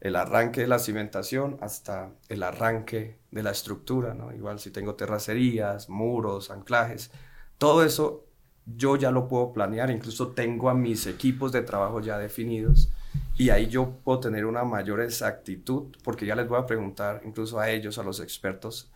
el 0.04 0.18
arranque 0.18 0.62
de 0.62 0.68
la 0.68 0.80
cimentación 0.80 1.58
hasta 1.62 2.12
el 2.28 2.44
arranque 2.44 3.20
de 3.32 3.42
la 3.42 3.52
estructura, 3.52 4.14
¿no? 4.14 4.34
Igual 4.34 4.60
si 4.60 4.70
tengo 4.70 4.96
terracerías, 4.96 5.88
muros, 5.88 6.52
anclajes, 6.52 7.10
todo 7.58 7.86
eso 7.86 8.26
yo 8.66 8.98
ya 8.98 9.12
lo 9.12 9.30
puedo 9.30 9.54
planear, 9.54 9.90
incluso 9.92 10.30
tengo 10.30 10.70
a 10.70 10.74
mis 10.74 11.08
equipos 11.08 11.54
de 11.54 11.62
trabajo 11.62 12.02
ya 12.02 12.18
definidos 12.18 12.92
y 13.38 13.50
ahí 13.50 13.68
yo 13.68 13.98
puedo 14.04 14.20
tener 14.20 14.46
una 14.46 14.64
mayor 14.64 15.02
exactitud 15.02 15.96
porque 16.04 16.26
ya 16.26 16.36
les 16.36 16.48
voy 16.48 16.60
a 16.60 16.66
preguntar 16.66 17.22
incluso 17.26 17.60
a 17.60 17.70
ellos, 17.70 17.98
a 17.98 18.04
los 18.04 18.20
expertos, 18.20 18.92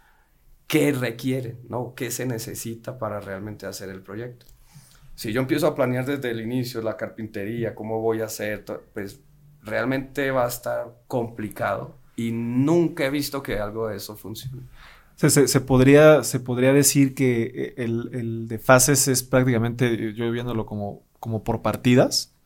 qué 0.67 0.91
requieren, 0.91 1.59
¿no? 1.69 1.93
¿Qué 1.95 2.11
se 2.11 2.25
necesita 2.25 2.99
para 2.99 3.19
realmente 3.19 3.65
hacer 3.65 3.89
el 3.89 4.01
proyecto? 4.01 4.45
Si 5.15 5.33
yo 5.33 5.41
empiezo 5.41 5.65
a 5.65 5.73
planear 5.73 6.05
desde 6.05 6.29
el 6.29 6.41
inicio 6.41 6.81
la 6.81 6.95
carpintería, 6.95 7.73
cómo 7.73 7.99
voy 8.01 8.21
a 8.21 8.25
hacer, 8.25 8.63
pues 8.93 9.19
realmente 9.63 10.29
va 10.29 10.45
a 10.45 10.47
estar 10.47 10.93
complicado 11.07 11.97
y 12.15 12.31
nunca 12.31 13.05
he 13.05 13.09
visto 13.09 13.41
que 13.41 13.57
algo 13.57 13.87
de 13.87 13.97
eso 13.97 14.15
funcione. 14.15 14.63
Se, 15.15 15.61
podría, 15.61 16.23
se 16.23 16.39
podría 16.39 16.73
decir 16.73 17.15
que 17.15 17.73
el, 17.77 18.09
el, 18.13 18.47
de 18.47 18.59
fases 18.59 19.07
es 19.07 19.23
prácticamente, 19.23 20.13
yo 20.13 20.31
viéndolo 20.31 20.67
como, 20.67 21.01
como 21.19 21.43
por 21.43 21.63
partidas, 21.63 22.36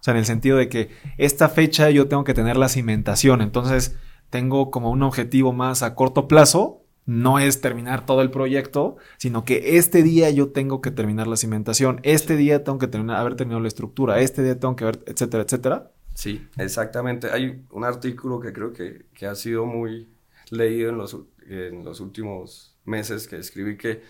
o 0.00 0.02
sea, 0.02 0.12
en 0.12 0.18
el 0.18 0.24
sentido 0.24 0.56
de 0.56 0.68
que 0.68 0.90
esta 1.18 1.48
fecha 1.48 1.90
yo 1.90 2.08
tengo 2.08 2.24
que 2.24 2.34
tener 2.34 2.56
la 2.56 2.68
cimentación, 2.68 3.42
entonces 3.42 3.96
tengo 4.30 4.70
como 4.70 4.90
un 4.90 5.02
objetivo 5.02 5.52
más 5.52 5.82
a 5.82 5.94
corto 5.94 6.26
plazo, 6.26 6.82
no 7.04 7.38
es 7.38 7.60
terminar 7.60 8.06
todo 8.06 8.22
el 8.22 8.30
proyecto, 8.30 8.96
sino 9.18 9.44
que 9.44 9.76
este 9.76 10.02
día 10.02 10.30
yo 10.30 10.50
tengo 10.52 10.80
que 10.80 10.90
terminar 10.90 11.26
la 11.26 11.36
cimentación, 11.36 12.00
este 12.02 12.36
día 12.36 12.64
tengo 12.64 12.78
que 12.78 12.86
terminar, 12.86 13.16
haber 13.16 13.34
terminado 13.34 13.60
la 13.60 13.68
estructura, 13.68 14.20
este 14.20 14.42
día 14.42 14.58
tengo 14.58 14.76
que 14.76 14.84
ver, 14.84 15.00
etcétera, 15.06 15.42
etcétera. 15.42 15.90
Sí, 16.14 16.46
exactamente. 16.56 17.30
Hay 17.30 17.64
un 17.70 17.84
artículo 17.84 18.40
que 18.40 18.52
creo 18.52 18.72
que, 18.72 19.06
que 19.14 19.26
ha 19.26 19.34
sido 19.34 19.66
muy 19.66 20.08
leído 20.50 20.90
en 20.90 20.98
los, 20.98 21.16
en 21.46 21.84
los 21.84 22.00
últimos 22.00 22.76
meses 22.84 23.28
que 23.28 23.36
escribí 23.36 23.76
que 23.76 24.02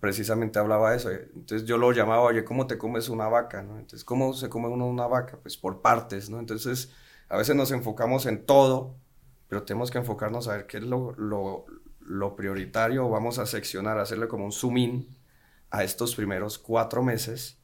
precisamente 0.00 0.58
hablaba 0.58 0.90
de 0.90 0.96
eso. 0.96 1.10
Entonces 1.10 1.66
yo 1.66 1.78
lo 1.78 1.92
llamaba, 1.92 2.22
oye, 2.22 2.44
¿cómo 2.44 2.66
te 2.66 2.78
comes 2.78 3.08
una 3.08 3.28
vaca? 3.28 3.62
¿no? 3.62 3.78
Entonces, 3.78 4.04
¿cómo 4.04 4.32
se 4.32 4.48
come 4.48 4.68
uno 4.68 4.86
una 4.86 5.06
vaca? 5.06 5.38
Pues 5.42 5.56
por 5.56 5.82
partes, 5.82 6.30
¿no? 6.30 6.38
Entonces, 6.38 6.92
a 7.28 7.36
veces 7.36 7.54
nos 7.54 7.70
enfocamos 7.70 8.26
en 8.26 8.44
todo, 8.46 8.96
pero 9.48 9.62
tenemos 9.64 9.90
que 9.90 9.98
enfocarnos 9.98 10.48
a 10.48 10.56
ver 10.56 10.66
qué 10.66 10.78
es 10.78 10.84
lo, 10.84 11.12
lo, 11.12 11.66
lo 12.00 12.36
prioritario, 12.36 13.08
vamos 13.08 13.38
a 13.38 13.46
seccionar, 13.46 13.98
hacerle 13.98 14.28
como 14.28 14.44
un 14.44 14.52
zoom 14.52 14.76
in 14.78 15.16
a 15.70 15.84
estos 15.84 16.16
primeros 16.16 16.58
cuatro 16.58 17.02
meses 17.02 17.58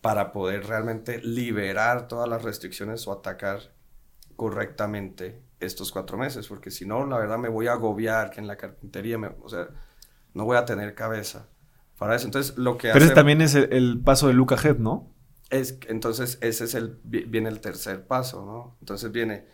para 0.00 0.32
poder 0.32 0.66
realmente 0.66 1.18
liberar 1.18 2.08
todas 2.08 2.28
las 2.28 2.42
restricciones 2.42 3.06
o 3.08 3.12
atacar 3.12 3.72
correctamente 4.36 5.42
estos 5.60 5.92
cuatro 5.92 6.18
meses, 6.18 6.46
porque 6.46 6.70
si 6.70 6.84
no, 6.84 7.06
la 7.06 7.18
verdad 7.18 7.38
me 7.38 7.48
voy 7.48 7.68
a 7.68 7.72
agobiar 7.72 8.30
que 8.30 8.40
en 8.40 8.46
la 8.46 8.56
carpintería, 8.56 9.18
me, 9.18 9.28
o 9.42 9.48
sea, 9.48 9.68
no 10.34 10.44
voy 10.44 10.56
a 10.56 10.64
tener 10.64 10.94
cabeza 10.94 11.48
para 11.98 12.16
eso. 12.16 12.26
Entonces, 12.26 12.58
lo 12.58 12.76
que 12.76 12.90
Pero 12.92 13.04
ese 13.04 13.14
también 13.14 13.40
es 13.40 13.54
el, 13.54 14.00
paso 14.04 14.28
de 14.28 14.34
Luca 14.34 14.56
Head, 14.62 14.78
¿no? 14.78 15.10
Es, 15.50 15.78
entonces, 15.88 16.38
ese 16.40 16.64
es 16.64 16.74
el, 16.74 16.98
viene 17.04 17.48
el 17.48 17.60
tercer 17.60 18.06
paso, 18.06 18.44
¿no? 18.44 18.76
Entonces 18.80 19.12
viene 19.12 19.46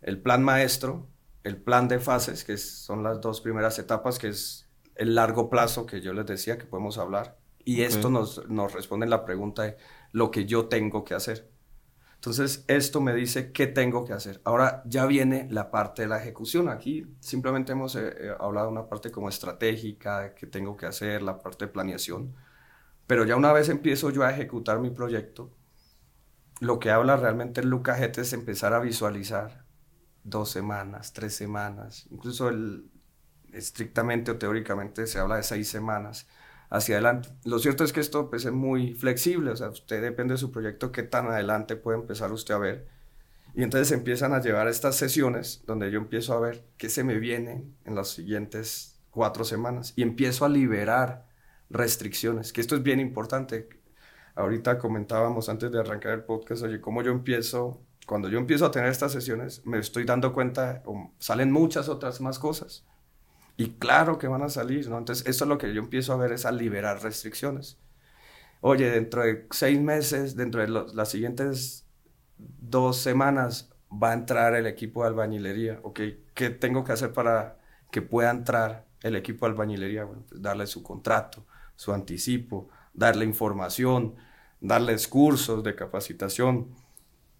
el 0.00 0.20
plan 0.20 0.42
maestro, 0.42 1.08
el 1.42 1.56
plan 1.56 1.88
de 1.88 1.98
fases, 1.98 2.44
que 2.44 2.56
son 2.56 3.02
las 3.02 3.20
dos 3.20 3.40
primeras 3.40 3.78
etapas, 3.78 4.18
que 4.18 4.28
es 4.28 4.66
el 4.96 5.14
largo 5.14 5.50
plazo 5.50 5.86
que 5.86 6.00
yo 6.00 6.12
les 6.14 6.26
decía 6.26 6.56
que 6.58 6.64
podemos 6.64 6.98
hablar. 6.98 7.38
Y 7.64 7.82
esto 7.82 8.10
nos, 8.10 8.48
nos 8.48 8.72
responde 8.72 9.06
la 9.06 9.24
pregunta 9.24 9.62
de 9.62 9.76
lo 10.12 10.30
que 10.30 10.44
yo 10.44 10.66
tengo 10.66 11.04
que 11.04 11.14
hacer. 11.14 11.50
Entonces, 12.24 12.64
esto 12.68 13.02
me 13.02 13.12
dice 13.12 13.52
qué 13.52 13.66
tengo 13.66 14.06
que 14.06 14.14
hacer. 14.14 14.40
Ahora 14.44 14.82
ya 14.86 15.04
viene 15.04 15.46
la 15.50 15.70
parte 15.70 16.00
de 16.00 16.08
la 16.08 16.18
ejecución. 16.22 16.70
Aquí 16.70 17.06
simplemente 17.20 17.72
hemos 17.72 17.96
eh, 17.96 18.14
eh, 18.18 18.34
hablado 18.40 18.68
de 18.68 18.72
una 18.72 18.88
parte 18.88 19.10
como 19.10 19.28
estratégica, 19.28 20.34
qué 20.34 20.46
tengo 20.46 20.74
que 20.74 20.86
hacer, 20.86 21.20
la 21.20 21.36
parte 21.38 21.66
de 21.66 21.72
planeación. 21.72 22.34
Pero 23.06 23.26
ya 23.26 23.36
una 23.36 23.52
vez 23.52 23.68
empiezo 23.68 24.08
yo 24.08 24.22
a 24.22 24.30
ejecutar 24.30 24.78
mi 24.80 24.88
proyecto, 24.88 25.52
lo 26.60 26.78
que 26.78 26.90
habla 26.90 27.18
realmente 27.18 27.60
el 27.60 27.68
Lucajete 27.68 28.22
es 28.22 28.32
empezar 28.32 28.72
a 28.72 28.80
visualizar 28.80 29.66
dos 30.22 30.48
semanas, 30.50 31.12
tres 31.12 31.36
semanas, 31.36 32.06
incluso 32.10 32.50
estrictamente 33.52 34.30
o 34.30 34.38
teóricamente 34.38 35.06
se 35.06 35.18
habla 35.18 35.36
de 35.36 35.42
seis 35.42 35.68
semanas 35.68 36.26
hacia 36.74 36.96
adelante. 36.96 37.28
Lo 37.44 37.60
cierto 37.60 37.84
es 37.84 37.92
que 37.92 38.00
esto 38.00 38.28
pues, 38.28 38.44
es 38.44 38.52
muy 38.52 38.94
flexible, 38.94 39.52
o 39.52 39.56
sea, 39.56 39.68
usted 39.68 40.02
depende 40.02 40.34
de 40.34 40.38
su 40.38 40.50
proyecto, 40.50 40.90
qué 40.90 41.04
tan 41.04 41.28
adelante 41.28 41.76
puede 41.76 41.98
empezar 41.98 42.32
usted 42.32 42.54
a 42.54 42.58
ver. 42.58 42.88
Y 43.54 43.62
entonces 43.62 43.92
empiezan 43.92 44.32
a 44.32 44.40
llevar 44.40 44.66
estas 44.66 44.96
sesiones 44.96 45.62
donde 45.66 45.92
yo 45.92 45.98
empiezo 45.98 46.34
a 46.34 46.40
ver 46.40 46.64
qué 46.76 46.88
se 46.88 47.04
me 47.04 47.20
viene 47.20 47.64
en 47.84 47.94
las 47.94 48.08
siguientes 48.08 49.00
cuatro 49.10 49.44
semanas 49.44 49.92
y 49.94 50.02
empiezo 50.02 50.44
a 50.44 50.48
liberar 50.48 51.28
restricciones, 51.70 52.52
que 52.52 52.60
esto 52.60 52.74
es 52.74 52.82
bien 52.82 52.98
importante. 52.98 53.68
Ahorita 54.34 54.76
comentábamos 54.78 55.48
antes 55.48 55.70
de 55.70 55.78
arrancar 55.78 56.14
el 56.14 56.24
podcast, 56.24 56.64
oye, 56.64 56.80
cómo 56.80 57.02
yo 57.02 57.12
empiezo 57.12 57.80
cuando 58.04 58.28
yo 58.28 58.38
empiezo 58.38 58.66
a 58.66 58.72
tener 58.72 58.90
estas 58.90 59.12
sesiones, 59.12 59.64
me 59.64 59.78
estoy 59.78 60.04
dando 60.04 60.32
cuenta, 60.34 60.82
salen 61.18 61.52
muchas 61.52 61.88
otras 61.88 62.20
más 62.20 62.40
cosas. 62.40 62.84
Y 63.56 63.70
claro 63.72 64.18
que 64.18 64.26
van 64.26 64.42
a 64.42 64.48
salir, 64.48 64.88
¿no? 64.88 64.98
Entonces, 64.98 65.26
eso 65.26 65.44
es 65.44 65.48
lo 65.48 65.58
que 65.58 65.72
yo 65.72 65.80
empiezo 65.80 66.12
a 66.12 66.16
ver, 66.16 66.32
es 66.32 66.44
a 66.44 66.52
liberar 66.52 67.02
restricciones. 67.02 67.78
Oye, 68.60 68.90
dentro 68.90 69.22
de 69.22 69.46
seis 69.50 69.80
meses, 69.80 70.36
dentro 70.36 70.60
de 70.60 70.68
las 70.68 71.08
siguientes 71.10 71.86
dos 72.36 72.96
semanas, 72.98 73.70
va 73.90 74.10
a 74.10 74.14
entrar 74.14 74.54
el 74.54 74.66
equipo 74.66 75.02
de 75.02 75.08
albañilería. 75.08 75.80
Ok, 75.82 76.00
¿qué 76.34 76.50
tengo 76.50 76.84
que 76.84 76.92
hacer 76.92 77.12
para 77.12 77.58
que 77.92 78.02
pueda 78.02 78.30
entrar 78.30 78.86
el 79.02 79.16
equipo 79.16 79.46
de 79.46 79.52
albañilería? 79.52 80.06
Pues 80.06 80.42
darle 80.42 80.66
su 80.66 80.82
contrato, 80.82 81.46
su 81.76 81.92
anticipo, 81.92 82.68
darle 82.92 83.24
información, 83.24 84.16
darles 84.60 85.06
cursos 85.08 85.62
de 85.62 85.74
capacitación 85.76 86.74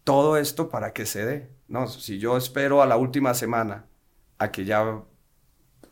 todo 0.05 0.37
esto 0.37 0.69
para 0.69 0.93
que 0.93 1.07
se 1.07 1.25
dé. 1.25 1.51
No, 1.69 1.89
si 1.89 2.19
yo 2.19 2.37
espero 2.37 2.83
a 2.83 2.87
la 2.87 2.97
última 2.97 3.35
semana 3.35 3.87
a 4.39 4.53
que 4.53 4.65
ya 4.65 5.03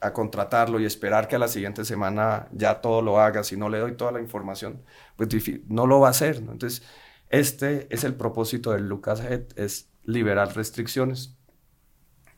a 0.03 0.13
contratarlo 0.13 0.81
y 0.81 0.85
esperar 0.85 1.29
que 1.29 1.37
a 1.37 1.39
la 1.39 1.49
siguiente 1.49 1.85
semana 1.85 2.49
ya 2.53 2.81
todo 2.81 3.03
lo 3.03 3.21
haga, 3.21 3.45
si 3.45 3.57
no 3.57 3.69
le 3.69 3.79
doy 3.79 3.97
toda 3.97 4.13
la 4.13 4.21
información, 4.21 4.83
pues 5.17 5.29
no 5.69 5.87
lo 5.87 6.01
va 6.01 6.09
a 6.09 6.11
hacer. 6.11 6.37
Entonces, 6.37 6.83
este 7.31 7.87
es 7.91 8.05
el 8.05 8.15
propósito 8.15 8.73
del 8.73 8.89
Lucas 8.89 9.21
Head, 9.21 9.45
es 9.57 9.91
liberar 10.05 10.55
restricciones. 10.57 11.37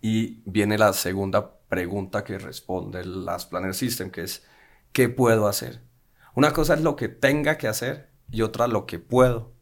Y 0.00 0.42
viene 0.44 0.76
la 0.76 0.92
segunda 0.92 1.58
pregunta 1.68 2.22
que 2.22 2.38
responde 2.38 3.04
las 3.04 3.46
Planner 3.46 3.74
System, 3.74 4.10
que 4.10 4.22
es, 4.22 4.44
¿qué 4.92 5.08
puedo 5.08 5.48
hacer? 5.48 5.80
Una 6.34 6.52
cosa 6.52 6.74
es 6.74 6.82
lo 6.82 6.96
que 6.96 7.08
tenga 7.08 7.56
que 7.56 7.68
hacer 7.68 8.10
y 8.30 8.42
otra 8.42 8.66
lo 8.66 8.84
que 8.84 8.98
puedo. 8.98 9.54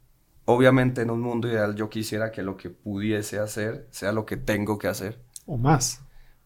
Obviamente 0.44 1.02
en 1.02 1.10
un 1.10 1.20
mundo 1.20 1.46
ideal 1.46 1.76
yo 1.76 1.88
quisiera 1.88 2.32
que 2.32 2.42
lo 2.42 2.56
que 2.56 2.70
pudiese 2.70 3.38
hacer 3.38 3.86
sea 3.92 4.10
lo 4.12 4.26
que 4.26 4.36
tengo 4.36 4.78
que 4.78 4.88
hacer. 4.88 5.22
O 5.46 5.56
más. 5.56 6.02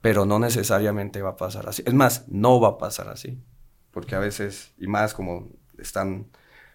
Pero 0.07 0.25
no 0.25 0.39
necesariamente 0.39 1.21
va 1.21 1.31
a 1.31 1.37
pasar 1.37 1.69
así. 1.69 1.83
Es 1.85 1.93
más, 1.93 2.29
no 2.29 2.61
va 2.61 2.69
a 2.69 2.79
pasar 2.79 3.09
así. 3.09 3.43
Porque 3.91 4.15
a 4.15 4.21
veces, 4.21 4.73
y 4.79 4.87
más 4.87 5.15
como 5.15 5.51
están 5.79 6.31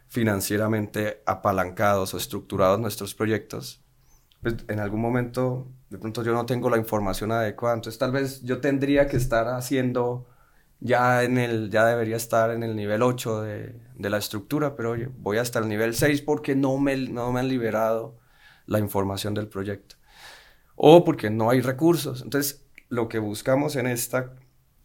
financieramente 0.09 1.23
apalancados 1.25 2.13
o 2.13 2.17
estructurados 2.17 2.77
nuestros 2.81 3.15
proyectos, 3.15 3.81
pues 4.41 4.55
en 4.67 4.79
algún 4.81 4.99
momento 5.01 5.71
de 5.89 5.97
pronto 5.97 6.23
yo 6.23 6.33
no 6.33 6.45
tengo 6.45 6.69
la 6.69 6.77
información 6.77 7.31
adecuada. 7.31 7.75
Entonces 7.75 7.97
tal 7.99 8.11
vez 8.11 8.41
yo 8.43 8.59
tendría 8.59 9.07
que 9.07 9.15
estar 9.17 9.47
haciendo 9.47 10.27
ya, 10.81 11.23
en 11.23 11.37
el, 11.37 11.69
ya 11.69 11.85
debería 11.85 12.17
estar 12.17 12.51
en 12.51 12.63
el 12.63 12.75
nivel 12.75 13.01
8 13.01 13.41
de, 13.43 13.81
de 13.95 14.09
la 14.09 14.17
estructura, 14.17 14.75
pero 14.75 14.91
oye, 14.91 15.09
voy 15.17 15.37
hasta 15.37 15.59
el 15.59 15.69
nivel 15.69 15.95
6 15.95 16.21
porque 16.23 16.55
no 16.55 16.77
me, 16.79 16.97
no 16.97 17.31
me 17.31 17.39
han 17.39 17.47
liberado 17.47 18.19
la 18.65 18.79
información 18.79 19.33
del 19.33 19.47
proyecto. 19.47 19.95
o 20.75 21.03
porque 21.05 21.29
no 21.29 21.49
hay 21.49 21.61
recursos. 21.61 22.21
Entonces, 22.23 22.65
lo 22.91 23.07
que 23.07 23.19
buscamos 23.19 23.75
en 23.77 23.87
esta 23.87 24.33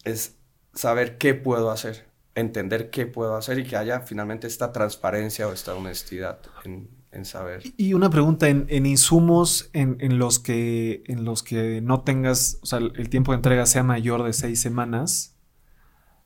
es 0.04 0.36
saber 0.72 1.18
qué 1.18 1.34
puedo 1.34 1.70
hacer, 1.70 2.07
entender 2.36 2.90
qué 2.90 3.07
puedo 3.07 3.36
hacer 3.36 3.59
y 3.59 3.64
que 3.64 3.76
haya 3.76 4.00
finalmente 4.00 4.46
esta 4.46 4.72
transparencia 4.72 5.48
o 5.48 5.52
esta 5.52 5.74
honestidad 5.74 6.38
en, 6.64 6.88
saber. 7.24 7.62
Y 7.78 7.94
una 7.94 8.11
pregunta, 8.11 8.48
en, 8.48 8.86
insumos 8.86 9.70
en, 9.72 10.18
los 10.18 10.38
que, 10.38 11.02
en 11.07 11.24
los 11.24 11.42
que 11.42 11.80
no 11.80 12.02
tengas, 12.02 12.59
o 12.62 12.66
sea, 12.66 12.78
el 12.78 13.09
tiempo 13.09 13.32
de 13.32 13.36
entrega 13.36 13.66
sea 13.66 13.82
mayor 13.82 14.22
de 14.22 14.34
seis 14.34 14.61
semanas, 14.61 15.34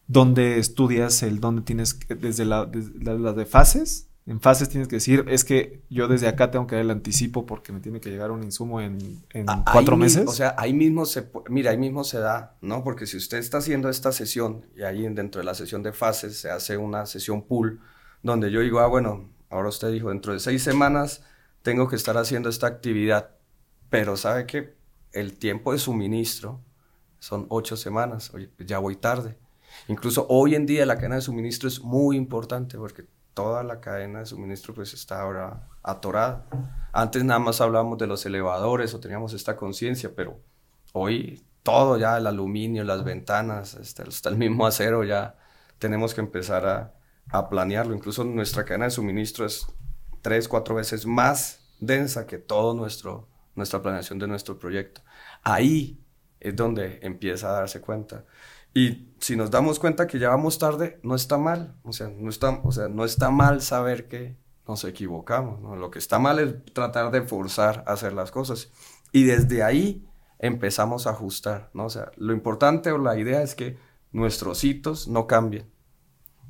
¿dónde 0.07 0.59
estudias 0.59 1.23
el 1.23 1.41
dónde 1.41 1.63
tienes, 1.63 1.99
desde 2.09 2.45
la, 2.45 2.67
de 2.67 3.47
fases? 3.47 4.10
En 4.31 4.41
fases 4.41 4.69
tienes 4.69 4.87
que 4.87 4.95
decir, 4.95 5.25
es 5.27 5.45
que 5.45 5.83
yo 5.91 6.07
desde 6.07 6.29
acá 6.29 6.53
tengo 6.53 6.69
que 6.69 6.77
dar 6.77 6.85
el 6.85 6.93
anticipo 6.93 7.47
porque 7.47 7.73
me 7.73 7.81
tiene 7.81 8.01
que 8.01 8.11
llegar 8.11 8.31
un 8.31 8.45
insumo 8.45 8.81
en, 8.81 8.97
cuatro 9.73 9.97
meses. 9.97 10.25
o 10.29 10.31
sea, 10.31 10.55
ahí 10.57 10.73
mismo 10.73 11.05
se, 11.05 11.29
mira, 11.49 11.73
ahí 11.73 11.79
mismo 11.79 12.05
se 12.05 12.21
da, 12.21 12.57
¿no? 12.61 12.85
Porque 12.85 13.07
si 13.07 13.17
usted 13.17 13.39
está 13.39 13.59
haciendo 13.59 13.89
esta 13.89 14.13
sesión 14.13 14.65
y 14.77 14.83
ahí 14.83 15.03
dentro 15.09 15.41
de 15.41 15.45
la 15.47 15.55
sesión 15.55 15.83
de 15.83 15.93
fases 15.93 16.39
se 16.39 16.49
hace 16.49 16.77
una 16.77 17.07
sesión 17.07 17.43
pool 17.43 17.81
donde 18.23 18.53
yo 18.53 18.61
digo, 18.61 18.79
ah, 18.79 18.87
bueno, 18.87 19.29
ahora 19.49 19.69
usted 19.69 19.91
dijo, 19.91 20.11
dentro 20.11 20.33
de 20.33 20.39
seis 20.39 20.63
semanas 20.63 21.25
tengo 21.63 21.89
que 21.89 21.97
estar 21.97 22.17
haciendo 22.17 22.51
esta 22.51 22.69
actividad, 22.69 23.31
pero 23.89 24.17
sabe 24.17 24.47
que 24.47 24.77
el 25.11 25.39
tiempo 25.39 25.73
de 25.73 25.81
suministro 25.81 26.61
son 27.19 27.47
ocho 27.49 27.77
semanas, 27.77 28.33
oye, 28.33 28.49
ya 28.61 28.79
voy 28.79 28.95
tarde. 28.95 29.37
Incluso 29.89 30.25
hoy 30.29 30.55
en 30.55 30.67
día 30.67 30.87
la 30.87 30.95
cadena 30.95 31.17
de 31.17 31.23
suministro 31.23 31.69
es 31.69 31.81
muy 31.81 32.17
importante 32.17 32.79
porque 32.79 33.07
toda 33.35 33.63
la 33.63 33.81
cadena 33.81 34.21
de 34.21 34.27
suministro 34.27 34.75
pues 34.75 34.95
está 34.95 35.21
ahora 35.21 35.69
atorada. 35.83 36.47
Antes 36.93 37.25
nada 37.25 37.41
más 37.41 37.61
hablábamos 37.61 37.99
de 37.99 38.07
los 38.07 38.25
elevadores 38.27 38.95
o 38.95 39.01
teníamos 39.01 39.33
esta 39.33 39.57
conciencia, 39.57 40.13
pero 40.15 40.41
hoy 40.93 41.45
todo 41.63 41.99
ya, 41.99 42.17
el 42.17 42.27
aluminio, 42.27 42.85
las 42.85 43.05
ventanas, 43.05 43.75
hasta, 43.75 44.29
el 44.29 44.37
mismo 44.37 44.67
acero 44.67 45.05
ya 45.05 45.37
tenemos 45.79 46.15
que 46.15 46.21
empezar 46.21 46.67
a, 46.67 46.95
a 47.31 47.49
planearlo. 47.49 47.95
Incluso 47.95 48.25
nuestra 48.25 48.65
cadena 48.65 48.87
de 48.87 48.91
suministro 48.91 49.47
es 49.47 49.67
tres, 50.23 50.49
cuatro 50.49 50.75
veces 50.75 51.07
más 51.07 51.61
densa 51.81 52.27
que 52.27 52.39
todo 52.39 52.75
nuestro 52.75 53.31
nuestra 53.55 53.83
planeación 53.83 54.19
de 54.19 54.27
nuestro 54.27 54.59
proyecto. 54.59 55.03
Ahí 55.43 56.03
es 56.41 56.57
donde 56.57 56.99
empieza 57.03 57.51
a 57.51 57.61
darse 57.61 57.81
cuenta. 57.81 58.25
Y 58.75 59.11
si 59.21 59.37
nos 59.37 59.51
damos 59.51 59.79
cuenta 59.79 60.07
que 60.07 60.19
ya 60.19 60.31
vamos 60.31 60.59
tarde, 60.59 60.99
no 61.03 61.15
está 61.15 61.39
mal. 61.39 61.75
O 61.83 61.93
sea, 61.93 62.09
no 62.09 62.31
está, 62.31 62.61
o 62.63 62.73
sea, 62.73 62.89
no 62.89 63.05
está 63.05 63.31
mal 63.31 63.61
saber 63.63 64.09
que 64.09 64.37
nos 64.67 64.85
equivocamos. 64.85 65.79
Lo 65.79 65.91
que 65.91 65.99
está 65.99 66.19
mal 66.19 66.39
es 66.39 66.65
tratar 66.73 67.11
de 67.11 67.23
forzar 67.23 67.85
a 67.87 67.93
hacer 67.93 68.13
las 68.13 68.31
cosas. 68.31 68.71
Y 69.13 69.25
desde 69.25 69.63
ahí 69.63 70.07
empezamos 70.39 71.07
a 71.07 71.11
ajustar. 71.11 71.71
¿no? 71.75 71.87
O 71.87 71.91
sea, 71.91 72.11
lo 72.17 72.33
importante 72.33 72.93
o 72.93 72.99
la 72.99 73.19
idea 73.19 73.43
es 73.43 73.55
que 73.55 73.79
nuestros 74.13 74.65
hitos 74.65 75.09
no 75.09 75.27
cambien. 75.27 75.71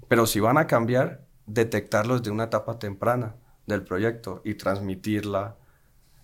Pero 0.08 0.26
si 0.26 0.40
van 0.40 0.58
a 0.58 0.66
cambiar, 0.66 1.26
detectarlos 1.46 2.22
de 2.22 2.30
una 2.30 2.44
etapa 2.44 2.78
temprana 2.78 3.36
del 3.66 3.82
proyecto 3.82 4.42
y 4.44 4.54
transmitirla 4.54 5.56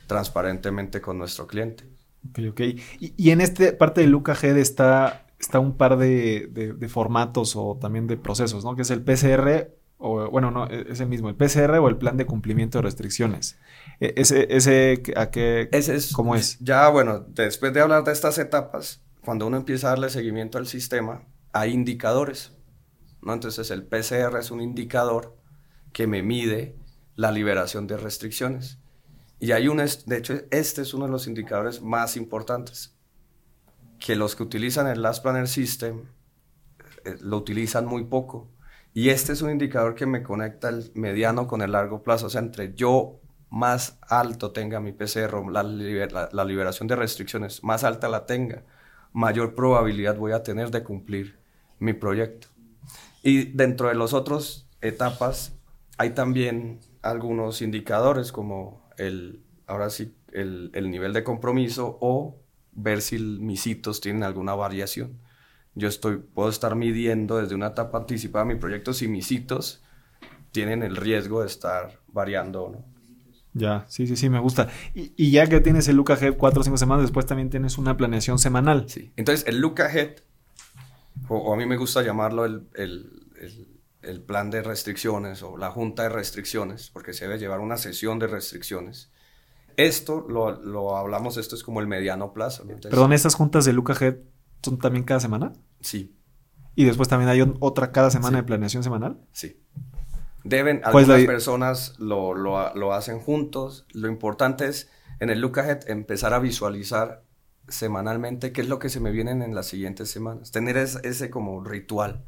transparentemente 0.06 1.00
con 1.00 1.18
nuestro 1.18 1.46
cliente. 1.46 1.84
Ok, 2.30 2.38
ok. 2.50 2.60
Y, 3.00 3.14
y 3.16 3.30
en 3.30 3.40
esta 3.40 3.76
parte 3.78 4.02
de 4.02 4.08
Luca 4.08 4.36
Head 4.40 4.58
está 4.58 5.25
está 5.38 5.58
un 5.58 5.76
par 5.76 5.96
de, 5.96 6.88
formatos 6.88 7.56
o 7.56 7.76
también 7.80 8.06
de 8.06 8.16
procesos, 8.16 8.64
¿no? 8.64 8.74
Que 8.76 8.82
es 8.82 8.90
el 8.90 9.02
PCR, 9.02 9.70
o 9.98 10.30
bueno, 10.30 10.50
no, 10.50 10.66
e, 10.68 10.86
es 10.90 11.00
el 11.00 11.08
mismo, 11.08 11.28
el 11.28 11.34
PCR 11.34 11.78
o 11.78 11.88
el 11.88 11.96
plan 11.96 12.16
de 12.16 12.26
cumplimiento 12.26 12.78
de 12.78 12.82
restricciones. 12.82 13.58
E, 14.00 14.14
ese, 14.16 14.46
ese, 14.54 15.02
¿a 15.16 15.30
qué? 15.30 15.68
Ese 15.72 15.94
es, 15.96 16.12
¿Cómo 16.12 16.34
es? 16.34 16.58
Ya, 16.60 16.88
bueno, 16.88 17.20
después 17.28 17.72
de 17.72 17.80
hablar 17.80 18.04
de 18.04 18.12
estas 18.12 18.38
etapas, 18.38 19.02
cuando 19.24 19.46
uno 19.46 19.56
empieza 19.56 19.88
a 19.88 19.90
darle 19.90 20.10
seguimiento 20.10 20.58
al 20.58 20.66
sistema, 20.66 21.24
hay 21.52 21.72
indicadores, 21.72 22.52
¿no? 23.22 23.32
Entonces 23.32 23.70
el 23.70 23.84
PCR 23.84 24.38
es 24.38 24.50
un 24.50 24.60
indicador 24.60 25.36
que 25.92 26.06
me 26.06 26.22
mide 26.22 26.76
la 27.14 27.32
liberación 27.32 27.86
de 27.86 27.96
restricciones. 27.96 28.78
Y 29.38 29.52
hay 29.52 29.68
un, 29.68 29.78
de 29.78 30.16
hecho, 30.16 30.34
este 30.50 30.82
es 30.82 30.94
uno 30.94 31.06
de 31.06 31.10
los 31.10 31.26
indicadores 31.26 31.82
más 31.82 32.16
importantes 32.16 32.95
que 33.98 34.16
los 34.16 34.36
que 34.36 34.42
utilizan 34.42 34.86
el 34.86 35.02
Last 35.02 35.22
Planner 35.22 35.48
System 35.48 36.04
eh, 37.04 37.16
lo 37.20 37.38
utilizan 37.38 37.86
muy 37.86 38.04
poco. 38.04 38.50
Y 38.92 39.10
este 39.10 39.32
es 39.32 39.42
un 39.42 39.50
indicador 39.50 39.94
que 39.94 40.06
me 40.06 40.22
conecta 40.22 40.68
el 40.70 40.90
mediano 40.94 41.46
con 41.46 41.60
el 41.62 41.72
largo 41.72 42.02
plazo. 42.02 42.26
O 42.26 42.30
sea, 42.30 42.40
entre 42.40 42.74
yo 42.74 43.20
más 43.50 43.98
alto 44.08 44.52
tenga 44.52 44.80
mi 44.80 44.92
PCR, 44.92 45.50
la, 45.50 45.62
la, 46.32 46.44
liberación 46.44 46.88
de 46.88 46.96
restricciones, 46.96 47.62
más 47.62 47.84
alta 47.84 48.08
la 48.08 48.26
tenga, 48.26 48.64
mayor 49.12 49.54
probabilidad 49.54 50.16
voy 50.16 50.32
a 50.32 50.42
tener 50.42 50.70
de 50.70 50.82
cumplir 50.82 51.38
mi 51.78 51.92
proyecto. 51.92 52.48
Y 53.22 53.44
dentro 53.52 53.88
de 53.88 53.94
las 53.94 54.12
otras 54.12 54.68
etapas 54.80 55.52
hay 55.98 56.10
también 56.10 56.80
algunos 57.02 57.62
indicadores 57.62 58.32
como 58.32 58.88
el, 58.98 59.44
ahora 59.66 59.90
sí, 59.90 60.14
el, 60.32 60.70
el 60.74 60.90
nivel 60.90 61.12
de 61.12 61.24
compromiso 61.24 61.98
o 62.00 62.38
ver 62.76 63.02
si 63.02 63.18
mis 63.18 63.66
hitos 63.66 64.00
tienen 64.00 64.22
alguna 64.22 64.54
variación. 64.54 65.18
Yo 65.74 65.88
estoy, 65.88 66.18
puedo 66.18 66.48
estar 66.48 66.76
midiendo 66.76 67.38
desde 67.38 67.54
una 67.54 67.68
etapa 67.68 67.98
anticipada 67.98 68.44
mi 68.44 68.54
proyecto 68.54 68.92
si 68.92 69.08
mis 69.08 69.30
hitos 69.32 69.82
tienen 70.52 70.82
el 70.82 70.96
riesgo 70.96 71.40
de 71.40 71.48
estar 71.48 72.00
variando 72.08 72.64
o 72.64 72.72
no. 72.72 72.84
Ya, 73.52 73.86
sí, 73.88 74.06
sí, 74.06 74.16
sí, 74.16 74.28
me 74.28 74.38
gusta. 74.38 74.68
Y, 74.94 75.30
ya 75.30 75.46
que 75.46 75.60
tienes 75.60 75.88
el 75.88 75.96
look 75.96 76.12
ahead 76.12 76.36
cuatro 76.36 76.60
o 76.60 76.64
cinco 76.64 76.76
semanas, 76.76 77.04
después 77.04 77.24
también 77.24 77.48
tienes 77.48 77.78
una 77.78 77.96
planeación 77.96 78.38
semanal. 78.38 78.84
Sí. 78.88 79.12
Entonces, 79.16 79.46
el 79.48 79.60
look 79.60 79.80
ahead, 79.80 80.16
o, 81.28 81.54
a 81.54 81.56
mí 81.56 81.64
me 81.64 81.78
gusta 81.78 82.02
llamarlo 82.02 82.44
el, 82.44 82.68
el, 82.74 83.80
el, 84.02 84.20
plan 84.20 84.50
de 84.50 84.62
restricciones 84.62 85.42
o 85.42 85.56
la 85.56 85.70
junta 85.70 86.02
de 86.02 86.10
restricciones, 86.10 86.90
porque 86.90 87.14
se 87.14 87.26
debe 87.26 87.38
llevar 87.38 87.60
una 87.60 87.78
sesión 87.78 88.18
de 88.18 88.26
restricciones 88.26 89.10
esto 89.76 90.26
lo, 90.28 90.96
hablamos, 90.96 91.36
esto 91.36 91.54
es 91.54 91.62
como 91.62 91.80
el 91.80 91.86
mediano 91.86 92.32
plazo. 92.32 92.66
Perdón, 92.82 93.12
¿estas 93.12 93.34
juntas 93.34 93.64
de 93.64 93.72
Luca 93.72 93.94
Head 93.98 94.16
son 94.62 94.78
también 94.78 95.04
cada 95.04 95.20
semana? 95.20 95.52
Sí. 95.80 96.16
¿Y 96.74 96.84
después 96.84 97.08
también 97.08 97.28
hay 97.28 97.40
otra 97.60 97.92
cada 97.92 98.10
semana 98.10 98.38
de 98.38 98.42
planeación 98.42 98.82
semanal? 98.82 99.20
Sí. 99.32 99.62
Deben, 100.44 100.80
algunas 100.84 101.24
personas 101.24 101.94
lo, 101.98 102.34
lo, 102.34 102.92
hacen 102.92 103.18
juntos. 103.18 103.86
Lo 103.92 104.08
importante 104.08 104.66
es 104.66 104.90
en 105.20 105.30
el 105.30 105.40
Luca 105.40 105.66
Head 105.66 105.88
empezar 105.88 106.32
a 106.34 106.38
visualizar 106.38 107.24
semanalmente 107.68 108.52
qué 108.52 108.60
es 108.60 108.68
lo 108.68 108.78
que 108.78 108.88
se 108.88 109.00
me 109.00 109.10
vienen 109.10 109.42
en 109.42 109.54
las 109.54 109.66
siguientes 109.66 110.10
semanas. 110.10 110.52
Tener 110.52 110.76
ese, 110.76 111.30
como 111.30 111.62
ritual 111.64 112.24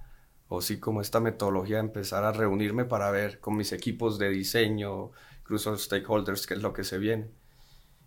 o 0.49 0.63
sí 0.63 0.81
como 0.81 1.01
esta 1.01 1.21
metodología, 1.21 1.79
empezar 1.79 2.25
a 2.25 2.33
reunirme 2.33 2.87
para 2.87 3.11
ver 3.11 3.39
con 3.39 3.57
mis 3.57 3.73
equipos 3.73 4.19
de 4.19 4.31
diseño, 4.31 5.13
incluso 5.41 5.77
stakeholders, 5.77 6.47
qué 6.47 6.55
es 6.55 6.63
lo 6.63 6.73
que 6.73 6.85
se 6.85 6.99
viene 6.99 7.38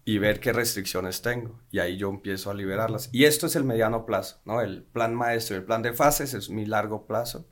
y 0.04 0.18
ver 0.18 0.40
qué 0.40 0.54
restricciones 0.54 1.22
tengo. 1.22 1.60
Y 1.72 1.80
ahí 1.80 1.98
yo 1.98 2.10
empiezo 2.10 2.50
a 2.50 2.54
liberarlas. 2.54 3.10
Y 3.12 3.26
esto 3.26 3.48
es 3.48 3.56
el 3.56 3.64
mediano 3.64 4.06
plazo, 4.06 4.42
¿no? 4.46 4.62
El 4.62 4.84
plan 4.84 5.14
maestro, 5.14 5.56
el 5.56 5.64
plan 5.64 5.82
de 5.82 5.94
fases 5.94 6.34
es 6.34 6.50
mi 6.50 6.66
largo 6.66 7.06
plazo. 7.06 7.48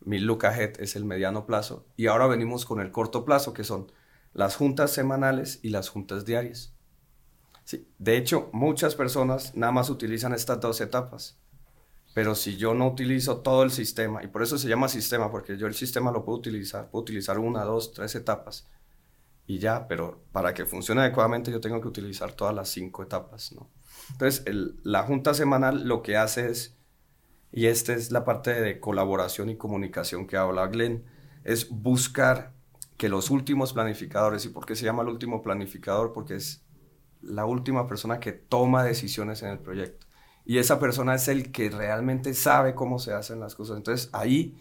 Mi 0.00 0.18
look 0.18 0.44
ahead 0.46 0.80
es 0.80 0.94
el 0.96 1.04
mediano 1.04 1.46
plazo. 1.46 1.86
Y 1.96 2.06
ahora 2.06 2.26
venimos 2.26 2.64
con 2.64 2.80
el 2.80 2.90
corto 2.90 3.24
plazo, 3.24 3.52
que 3.52 3.64
son 3.64 3.90
las 4.34 4.56
juntas 4.56 4.92
semanales 4.92 5.60
y 5.62 5.70
las 5.70 5.88
juntas 5.88 6.24
diarias. 6.24 6.74
Sí, 7.64 7.88
de 7.98 8.16
hecho, 8.16 8.50
muchas 8.52 8.94
personas 8.94 9.56
nada 9.56 9.72
más 9.72 9.90
utilizan 9.90 10.34
estas 10.34 10.60
dos 10.60 10.80
etapas. 10.80 11.38
Pero 12.14 12.34
si 12.34 12.56
yo 12.56 12.72
no 12.72 12.88
utilizo 12.88 13.38
todo 13.38 13.62
el 13.62 13.70
sistema, 13.70 14.22
y 14.22 14.28
por 14.28 14.42
eso 14.42 14.58
se 14.58 14.68
llama 14.68 14.88
sistema, 14.88 15.30
porque 15.30 15.58
yo 15.58 15.66
el 15.66 15.74
sistema 15.74 16.12
lo 16.12 16.24
puedo 16.24 16.38
utilizar, 16.38 16.88
puedo 16.90 17.02
utilizar 17.02 17.38
una, 17.38 17.64
dos, 17.64 17.92
tres 17.92 18.14
etapas 18.14 18.66
y 19.46 19.58
ya, 19.58 19.86
pero 19.86 20.24
para 20.32 20.54
que 20.54 20.66
funcione 20.66 21.02
adecuadamente 21.02 21.52
yo 21.52 21.60
tengo 21.60 21.80
que 21.80 21.88
utilizar 21.88 22.32
todas 22.32 22.54
las 22.54 22.68
cinco 22.68 23.02
etapas, 23.02 23.52
¿no? 23.52 23.70
Entonces, 24.10 24.44
la 24.82 25.04
junta 25.04 25.34
semanal 25.34 25.86
lo 25.86 26.02
que 26.02 26.16
hace 26.16 26.50
es, 26.50 26.76
y 27.52 27.66
esta 27.66 27.92
es 27.92 28.10
la 28.10 28.24
parte 28.24 28.60
de 28.60 28.80
colaboración 28.80 29.48
y 29.48 29.56
comunicación 29.56 30.26
que 30.26 30.36
habla 30.36 30.66
Glenn, 30.66 31.04
es 31.44 31.70
buscar 31.70 32.54
que 32.96 33.08
los 33.08 33.30
últimos 33.30 33.72
planificadores, 33.72 34.44
¿y 34.44 34.48
por 34.48 34.66
qué 34.66 34.74
se 34.74 34.84
llama 34.84 35.02
el 35.02 35.08
último 35.08 35.42
planificador? 35.42 36.12
Porque 36.12 36.36
es 36.36 36.64
la 37.20 37.44
última 37.44 37.86
persona 37.86 38.20
que 38.20 38.32
toma 38.32 38.84
decisiones 38.84 39.42
en 39.42 39.50
el 39.50 39.58
proyecto. 39.58 40.06
Y 40.44 40.58
esa 40.58 40.78
persona 40.78 41.14
es 41.14 41.28
el 41.28 41.50
que 41.52 41.70
realmente 41.70 42.34
sabe 42.34 42.74
cómo 42.74 42.98
se 42.98 43.12
hacen 43.12 43.40
las 43.40 43.54
cosas. 43.54 43.76
Entonces, 43.76 44.10
ahí 44.12 44.56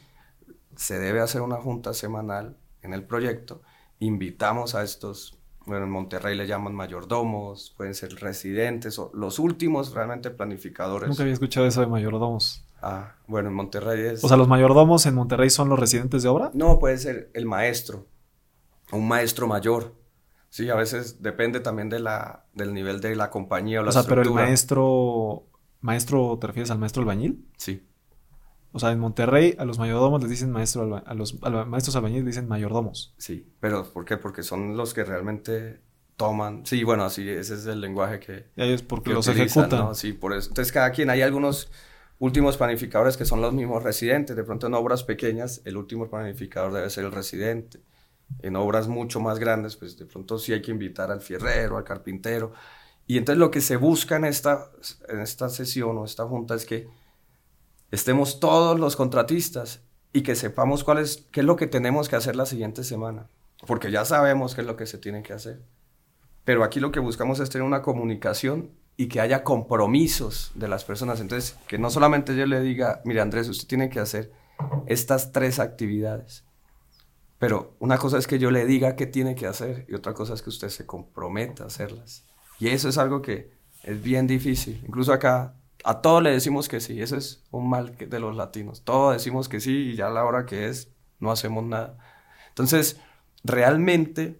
se 0.75 0.99
debe 0.99 1.21
hacer 1.21 1.41
una 1.41 1.57
junta 1.57 1.93
semanal 1.93 2.57
en 2.81 2.93
el 2.93 3.05
proyecto 3.05 3.61
invitamos 3.99 4.75
a 4.75 4.83
estos, 4.83 5.37
bueno, 5.65 5.85
en 5.85 5.91
Monterrey 5.91 6.35
le 6.35 6.47
llaman 6.47 6.73
mayordomos, 6.73 7.73
pueden 7.77 7.93
ser 7.93 8.15
residentes 8.15 8.99
o 8.99 9.11
los 9.13 9.39
últimos 9.39 9.93
realmente 9.93 10.29
planificadores. 10.29 11.09
Nunca 11.09 11.23
había 11.23 11.33
escuchado 11.33 11.65
eso 11.65 11.81
de 11.81 11.87
mayordomos. 11.87 12.65
Ah, 12.81 13.15
bueno, 13.27 13.49
en 13.49 13.55
Monterrey 13.55 14.05
es... 14.05 14.23
O 14.23 14.27
sea, 14.27 14.37
¿los 14.37 14.47
mayordomos 14.47 15.05
en 15.05 15.15
Monterrey 15.15 15.49
son 15.49 15.69
los 15.69 15.79
residentes 15.79 16.23
de 16.23 16.29
obra? 16.29 16.51
No, 16.53 16.77
puede 16.77 16.97
ser 16.97 17.31
el 17.33 17.45
maestro, 17.45 18.07
un 18.91 19.07
maestro 19.07 19.47
mayor. 19.47 19.95
Sí, 20.49 20.69
a 20.69 20.75
veces 20.75 21.21
depende 21.21 21.59
también 21.59 21.89
de 21.89 21.99
la, 21.99 22.45
del 22.53 22.73
nivel 22.73 23.01
de 23.01 23.15
la 23.15 23.29
compañía 23.29 23.81
o 23.81 23.83
la 23.83 23.89
O 23.89 23.91
sea, 23.91 24.03
pero 24.03 24.21
el 24.21 24.29
maestro, 24.29 25.47
maestro, 25.81 26.37
¿te 26.39 26.47
refieres 26.47 26.71
al 26.71 26.79
maestro 26.79 27.01
albañil? 27.01 27.45
Sí. 27.57 27.85
O 28.75 28.79
sea, 28.79 28.91
en 28.91 28.99
Monterrey 28.99 29.55
a 29.57 29.63
los 29.63 29.79
mayordomos 29.79 30.21
les 30.21 30.29
dicen 30.29 30.51
maestro, 30.51 31.01
a 31.05 31.13
los 31.13 31.41
maestros 31.65 31.95
albañiles 31.95 32.25
les 32.25 32.35
dicen 32.35 32.49
mayordomos. 32.49 33.13
Sí, 33.17 33.49
pero 33.61 33.85
¿por 33.85 34.03
qué? 34.03 34.17
Porque 34.17 34.43
son 34.43 34.75
los 34.75 34.93
que 34.93 35.05
realmente 35.05 35.79
toman. 36.17 36.65
Sí, 36.65 36.83
bueno, 36.83 37.05
así 37.05 37.29
ese 37.29 37.53
es 37.53 37.67
el 37.67 37.79
lenguaje 37.79 38.19
que. 38.19 38.47
Y 38.57 38.63
ellos 38.63 38.81
porque 38.81 39.11
los 39.11 39.29
ejecutan. 39.29 39.79
¿no? 39.79 39.95
Sí, 39.95 40.11
por 40.11 40.33
eso. 40.33 40.49
Entonces, 40.49 40.73
cada 40.73 40.91
quien, 40.91 41.09
hay 41.09 41.21
algunos 41.21 41.71
últimos 42.19 42.57
planificadores 42.57 43.15
que 43.15 43.23
son 43.23 43.39
los 43.39 43.53
mismos 43.53 43.81
residentes. 43.81 44.35
De 44.35 44.43
pronto, 44.43 44.67
en 44.67 44.73
obras 44.73 45.05
pequeñas, 45.05 45.61
el 45.63 45.77
último 45.77 46.09
planificador 46.09 46.73
debe 46.73 46.89
ser 46.89 47.05
el 47.05 47.13
residente. 47.13 47.79
En 48.41 48.57
obras 48.57 48.89
mucho 48.89 49.21
más 49.21 49.39
grandes, 49.39 49.77
pues 49.77 49.97
de 49.97 50.05
pronto 50.05 50.37
sí 50.37 50.51
hay 50.51 50.61
que 50.61 50.71
invitar 50.71 51.11
al 51.11 51.21
fierrero, 51.21 51.77
al 51.77 51.85
carpintero. 51.85 52.51
Y 53.07 53.17
entonces 53.17 53.39
lo 53.39 53.51
que 53.51 53.61
se 53.61 53.77
busca 53.77 54.17
en 54.17 54.25
esta, 54.25 54.69
en 55.07 55.21
esta 55.21 55.47
sesión 55.47 55.97
o 55.97 56.03
esta 56.03 56.25
junta 56.25 56.55
es 56.55 56.65
que 56.65 56.89
estemos 57.95 58.39
todos 58.39 58.79
los 58.79 58.95
contratistas 58.95 59.81
y 60.13 60.21
que 60.21 60.35
sepamos 60.35 60.83
cuál 60.83 60.99
es, 60.99 61.27
qué 61.31 61.39
es 61.41 61.45
lo 61.45 61.55
que 61.55 61.67
tenemos 61.67 62.07
que 62.07 62.15
hacer 62.15 62.35
la 62.35 62.45
siguiente 62.45 62.83
semana. 62.83 63.27
Porque 63.65 63.91
ya 63.91 64.05
sabemos 64.05 64.53
qué 64.53 64.61
es 64.61 64.67
lo 64.67 64.75
que 64.75 64.85
se 64.85 64.97
tiene 64.97 65.23
que 65.23 65.33
hacer. 65.33 65.63
Pero 66.43 66.63
aquí 66.63 66.79
lo 66.79 66.91
que 66.91 66.99
buscamos 66.99 67.39
es 67.39 67.49
tener 67.49 67.65
una 67.65 67.81
comunicación 67.81 68.71
y 68.97 69.07
que 69.07 69.19
haya 69.19 69.43
compromisos 69.43 70.51
de 70.55 70.67
las 70.67 70.83
personas. 70.83 71.19
Entonces, 71.19 71.57
que 71.67 71.77
no 71.77 71.89
solamente 71.89 72.35
yo 72.35 72.45
le 72.45 72.61
diga, 72.61 73.01
mire 73.03 73.21
Andrés, 73.21 73.49
usted 73.49 73.67
tiene 73.67 73.89
que 73.89 73.99
hacer 73.99 74.31
estas 74.85 75.31
tres 75.31 75.59
actividades. 75.59 76.45
Pero 77.39 77.75
una 77.79 77.97
cosa 77.97 78.17
es 78.17 78.27
que 78.27 78.39
yo 78.39 78.51
le 78.51 78.65
diga 78.65 78.95
qué 78.95 79.07
tiene 79.07 79.35
que 79.35 79.47
hacer 79.47 79.85
y 79.89 79.95
otra 79.95 80.13
cosa 80.13 80.33
es 80.33 80.41
que 80.41 80.49
usted 80.49 80.69
se 80.69 80.85
comprometa 80.85 81.63
a 81.63 81.67
hacerlas. 81.67 82.25
Y 82.59 82.69
eso 82.69 82.87
es 82.87 82.97
algo 82.97 83.21
que 83.21 83.51
es 83.83 84.01
bien 84.01 84.27
difícil. 84.27 84.81
Incluso 84.87 85.11
acá 85.11 85.55
a 85.85 86.01
todos 86.01 86.23
le 86.23 86.31
decimos 86.31 86.67
que 86.67 86.79
sí. 86.79 86.99
Eso 86.99 87.15
es 87.15 87.43
un 87.51 87.69
mal 87.69 87.95
de 87.95 88.19
los 88.19 88.35
latinos. 88.35 88.83
Todos 88.83 89.13
decimos 89.13 89.47
que 89.47 89.59
sí 89.59 89.91
y 89.91 89.95
ya 89.95 90.07
a 90.07 90.09
la 90.09 90.25
hora 90.25 90.45
que 90.45 90.67
es 90.67 90.89
no 91.19 91.31
hacemos 91.31 91.63
nada. 91.63 91.97
Entonces, 92.49 92.99
realmente 93.43 94.39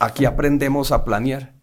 aquí 0.00 0.24
aprendemos 0.24 0.90
a 0.90 1.04
planear, 1.04 1.54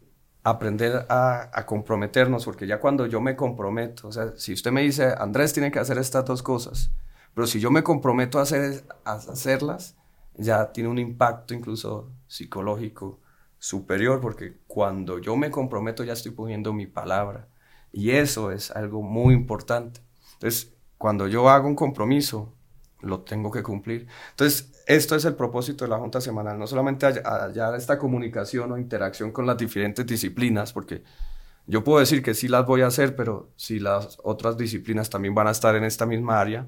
aprender 0.43 1.05
a, 1.09 1.65
comprometernos, 1.65 2.45
porque 2.45 2.67
ya 2.67 2.79
cuando 2.79 3.05
yo 3.05 3.19
me 3.19 3.35
comprometo, 3.35 4.07
o 4.07 4.11
sea, 4.13 4.33
si 4.37 4.53
usted 4.53 4.71
me 4.71 4.81
dice, 4.81 5.13
Andrés 5.17 5.51
tiene 5.51 5.71
que 5.71 5.79
hacer 5.79 5.97
estas 5.97 6.23
dos 6.23 6.41
cosas, 6.41 6.91
pero 7.33 7.47
si 7.47 7.59
yo 7.59 7.71
me 7.71 7.83
comprometo 7.83 8.39
a, 8.39 8.43
hacer, 8.43 8.85
a 9.03 9.13
hacerlas, 9.13 9.97
ya 10.35 10.71
tiene 10.71 10.89
un 10.89 10.99
impacto 10.99 11.53
incluso 11.53 12.11
psicológico 12.27 13.19
superior, 13.57 14.21
porque 14.21 14.57
cuando 14.67 15.19
yo 15.19 15.35
me 15.35 15.51
comprometo 15.51 16.05
ya 16.05 16.13
estoy 16.13 16.31
poniendo 16.31 16.71
mi 16.71 16.87
palabra. 16.87 17.49
Y 17.91 18.11
eso 18.11 18.51
es 18.51 18.71
algo 18.71 19.01
muy 19.01 19.33
importante. 19.33 20.01
Entonces, 20.33 20.73
cuando 20.97 21.27
yo 21.27 21.49
hago 21.49 21.67
un 21.67 21.75
compromiso, 21.75 22.53
lo 23.01 23.21
tengo 23.21 23.51
que 23.51 23.63
cumplir. 23.63 24.07
Entonces, 24.31 24.83
esto 24.85 25.15
es 25.15 25.25
el 25.25 25.35
propósito 25.35 25.85
de 25.85 25.89
la 25.89 25.97
Junta 25.97 26.21
Semanal, 26.21 26.59
no 26.59 26.67
solamente 26.67 27.05
hallar 27.05 27.75
esta 27.75 27.97
comunicación 27.97 28.71
o 28.71 28.77
interacción 28.77 29.31
con 29.31 29.45
las 29.45 29.57
diferentes 29.57 30.05
disciplinas, 30.05 30.73
porque 30.73 31.03
yo 31.67 31.83
puedo 31.83 31.99
decir 31.99 32.23
que 32.23 32.33
sí 32.33 32.47
las 32.47 32.65
voy 32.65 32.81
a 32.81 32.87
hacer, 32.87 33.15
pero 33.15 33.51
si 33.55 33.79
las 33.79 34.17
otras 34.23 34.57
disciplinas 34.57 35.09
también 35.09 35.35
van 35.35 35.47
a 35.47 35.51
estar 35.51 35.75
en 35.75 35.83
esta 35.83 36.05
misma 36.05 36.39
área, 36.41 36.67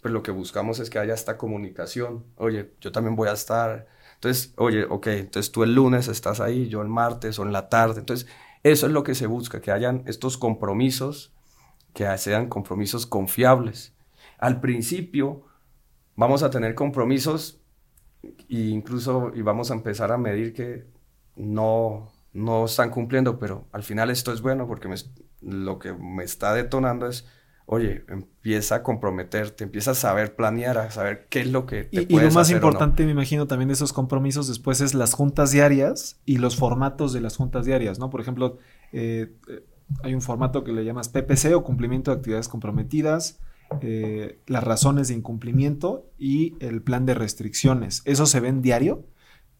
pues 0.00 0.12
lo 0.14 0.22
que 0.22 0.30
buscamos 0.30 0.78
es 0.78 0.88
que 0.88 0.98
haya 0.98 1.14
esta 1.14 1.36
comunicación. 1.36 2.24
Oye, 2.36 2.70
yo 2.80 2.92
también 2.92 3.16
voy 3.16 3.28
a 3.28 3.32
estar. 3.32 3.88
Entonces, 4.14 4.54
oye, 4.56 4.84
ok, 4.84 5.08
entonces 5.08 5.52
tú 5.52 5.64
el 5.64 5.74
lunes 5.74 6.08
estás 6.08 6.40
ahí, 6.40 6.68
yo 6.68 6.80
el 6.80 6.88
martes 6.88 7.38
o 7.38 7.42
en 7.42 7.52
la 7.52 7.68
tarde. 7.68 8.00
Entonces, 8.00 8.28
eso 8.72 8.86
es 8.86 8.92
lo 8.92 9.04
que 9.04 9.14
se 9.14 9.28
busca, 9.28 9.60
que 9.60 9.70
hayan 9.70 10.02
estos 10.06 10.36
compromisos, 10.36 11.32
que 11.94 12.06
sean 12.18 12.48
compromisos 12.48 13.06
confiables. 13.06 13.94
Al 14.38 14.60
principio, 14.60 15.44
vamos 16.16 16.42
a 16.42 16.50
tener 16.50 16.74
compromisos 16.74 17.60
e 18.22 18.34
incluso 18.48 19.30
y 19.34 19.42
vamos 19.42 19.70
a 19.70 19.74
empezar 19.74 20.10
a 20.10 20.18
medir 20.18 20.52
que 20.52 20.84
no, 21.36 22.10
no 22.32 22.64
están 22.64 22.90
cumpliendo, 22.90 23.38
pero 23.38 23.68
al 23.70 23.84
final 23.84 24.10
esto 24.10 24.32
es 24.32 24.40
bueno 24.40 24.66
porque 24.66 24.92
lo 25.42 25.78
que 25.78 25.92
me 25.92 26.24
está 26.24 26.52
detonando 26.52 27.06
es, 27.06 27.24
oye, 27.66 28.04
empieza 28.08 28.76
a 28.76 28.82
comprometerte, 28.82 29.64
empieza 29.64 29.90
a 29.90 29.94
saber 29.94 30.34
planear, 30.34 30.78
a 30.78 30.90
saber 30.90 31.26
qué 31.28 31.40
es 31.40 31.50
lo 31.50 31.66
que 31.66 31.84
te 31.84 32.02
y, 32.02 32.06
y 32.08 32.20
lo 32.20 32.30
más 32.30 32.50
importante, 32.50 33.04
me 33.04 33.10
imagino, 33.10 33.46
también 33.46 33.68
de 33.68 33.74
esos 33.74 33.92
compromisos 33.92 34.48
después 34.48 34.80
es 34.80 34.94
las 34.94 35.12
juntas 35.12 35.50
diarias 35.50 36.20
y 36.24 36.38
los 36.38 36.56
formatos 36.56 37.12
de 37.12 37.20
las 37.20 37.36
juntas 37.36 37.66
diarias, 37.66 37.98
¿no? 37.98 38.08
Por 38.08 38.20
ejemplo, 38.20 38.58
eh, 38.92 39.34
eh, 39.48 39.64
hay 40.02 40.14
un 40.14 40.22
formato 40.22 40.64
que 40.64 40.72
le 40.72 40.84
llamas 40.84 41.08
PPC 41.08 41.54
o 41.54 41.62
cumplimiento 41.62 42.10
de 42.10 42.16
actividades 42.16 42.48
comprometidas 42.48 43.40
eh, 43.80 44.38
las 44.46 44.62
razones 44.62 45.08
de 45.08 45.14
incumplimiento 45.14 46.08
y 46.18 46.54
el 46.64 46.82
plan 46.82 47.04
de 47.04 47.14
restricciones. 47.14 48.02
¿Eso 48.04 48.26
se 48.26 48.40
ve 48.40 48.48
en 48.48 48.62
diario? 48.62 49.04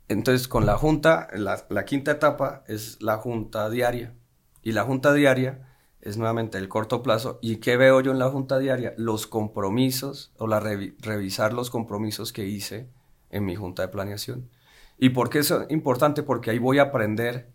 Entonces, 0.09 0.46
con 0.46 0.64
la 0.64 0.76
junta, 0.76 1.28
la, 1.34 1.84
quinta 1.84 2.12
etapa 2.12 2.62
es 2.68 3.02
la 3.02 3.16
junta 3.16 3.68
diaria. 3.68 4.14
Y 4.62 4.72
la 4.72 4.84
junta 4.84 5.12
diaria 5.12 5.65
es 6.07 6.16
nuevamente 6.16 6.59
el 6.59 6.68
corto 6.68 7.02
plazo. 7.02 7.38
¿Y 7.42 7.57
qué 7.57 7.76
veo 7.76 8.00
yo 8.00 8.12
en 8.12 8.18
la 8.18 8.30
junta 8.30 8.59
diaria? 8.59 8.94
Los 8.96 9.26
compromisos 9.26 10.32
o 10.38 10.46
la 10.46 10.61
revisar 10.61 11.52
los 11.52 11.70
compromisos 11.70 12.32
que 12.32 12.46
hice 12.46 12.88
en 13.30 13.44
mi 13.44 13.57
junta 13.57 13.82
de 13.82 13.88
planeación. 13.88 14.48
¿Y 14.98 15.11
por 15.11 15.30
qué 15.30 15.40
es 15.40 15.52
importante? 15.68 16.22
Porque 16.22 16.50
ahí 16.50 16.59
voy 16.59 16.78
a 16.78 16.84
aprender 16.84 17.52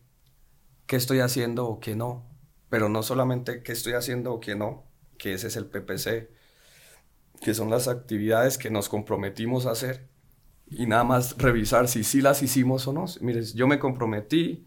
qué 0.86 0.97
estoy 0.97 1.20
haciendo 1.20 1.68
o 1.68 1.80
qué 1.80 1.95
no. 1.95 2.26
Pero 2.70 2.89
no 2.89 3.04
solamente 3.04 3.64
qué 3.64 3.72
estoy 3.72 3.93
haciendo 3.93 4.34
o 4.34 4.39
qué 4.39 4.56
no, 4.56 4.84
que 5.18 5.34
ese 5.34 5.47
es 5.47 5.56
el 5.56 5.66
PPC, 5.66 6.30
que 7.41 7.54
son 7.54 7.70
las 7.70 7.88
actividades 7.88 8.58
que 8.58 8.70
nos 8.70 8.89
comprometimos 8.89 9.66
a 9.66 9.72
hacer 9.72 10.10
y 10.68 10.88
nada 10.88 11.04
más 11.04 11.38
revisar 11.38 11.88
si 11.88 12.04
sí 12.04 12.22
las 12.22 12.41
hicimos 12.41 12.88
o 12.88 12.93
no. 12.93 13.06
Mire, 13.20 13.43
yo 13.43 13.68
me 13.68 13.80
comprometí 13.80 14.66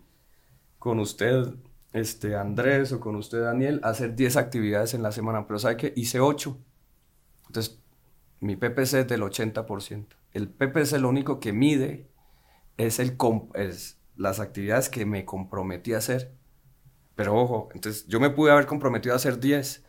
con 0.79 1.01
usted, 1.01 1.55
este, 1.95 2.35
Andrés, 2.35 2.93
o 2.93 2.99
con 2.99 3.15
usted, 3.15 3.45
Daniel, 3.45 3.81
hacer 3.85 4.17
10 4.17 4.37
actividades 4.37 4.95
en 4.95 5.03
la 5.03 5.13
semana, 5.13 5.47
pero 5.47 5.61
¿sabe 5.61 5.77
qué? 5.77 5.93
Hice 5.95 6.19
8. 6.19 6.59
Entonces, 7.47 7.79
mi 8.41 8.57
PPC 8.57 8.95
es 8.95 9.09
del 9.09 9.23
80%. 9.23 10.07
El 10.33 10.49
PPC 10.49 10.99
lo 10.99 11.09
único 11.09 11.39
que 11.39 11.53
mide 11.53 12.11
es, 12.77 12.99
el 12.99 13.17
las 14.17 14.41
actividades 14.41 14.89
que 14.89 15.07
me 15.07 15.25
comprometí 15.25 15.95
a 15.95 15.99
hacer. 15.99 16.35
Pero 17.15 17.37
ojo, 17.37 17.69
entonces 17.75 18.09
yo 18.09 18.19
me 18.19 18.31
pude 18.31 18.51
haber 18.51 18.67
comprometido 18.67 19.13
a 19.13 19.17
hacer 19.17 19.39
10, 19.39 19.85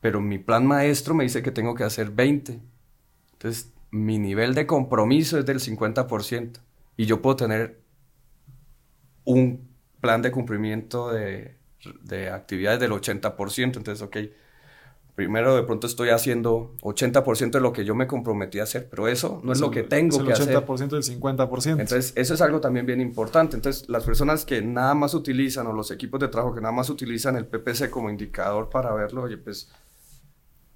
pero 0.00 0.20
mi 0.20 0.38
plan 0.38 0.66
maestro 0.66 1.14
me 1.14 1.22
dice 1.22 1.44
que 1.44 1.52
tengo 1.52 1.76
que 1.76 1.84
hacer 1.84 2.10
20. 2.10 2.60
Entonces, 3.34 3.72
mi 3.92 4.18
nivel 4.18 4.54
de 4.54 4.66
compromiso 4.66 5.38
es 5.38 5.46
del 5.46 5.60
50% 5.60 6.58
y 6.96 7.06
yo 7.06 7.22
puedo 7.22 7.36
tener 7.36 7.80
un 9.24 9.63
plan 10.04 10.22
de 10.22 10.30
cumplimiento 10.30 11.10
de, 11.10 11.56
de 12.02 12.30
actividades 12.30 12.80
del 12.80 12.92
80%. 12.92 13.76
Entonces, 13.76 14.02
ok, 14.02 14.16
primero 15.14 15.54
de 15.56 15.62
pronto 15.62 15.86
estoy 15.86 16.10
haciendo 16.10 16.74
80% 16.82 17.52
de 17.52 17.60
lo 17.60 17.72
que 17.72 17.84
yo 17.84 17.94
me 17.94 18.06
comprometí 18.06 18.58
a 18.58 18.64
hacer, 18.64 18.88
pero 18.90 19.08
eso 19.08 19.40
no 19.44 19.52
es, 19.52 19.60
lo 19.60 19.70
que 19.70 19.82
tengo 19.82 20.24
que 20.24 20.32
hacer. 20.32 20.48
El 20.50 20.56
80% 20.56 20.88
del 20.88 21.02
50%. 21.02 21.70
Entonces, 21.80 22.12
eso 22.16 22.34
es 22.34 22.40
algo 22.40 22.60
también 22.60 22.84
bien 22.84 23.00
importante. 23.00 23.56
Entonces, 23.56 23.88
las 23.88 24.04
personas 24.04 24.44
que 24.44 24.60
nada 24.60 24.94
más 24.94 25.14
utilizan 25.14 25.66
o 25.66 25.72
los 25.72 25.90
equipos 25.90 26.20
de 26.20 26.28
trabajo 26.28 26.54
que 26.54 26.60
nada 26.60 26.72
más 26.72 26.90
utilizan 26.90 27.36
el 27.36 27.46
PPC 27.46 27.90
como 27.90 28.10
indicador 28.10 28.68
para 28.70 28.92
verlo, 28.92 29.22
oye, 29.22 29.38
pues 29.38 29.70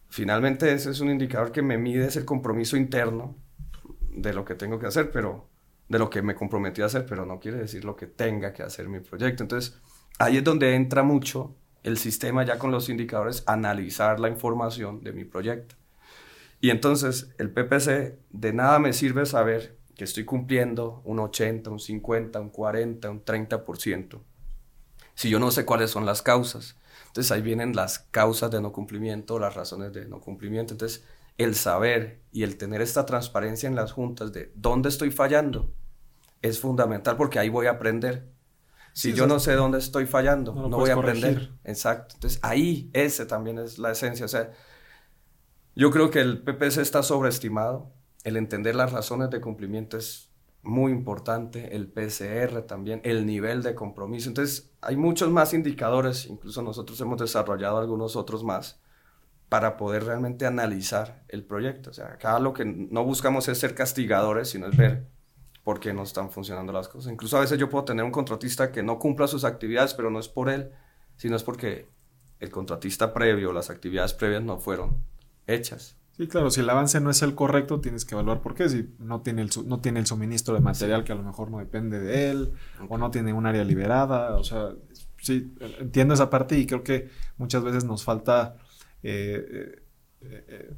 finalmente 0.09 0.73
ese 0.73 0.91
es 0.91 1.01
un 1.01 1.11
indicador 1.11 1.53
que 1.53 1.63
me 1.63 1.77
mide 1.77 2.09
el 2.15 2.25
compromiso 2.25 2.77
interno 2.77 3.35
de 4.11 4.33
lo 4.33 4.45
que 4.45 4.55
tengo 4.55 4.79
que 4.79 4.87
hacer, 4.87 5.11
pero 5.11 5.47
de 5.89 5.99
lo 5.99 6.11
que 6.11 6.23
me 6.23 6.35
comprometí 6.35 6.83
a 6.83 6.87
hacer, 6.87 7.07
pero 7.07 7.25
no 7.25 7.41
quiere 7.41 7.59
decir 7.59 7.85
lo 7.85 7.97
que 7.97 8.07
tenga 8.07 8.53
que 8.53 8.63
hacer 8.63 8.89
mi 8.89 9.01
proyecto. 9.01 9.43
Entonces, 9.43 9.81
ahí 10.19 10.37
es 10.37 10.45
donde 10.45 10.75
entra 10.75 11.03
mucho 11.03 11.55
el 11.83 11.97
sistema 11.97 12.45
ya 12.45 12.59
con 12.59 12.71
los 12.71 12.89
indicadores, 12.89 13.43
analizar 13.47 14.21
la 14.21 14.29
información 14.29 15.03
de 15.03 15.13
mi 15.13 15.25
proyecto. 15.25 15.77
Y 16.61 16.71
entonces, 16.71 17.31
el 17.39 17.51
PPC 17.51 18.19
de 18.31 18.53
nada 18.53 18.79
me 18.79 18.93
sirve 18.93 19.25
saber 19.27 19.79
que 19.97 20.05
estoy 20.05 20.25
cumpliendo 20.25 21.01
un 21.05 21.19
80, 21.19 21.71
un 21.71 21.81
50, 21.81 22.41
un 22.41 22.51
40, 22.51 23.11
un 23.11 23.25
30%, 23.25 24.21
si 25.15 25.31
yo 25.31 25.41
no 25.41 25.51
sé 25.51 25.65
cuáles 25.65 25.91
son 25.91 26.07
las 26.07 26.23
causas. 26.23 26.77
Entonces 27.09 27.33
ahí 27.33 27.43
vienen 27.43 27.75
las 27.75 27.99
causas 27.99 28.51
de 28.51 28.61
no 28.61 28.71
cumplimiento, 28.71 29.41
las 29.41 29.55
razones 29.57 29.93
de 29.93 30.07
no 30.07 30.21
cumplimiento. 30.21 30.75
Entonces 30.75 31.05
el 31.37 31.57
saber 31.57 32.21
y 32.31 32.45
el 32.45 32.57
tener 32.57 32.81
esta 32.81 33.07
transparencia 33.07 33.69
en 33.69 33.75
las 33.75 33.91
juntas 33.91 34.33
de 34.33 34.53
dónde 34.55 34.89
estoy 34.89 35.11
fallando 35.11 35.73
es 36.43 36.61
fundamental 36.61 37.17
porque 37.17 37.39
ahí 37.39 37.49
voy 37.49 37.67
a 37.67 37.73
aprender. 37.73 38.29
Si 38.93 39.13
yo 39.13 39.27
no 39.27 39.39
sé 39.39 39.53
dónde 39.53 39.79
estoy 39.79 40.07
fallando, 40.07 40.53
no, 40.55 40.69
voy 40.71 40.91
a 40.91 40.95
aprender. 40.95 41.53
Exacto. 41.65 42.17
Entonces 42.17 42.41
ahí 42.43 42.91
ese 42.93 43.27
también 43.27 43.59
es 43.59 43.79
la 43.79 43.93
esencia. 43.93 44.25
O 44.25 44.29
sea, 44.29 44.51
yo 45.77 45.91
creo 45.91 46.11
que 46.11 46.21
el 46.21 46.43
PPC 46.43 46.79
está 46.79 47.03
sobreestimado. 47.03 47.93
El 48.25 48.37
entender 48.37 48.75
las 48.75 48.91
razones 48.91 49.31
de 49.31 49.41
cumplimiento 49.41 49.97
es 49.97 50.33
muy 50.63 50.91
importante, 50.91 51.77
el 51.77 51.89
PCR 51.89 52.63
también, 52.63 53.01
el 53.05 53.25
nivel 53.25 53.63
de 53.63 53.77
compromiso. 53.77 54.29
Entonces, 54.29 54.73
hay 54.81 54.97
muchos 54.97 55.31
más 55.31 55.55
indicadores, 55.55 56.27
incluso 56.27 56.63
nosotros 56.63 57.01
hemos 57.01 57.19
desarrollado 57.19 57.79
algunos 57.79 58.17
otros 58.17 58.43
más, 58.43 58.81
para 59.49 59.77
poder 59.77 60.05
realmente 60.05 60.45
analizar 60.45 61.25
el 61.29 61.45
proyecto. 61.45 61.91
O 61.91 61.93
sea, 61.93 62.07
acá 62.07 62.39
lo 62.41 62.53
que 62.53 62.65
no 62.65 63.05
buscamos 63.05 63.49
es 63.49 63.59
ser 63.59 63.75
castigadores, 63.75 64.51
sino 64.51 64.67
es 64.67 64.77
ver 64.77 65.07
por 65.69 65.81
qué 65.81 65.93
no 65.93 66.03
están 66.03 66.31
funcionando 66.31 66.73
las 66.73 66.89
cosas. 66.89 67.13
Incluso 67.13 67.37
a 67.37 67.41
veces 67.41 67.59
yo 67.59 67.69
puedo 67.69 67.85
tener 67.85 68.03
un 68.03 68.11
contratista 68.11 68.73
que 68.73 68.83
no 68.83 68.99
cumpla 68.99 69.29
sus 69.29 69.45
actividades, 69.45 69.93
pero 69.93 70.11
no 70.11 70.19
es 70.19 70.27
por 70.27 70.49
él, 70.49 70.71
sino 71.17 71.37
es 71.37 71.43
porque 71.43 71.91
el 72.41 72.49
contratista 72.49 73.13
previo, 73.13 73.53
las 73.53 73.69
actividades 73.69 74.15
previas 74.15 74.43
no 74.43 74.59
fueron 74.59 75.05
hechas. 75.47 75.99
Sí, 76.13 76.27
claro, 76.27 76.51
si 76.51 76.61
el 76.61 76.71
avance 76.71 77.03
no 77.03 77.11
es 77.11 77.21
el 77.21 77.35
correcto, 77.35 77.83
tienes 77.83 78.07
que 78.07 78.15
evaluar 78.15 78.41
por 78.41 78.55
qué. 78.55 78.67
Si 78.71 78.95
no 78.99 79.21
tiene 79.21 79.43
el, 79.43 79.51
no 79.67 79.79
tiene 79.81 80.01
el 80.01 80.07
suministro 80.07 80.55
de 80.55 80.61
material 80.61 81.05
que 81.05 81.13
a 81.13 81.17
lo 81.17 81.23
mejor 81.23 81.51
no 81.51 81.59
depende 81.59 82.01
de 82.01 82.31
él, 82.31 82.53
o 82.89 82.97
no 82.97 83.11
tiene 83.11 83.35
un 83.35 83.45
área 83.45 83.63
liberada, 83.63 84.37
o 84.37 84.45
sea, 84.45 84.71
sí, 85.21 85.53
entiendo 85.81 86.15
esa 86.15 86.31
parte 86.31 86.57
y 86.57 86.65
creo 86.65 86.83
que 86.83 87.11
muchas 87.37 87.63
veces 87.63 87.85
nos 87.85 88.05
falta 88.05 88.57
eh, 89.03 89.83
eh, 90.23 90.45
eh, 90.49 90.75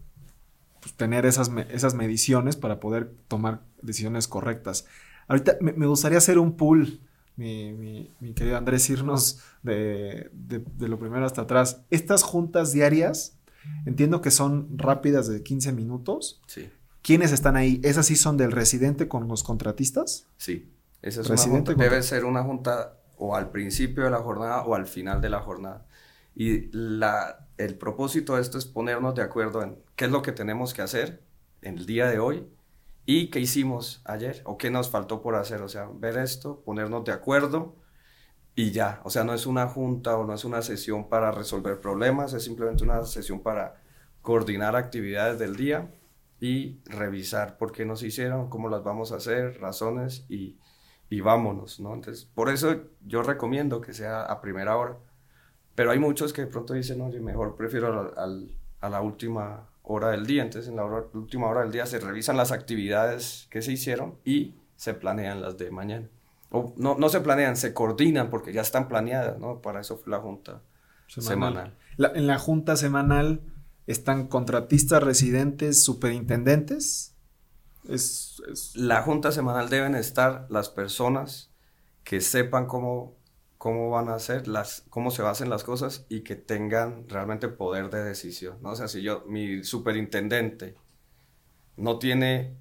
pues, 0.80 0.94
tener 0.94 1.26
esas, 1.26 1.50
esas 1.70 1.94
mediciones 1.94 2.56
para 2.56 2.80
poder 2.80 3.12
tomar 3.28 3.62
decisiones 3.82 4.28
correctas. 4.28 4.86
Ahorita 5.28 5.56
me, 5.60 5.86
gustaría 5.86 6.18
hacer 6.18 6.38
un 6.38 6.56
pool, 6.56 7.00
mi, 7.36 8.10
querido 8.34 8.56
Andrés, 8.56 8.90
irnos 8.90 9.40
de, 9.62 10.30
de 10.32 10.88
lo 10.88 10.98
primero 10.98 11.24
hasta 11.24 11.42
atrás. 11.42 11.82
Estas 11.90 12.22
juntas 12.22 12.72
diarias 12.72 13.40
Entiendo 13.86 14.20
que 14.20 14.30
son 14.30 14.78
rápidas 14.78 15.28
de 15.28 15.42
15 15.42 15.72
minutos. 15.72 16.40
Sí. 16.46 16.70
¿Quiénes 17.02 17.32
están 17.32 17.56
ahí? 17.56 17.80
¿Esas 17.82 18.06
sí 18.06 18.16
son 18.16 18.36
del 18.36 18.52
residente 18.52 19.08
con 19.08 19.28
los 19.28 19.42
contratistas? 19.42 20.26
Sí. 20.36 20.72
Esa 21.02 21.22
es 21.22 21.28
residente 21.28 21.74
una 21.74 21.84
Debe 21.84 22.02
ser 22.02 22.24
una 22.24 22.42
junta 22.42 22.98
o 23.16 23.34
al 23.34 23.50
principio 23.50 24.04
de 24.04 24.10
la 24.10 24.18
jornada 24.18 24.62
o 24.62 24.74
al 24.74 24.86
final 24.86 25.20
de 25.20 25.30
la 25.30 25.40
jornada. 25.40 25.86
Y 26.34 26.70
la, 26.72 27.48
el 27.64 27.76
propósito 27.76 28.36
de 28.36 28.42
esto 28.42 28.56
es 28.58 28.64
ponernos 28.64 29.14
de 29.14 29.22
acuerdo 29.22 29.62
en 29.62 29.78
qué 29.94 30.06
es 30.06 30.10
lo 30.10 30.22
que 30.22 30.32
tenemos 30.32 30.72
que 30.72 30.82
hacer 30.82 31.22
en 31.60 31.76
el 31.76 31.86
día 31.86 32.06
de 32.06 32.18
hoy 32.18 32.48
y 33.04 33.28
qué 33.28 33.40
hicimos 33.40 34.00
ayer 34.04 34.40
o 34.44 34.56
qué 34.56 34.70
nos 34.70 34.88
faltó 34.88 35.20
por 35.20 35.34
hacer. 35.34 35.60
O 35.62 35.68
sea, 35.68 35.88
ver 35.92 36.16
esto, 36.16 36.62
ponernos 36.62 37.04
de 37.04 37.12
acuerdo 37.12 37.76
y 38.54 38.70
ya. 38.70 39.00
O 39.04 39.10
sea, 39.10 39.24
no 39.24 39.34
es 39.34 39.46
una 39.46 39.68
junta 39.68 40.16
o 40.16 40.26
no 40.26 40.34
es 40.34 40.44
una 40.44 40.62
sesión 40.62 41.08
para 41.08 41.32
resolver 41.32 41.80
problemas, 41.80 42.32
es 42.32 42.44
simplemente 42.44 42.82
una 42.82 43.04
sesión 43.04 43.40
para 43.42 43.82
coordinar 44.22 44.74
actividades 44.74 45.38
del 45.38 45.56
día 45.56 45.90
y 46.40 46.80
revisar 46.86 47.58
por 47.58 47.72
qué 47.72 47.84
nos 47.84 48.02
hicieron, 48.02 48.48
cómo 48.48 48.70
las 48.70 48.82
vamos 48.82 49.12
a 49.12 49.16
hacer, 49.16 49.60
razones 49.60 50.24
y, 50.30 50.58
y 51.10 51.20
vámonos, 51.20 51.80
¿no? 51.80 51.92
Entonces, 51.92 52.24
por 52.24 52.48
eso 52.48 52.84
yo 53.04 53.22
recomiendo 53.22 53.82
que 53.82 53.92
sea 53.92 54.22
a 54.22 54.40
primera 54.40 54.76
hora. 54.78 54.96
Pero 55.80 55.92
hay 55.92 55.98
muchos 55.98 56.34
que 56.34 56.42
de 56.42 56.46
pronto 56.48 56.74
dicen, 56.74 57.00
oye, 57.00 57.20
mejor 57.20 57.56
prefiero 57.56 58.12
al, 58.18 58.50
a 58.80 58.88
la 58.90 59.00
última 59.00 59.70
hora 59.82 60.10
del 60.10 60.26
día. 60.26 60.42
Entonces, 60.42 60.68
en 60.68 60.76
la 60.76 60.84
última 60.84 61.46
hora 61.46 61.62
del 61.62 61.72
día 61.72 61.86
se 61.86 61.98
revisan 61.98 62.36
las 62.36 62.52
actividades 62.52 63.46
que 63.50 63.62
se 63.62 63.72
hicieron 63.72 64.18
y 64.24 64.56
se 64.76 64.92
planean 64.92 65.40
las 65.40 65.56
de 65.56 65.70
mañana 65.70 66.08
no, 66.50 66.96
no 66.98 67.08
se 67.08 67.20
planean, 67.20 67.56
se 67.56 67.72
coordinan 67.72 68.28
porque 68.30 68.52
ya 68.52 68.60
están 68.60 68.88
planeadas, 68.88 69.38
¿no? 69.38 69.60
Para 69.60 69.80
eso 69.80 69.96
fue 69.98 70.10
la 70.10 70.18
junta 70.18 70.62
semanal. 71.06 71.76
en 71.96 72.26
la 72.26 72.38
junta 72.38 72.76
semanal 72.76 73.40
están 73.86 74.26
contratistas, 74.26 75.02
residentes, 75.02 75.82
superintendentes. 75.82 77.14
Es, 77.88 78.42
La 78.74 79.02
junta 79.02 79.32
semanal 79.32 79.68
deben 79.68 79.94
estar 79.94 80.46
las 80.50 80.68
personas 80.68 81.50
que 82.04 82.20
sepan 82.20 82.66
cómo, 82.66 83.16
cómo 83.60 83.90
van 83.90 84.08
a 84.08 84.14
hacer, 84.14 84.48
las, 84.48 84.86
cómo 84.88 85.10
se 85.10 85.22
hacen 85.22 85.50
las 85.50 85.64
cosas 85.64 86.06
y 86.08 86.22
que 86.22 86.34
tengan 86.34 87.06
realmente 87.10 87.48
poder 87.48 87.90
de 87.90 88.02
decisión, 88.02 88.56
¿no? 88.62 88.70
O 88.70 88.74
sea, 88.74 88.88
si 88.88 89.02
yo, 89.02 89.22
mi 89.26 89.64
superintendente 89.64 90.76
no 91.76 91.98
tiene 91.98 92.56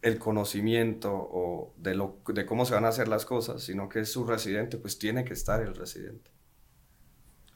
el 0.00 0.18
conocimiento 0.18 1.12
o 1.12 1.74
de, 1.76 1.94
lo, 1.94 2.20
de 2.26 2.46
cómo 2.46 2.64
se 2.64 2.72
van 2.72 2.86
a 2.86 2.88
hacer 2.88 3.06
las 3.06 3.26
cosas, 3.26 3.62
sino 3.62 3.90
que 3.90 4.00
es 4.00 4.10
su 4.10 4.24
residente, 4.24 4.78
pues 4.78 4.98
tiene 4.98 5.26
que 5.26 5.34
estar 5.34 5.60
el 5.60 5.74
residente. 5.74 6.30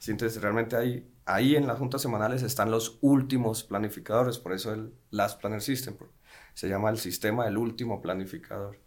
entonces, 0.05 0.39
realmente 0.39 0.75
ahí, 0.75 1.11
ahí 1.25 1.55
en 1.55 1.65
las 1.65 1.79
juntas 1.79 2.03
semanales 2.03 2.43
están 2.43 2.69
los 2.69 2.99
últimos 3.01 3.63
planificadores, 3.63 4.37
por 4.37 4.53
eso 4.53 4.71
el 4.75 4.93
Last 5.09 5.41
Planner 5.41 5.63
System, 5.63 5.97
se 6.53 6.69
llama 6.69 6.91
el 6.91 6.99
sistema 6.99 7.45
del 7.45 7.57
último 7.57 7.99
planificador. 7.99 8.82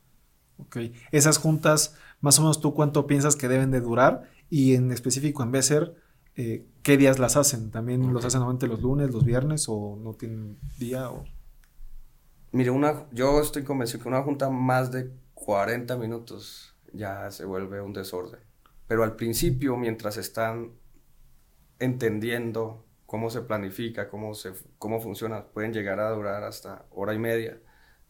Ok, 0.59 0.78
esas 1.12 1.38
juntas, 1.38 1.96
más 2.20 2.38
o 2.38 2.42
menos 2.42 2.61
tú 2.61 2.74
cuánto 2.74 3.07
piensas 3.07 3.36
que 3.36 3.48
deben 3.48 3.70
de 3.70 3.80
durar 3.80 4.30
y 4.48 4.74
en 4.74 4.90
específico 4.92 5.42
en 5.42 5.52
Besser, 5.52 5.94
eh, 6.36 6.66
¿qué 6.82 6.96
días 6.96 7.18
las 7.18 7.36
hacen? 7.36 7.70
¿También 7.70 8.12
los 8.12 8.24
hacen 8.24 8.40
normalmente 8.40 8.66
los 8.66 8.80
lunes, 8.80 9.11
los 9.11 9.24
viernes 9.24 9.66
o 9.68 9.98
no 10.00 10.14
tienen 10.14 10.59
día? 10.78 11.11
O... 11.11 11.24
Mire, 12.52 12.70
una, 12.70 13.07
yo 13.12 13.40
estoy 13.40 13.64
convencido 13.64 14.02
que 14.02 14.09
una 14.09 14.22
junta 14.22 14.50
más 14.50 14.90
de 14.90 15.11
40 15.34 15.96
minutos 15.96 16.74
ya 16.92 17.30
se 17.30 17.44
vuelve 17.44 17.80
un 17.80 17.92
desorden. 17.92 18.40
Pero 18.86 19.02
al 19.02 19.16
principio, 19.16 19.76
mientras 19.76 20.16
están 20.16 20.72
entendiendo 21.78 22.84
cómo 23.07 23.30
se 23.30 23.42
planifica, 23.42 24.09
cómo, 24.09 24.34
se, 24.34 24.52
cómo 24.78 25.00
funciona, 25.00 25.44
pueden 25.46 25.72
llegar 25.72 26.00
a 26.00 26.11
durar 26.11 26.44
hasta 26.44 26.86
hora 26.90 27.14
y 27.14 27.18
media. 27.18 27.61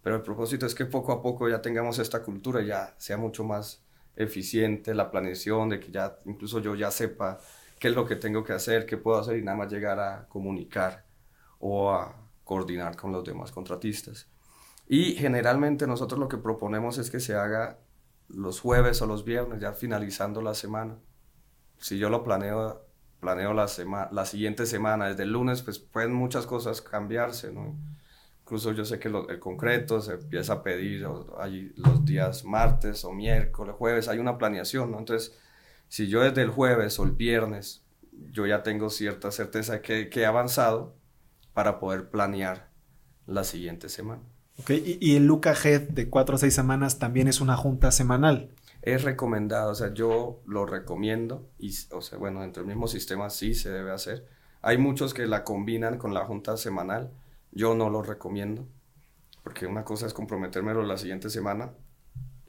Pero 0.07 0.15
el 0.15 0.23
propósito 0.23 0.67
es 0.67 0.75
que 0.77 0.87
poco 0.87 1.11
a 1.11 1.21
poco 1.21 1.49
ya 1.49 1.61
tengamos 1.61 1.99
esta 1.99 2.23
cultura 2.23 2.63
ya 2.63 2.95
sea 2.97 3.17
mucho 3.17 3.43
más 3.43 3.83
eficiente 4.15 4.95
la 4.95 5.11
planeación, 5.11 5.69
de 5.69 5.81
que 5.81 5.91
ya 5.91 6.21
incluso 6.27 6.61
yo 6.61 6.77
ya 6.77 6.93
sepa 6.93 7.41
qué 7.81 7.89
es 7.89 7.95
lo 7.97 8.07
que 8.07 8.15
tengo 8.15 8.45
que 8.45 8.53
hacer, 8.53 8.87
qué 8.87 8.99
puedo 8.99 9.19
hacer 9.19 9.37
y 9.37 9.43
nada 9.43 9.57
más 9.57 9.73
llegar 9.73 9.99
a 9.99 10.29
comunicar 10.29 11.05
o 11.59 11.91
a 11.91 12.15
coordinar 12.45 12.95
con 12.95 13.11
los 13.11 13.25
demás 13.25 13.51
contratistas. 13.51 14.29
Y 14.87 15.15
generalmente 15.15 15.89
nosotros 15.89 16.21
lo 16.21 16.29
que 16.29 16.39
proponemos 16.39 16.99
es 16.99 17.11
que 17.11 17.19
se 17.19 17.35
haga 17.35 17.81
los 18.29 18.61
jueves 18.61 19.03
o 19.03 19.07
los 19.07 19.25
viernes, 19.25 19.61
ya 19.61 19.73
finalizando 19.73 20.41
la 20.41 20.55
semana. 20.55 21.01
Si 21.79 21.99
yo 21.99 22.11
lo 22.11 22.23
planeo, 22.23 22.87
planeo 23.19 23.53
la, 23.55 23.67
la 24.13 24.25
siguiente 24.25 24.67
semana, 24.67 25.09
desde 25.09 25.25
el 25.25 25.33
lunes, 25.33 25.63
pues 25.63 25.81
pueden 25.81 26.13
muchas 26.13 26.47
cosas 26.47 26.81
cambiarse, 26.81 27.51
¿no? 27.53 27.77
Incluso 28.47 28.73
yo 28.73 28.85
sé 28.85 29.01
que 29.01 29.09
el 29.09 29.41
concreto 29.41 30.01
se 30.01 30.13
empieza 30.15 30.55
a 30.55 30.63
pedir 30.63 31.05
hay 31.37 31.73
los 31.75 32.05
días 32.05 32.45
martes 32.45 33.05
o 33.05 33.13
miércoles, 33.13 33.75
jueves, 33.77 34.07
hay 34.07 34.21
una 34.21 34.39
planeación, 34.39 34.93
¿no? 34.93 35.01
Entonces, 35.01 35.37
si 35.89 36.07
yo 36.07 36.23
desde 36.23 36.43
el 36.43 36.51
jueves 36.51 36.99
o 37.01 37.05
el 37.05 37.11
viernes, 37.11 37.85
yo 38.31 38.47
ya 38.47 38.63
tengo 38.63 38.89
cierta 38.89 39.33
certeza 39.33 39.83
que, 39.83 40.09
que 40.09 40.21
he 40.21 40.27
avanzado, 40.27 40.95
para 41.57 41.81
poder 41.81 42.11
planear 42.11 42.69
la 43.27 43.43
siguiente 43.43 43.89
semana. 43.89 44.21
Ok, 44.59 44.73
y, 45.01 45.17
el 45.17 45.27
Luca 45.27 45.55
Head 45.55 45.89
de 45.89 46.11
cuatro 46.11 46.37
a 46.37 46.39
seis 46.39 46.53
semanas 46.53 46.99
también 46.99 47.29
es 47.29 47.41
una 47.41 47.57
junta 47.57 47.91
semanal. 47.93 48.51
Es 48.83 49.05
recomendado, 49.05 49.73
o 49.73 49.75
sea, 49.75 49.95
yo 49.95 50.43
lo 50.45 50.67
recomiendo 50.67 51.49
y, 51.59 51.75
o 51.93 52.03
sea, 52.03 52.19
bueno, 52.19 52.43
dentro 52.43 52.63
del 52.63 52.69
mismo 52.69 52.89
sistema 52.89 53.31
sí 53.31 53.55
se 53.55 53.71
debe 53.71 53.91
hacer. 53.91 54.27
Hay 54.61 54.77
muchos 54.77 55.15
que 55.15 55.27
la 55.27 55.45
combinan 55.45 55.97
con 55.97 56.13
la 56.13 56.27
junta 56.27 56.59
semanal. 56.59 57.11
Yo 57.57 57.75
no 57.75 57.89
lo 57.89 58.03
recomiendo, 58.03 58.69
porque 59.43 59.67
una 59.67 59.83
cosa 59.83 60.07
es 60.07 60.13
comprometérmelo 60.13 60.83
la 60.83 60.99
siguiente 60.99 61.31
semana 61.31 61.73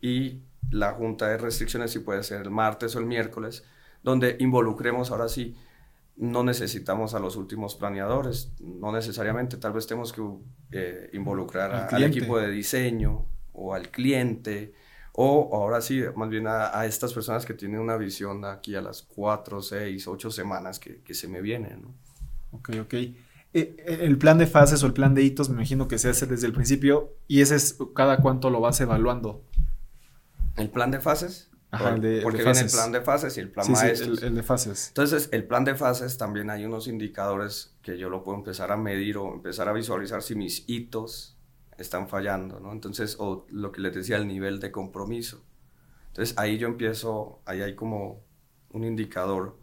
y 0.01 0.41
la 0.69 0.91
junta 0.91 1.29
de 1.29 1.37
restricciones 1.37 1.91
sí 1.91 1.99
puede 1.99 2.23
ser 2.23 2.41
el 2.41 2.51
martes 2.51 2.93
o 2.97 2.99
el 2.99 3.05
miércoles, 3.05 3.63
donde 4.03 4.35
involucremos 4.41 5.09
ahora 5.09 5.29
sí 5.29 5.55
no 6.17 6.43
necesitamos 6.43 7.13
a 7.13 7.19
los 7.19 7.37
últimos 7.37 7.75
planeadores, 7.75 8.51
no 8.59 8.91
necesariamente, 8.91 9.55
tal 9.55 9.71
vez 9.71 9.87
tenemos 9.87 10.11
que 10.11 10.21
eh, 10.71 11.09
involucrar 11.13 11.87
al 11.93 12.03
equipo 12.03 12.37
de 12.37 12.49
diseño 12.51 13.25
o 13.53 13.73
al 13.73 13.89
cliente, 13.89 14.73
o 15.13 15.55
ahora 15.55 15.79
sí, 15.79 16.03
más 16.15 16.29
bien 16.29 16.47
a, 16.47 16.85
estas 16.85 17.13
personas 17.13 17.45
que 17.45 17.53
tienen 17.53 17.79
una 17.79 17.95
visión 17.95 18.43
aquí 18.43 18.75
a 18.75 18.81
las 18.81 19.03
cuatro, 19.03 19.61
seis, 19.61 20.05
ocho 20.05 20.31
semanas 20.31 20.79
que, 20.79 21.13
se 21.13 21.29
me 21.29 21.41
vienen. 21.41 21.83
¿no? 21.83 21.93
Ok, 22.51 22.71
ok. 22.81 22.93
Eh, 23.59 23.97
el 24.01 24.17
plan 24.17 24.37
de 24.37 24.47
fases 24.47 24.83
o 24.83 24.87
el 24.87 24.93
plan 24.93 25.15
de 25.15 25.23
hitos 25.23 25.49
me 25.49 25.55
imagino 25.55 25.87
que 25.87 25.97
se 25.97 26.09
hace 26.09 26.25
desde 26.25 26.47
el 26.47 26.53
principio 26.53 27.15
y 27.27 27.41
ese 27.41 27.55
es 27.55 27.77
cada 27.95 28.17
cuánto 28.17 28.49
lo 28.49 28.61
vas 28.61 28.79
evaluando. 28.81 29.43
El 30.55 30.69
plan 30.69 30.91
de 30.91 30.99
fases 30.99 31.49
porque 31.69 32.43
viene 32.43 32.59
el 32.59 32.69
plan 32.69 32.91
de 32.91 33.01
fases 33.01 33.37
y 33.37 33.41
el 33.41 33.51
plan 33.51 33.69
maestro. 33.71 34.13
el, 34.13 34.35
de 34.35 34.43
fases. 34.43 34.87
Entonces, 34.89 35.29
el 35.31 35.45
plan 35.45 35.65
de 35.65 35.75
fases 35.75 36.17
también 36.17 36.49
hay 36.49 36.65
unos 36.65 36.87
indicadores 36.87 37.75
que 37.81 37.97
yo 37.97 38.09
lo 38.09 38.23
puedo 38.23 38.37
empezar 38.37 38.71
a 38.71 38.77
medir 38.77 39.17
o 39.17 39.33
empezar 39.33 39.67
a 39.67 39.73
visualizar 39.73 40.21
si 40.21 40.35
mis 40.35 40.63
hitos 40.67 41.37
están 41.77 42.07
fallando, 42.07 42.59
¿no? 42.59 42.71
Entonces, 42.71 43.17
o 43.19 43.45
lo 43.49 43.71
que 43.71 43.81
les 43.81 43.93
decía, 43.93 44.17
el 44.17 44.27
nivel 44.27 44.59
de 44.59 44.71
compromiso. 44.71 45.43
Entonces, 46.07 46.37
ahí 46.37 46.57
yo 46.57 46.67
empiezo, 46.67 47.41
ahí 47.45 47.61
hay 47.61 47.75
como 47.75 48.23
un 48.69 48.83
indicador 48.83 49.57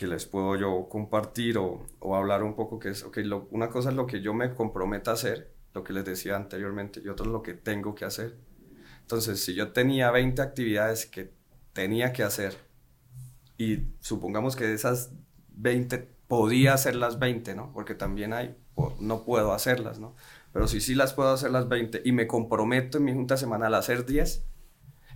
que 0.00 0.06
les 0.06 0.24
puedo 0.24 0.56
yo 0.56 0.88
compartir 0.88 1.58
o, 1.58 1.84
o 1.98 2.16
hablar 2.16 2.42
un 2.42 2.54
poco, 2.54 2.78
que 2.78 2.88
es, 2.88 3.04
ok, 3.04 3.18
una 3.50 3.68
cosa 3.68 3.90
es 3.90 3.94
lo 3.94 4.06
que 4.06 4.22
yo 4.22 4.32
me 4.32 4.54
comprometo 4.54 5.10
a 5.10 5.12
hacer, 5.12 5.52
lo 5.74 5.84
que 5.84 5.92
les 5.92 6.06
decía 6.06 6.36
anteriormente, 6.36 7.02
y 7.04 7.08
otra 7.08 7.26
es 7.26 7.32
lo 7.32 7.42
que 7.42 7.52
tengo 7.52 7.94
que 7.94 8.06
hacer. 8.06 8.38
Entonces, 9.02 9.44
si 9.44 9.54
yo 9.54 9.72
tenía 9.72 10.10
20 10.10 10.40
actividades 10.40 11.04
que 11.04 11.34
tenía 11.74 12.14
que 12.14 12.22
hacer 12.22 12.56
y 13.58 13.88
supongamos 13.98 14.56
que 14.56 14.66
de 14.68 14.72
esas 14.72 15.12
20 15.50 15.98
podía 16.28 16.72
hacer 16.72 16.96
las 16.96 17.18
20, 17.18 17.54
¿no? 17.54 17.70
Porque 17.74 17.94
también 17.94 18.32
hay, 18.32 18.56
no 19.00 19.26
puedo 19.26 19.52
hacerlas, 19.52 19.98
¿no? 19.98 20.16
Pero 20.50 20.66
si 20.66 20.80
sí 20.80 20.94
las 20.94 21.12
puedo 21.12 21.28
hacer 21.28 21.50
las 21.50 21.68
20 21.68 22.00
y 22.06 22.12
me 22.12 22.26
comprometo 22.26 22.96
en 22.96 23.04
mi 23.04 23.12
junta 23.12 23.36
semanal 23.36 23.74
a 23.74 23.78
hacer 23.78 24.06
10, 24.06 24.46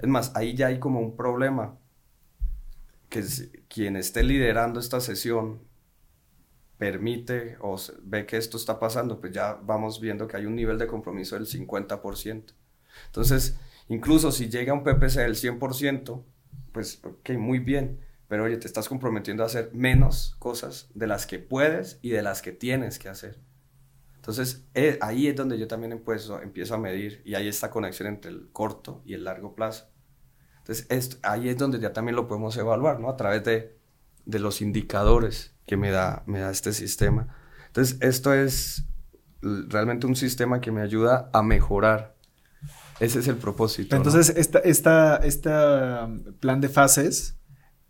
es 0.03 0.09
más, 0.09 0.37
ahí 0.37 0.55
ya 0.55 0.67
hay 0.67 0.79
como 0.79 1.01
un 1.01 1.17
problema, 1.17 1.79
que 3.15 3.63
quien 3.69 3.97
esté 3.97 4.25
liderando 4.25 4.81
esta 4.81 5.01
sesión 5.01 5.61
permite 6.79 7.57
o 7.61 7.77
ve 8.03 8.27
que 8.27 8.37
esto 8.37 8.57
está 8.57 8.81
pasando, 8.81 9.21
pues 9.21 9.33
ya 9.33 9.55
vamos 9.55 10.01
viendo 10.01 10.27
que 10.27 10.37
hay 10.37 10.47
un 10.47 10.57
nivel 10.57 10.79
de 10.79 10.89
compromiso 10.89 11.37
del 11.37 11.47
50%. 11.47 12.55
Entonces, 13.07 13.57
incluso 13.89 14.33
si 14.33 14.49
llega 14.49 14.73
un 14.73 14.83
PPC 14.83 15.21
del 15.21 15.37
100%, 15.37 16.25
pues 16.73 17.01
ok, 17.05 17.31
muy 17.39 17.61
bien, 17.61 18.01
pero 18.27 18.45
oye, 18.45 18.57
te 18.57 18.67
estás 18.67 18.89
comprometiendo 18.89 19.45
a 19.45 19.47
hacer 19.47 19.71
menos 19.73 20.35
cosas 20.41 20.91
de 20.95 21.07
las 21.07 21.27
que 21.27 21.39
puedes 21.39 22.01
y 22.03 22.11
de 22.11 22.23
las 22.23 22.43
que 22.43 22.51
tienes 22.51 22.99
que 22.99 23.09
hacer. 23.09 23.39
Entonces, 24.17 24.67
eh, 24.75 24.99
ahí 25.01 25.29
es 25.29 25.37
donde 25.37 25.59
yo 25.59 25.69
también 25.69 25.93
empiezo, 25.93 26.43
empiezo 26.43 26.75
a 26.75 26.79
medir 26.79 27.23
y 27.25 27.35
hay 27.35 27.47
esta 27.47 27.71
conexión 27.71 28.09
entre 28.09 28.33
el 28.33 28.51
corto 28.51 29.03
y 29.05 29.15
el 29.15 29.23
largo 29.23 29.55
plazo. 29.55 29.94
Entonces, 30.67 31.19
ahí 31.23 31.51
es 31.51 31.59
donde 31.59 31.79
ya 31.79 31.93
también 31.93 32.17
lo 32.17 32.27
podemos 32.27 32.57
evaluar, 32.57 32.99
¿no? 32.99 33.11
A 33.11 33.17
través 33.17 33.45
de, 33.45 33.77
de 34.25 34.39
los 34.39 34.63
indicadores 34.63 35.55
que 35.67 35.77
me 35.77 35.91
da, 35.91 36.23
me 36.27 36.41
da 36.41 36.51
este 36.51 36.73
sistema. 36.73 37.37
Entonces, 37.67 37.99
esto 38.01 38.33
es 38.33 38.85
realmente 39.43 40.07
un 40.07 40.17
sistema 40.17 40.63
que 40.63 40.73
me 40.73 40.81
ayuda 40.81 41.29
a 41.35 41.43
mejorar. 41.43 42.15
Ese 42.99 43.19
es 43.19 43.29
el 43.29 43.37
propósito. 43.37 43.95
Entonces, 43.95 44.31
esta, 44.31 44.61
esta, 44.61 45.17
este 45.17 45.51
plan 46.41 46.63
de 46.63 46.69
fases 46.71 47.37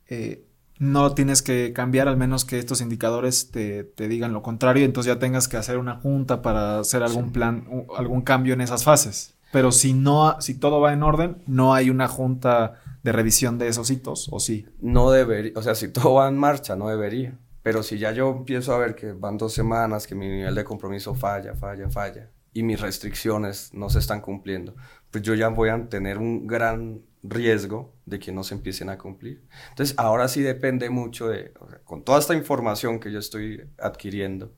eh, 0.09 0.49
no 0.79 1.15
tienes 1.15 1.43
que 1.43 1.73
cambiar, 1.73 2.09
al 2.09 2.17
menos 2.17 2.45
que 2.45 2.59
estos 2.59 2.81
indicadores 2.81 3.53
te, 3.53 3.85
te, 3.85 4.09
digan 4.09 4.33
lo 4.33 4.43
contrario, 4.43 4.85
entonces 4.85 5.15
ya 5.15 5.21
tengas 5.21 5.47
que 5.47 5.57
hacer 5.57 5.79
una 5.79 5.97
junta 5.97 6.43
para 6.43 6.81
hacer 6.81 7.05
algún 7.05 7.31
plan, 7.31 7.69
algún 7.97 8.23
cambio 8.23 8.55
en 8.55 8.63
esas 8.63 8.83
fases. 8.83 9.35
Pero 9.55 9.71
si 9.71 9.95
no, 9.95 10.41
si 10.41 10.59
todo 10.59 10.81
va 10.81 10.93
en 10.93 11.05
orden, 11.05 11.41
no 11.47 11.75
hay 11.75 11.89
una 11.89 12.09
junta 12.09 12.81
de 13.05 13.13
revisión 13.13 13.57
de 13.57 13.69
esos 13.69 13.89
hitos, 13.89 14.29
¿o 14.33 14.41
sí? 14.41 14.67
No 14.81 15.13
debería, 15.13 15.53
o 15.55 15.63
sea, 15.63 15.77
si 15.77 15.87
todo 15.93 16.15
va 16.15 16.27
en 16.27 16.37
marcha, 16.37 16.75
no 16.75 16.89
debería. 16.89 17.39
Pero 17.63 17.85
si 17.85 18.01
ya 18.01 18.11
yo 18.11 18.31
empiezo 18.33 18.75
a 18.75 18.79
ver 18.79 18.97
que 18.97 19.13
van 19.13 19.39
dos 19.39 19.53
semanas, 19.53 20.09
que 20.09 20.17
mi 20.17 20.27
nivel 20.27 20.57
de 20.57 20.65
compromiso 20.65 21.15
falla, 21.15 21.55
falla, 21.55 21.89
falla, 21.89 22.31
y 22.53 22.65
mis 22.65 22.81
restricciones 22.81 23.73
no 23.73 23.91
se 23.91 24.01
están 24.01 24.21
cumpliendo, 24.21 24.75
pues 25.13 25.23
yo 25.23 25.35
ya 25.35 25.51
voy 25.51 25.69
a 25.69 25.89
tener 25.89 26.19
un 26.19 26.49
gran 26.49 27.03
riesgo 27.23 27.95
de 28.07 28.19
que 28.19 28.33
no 28.33 28.43
se 28.43 28.57
empiecen 28.57 28.89
a 28.89 28.99
cumplir. 28.99 29.45
Entonces, 29.69 29.95
ahora 30.01 30.27
sí 30.27 30.43
depende 30.43 30.91
mucho 30.91 31.29
de, 31.29 31.53
con 31.85 32.03
toda 32.03 32.19
esta 32.19 32.35
información 32.35 32.99
que 32.99 33.13
yo 33.13 33.21
estoy 33.21 33.71
adquiriendo, 33.79 34.53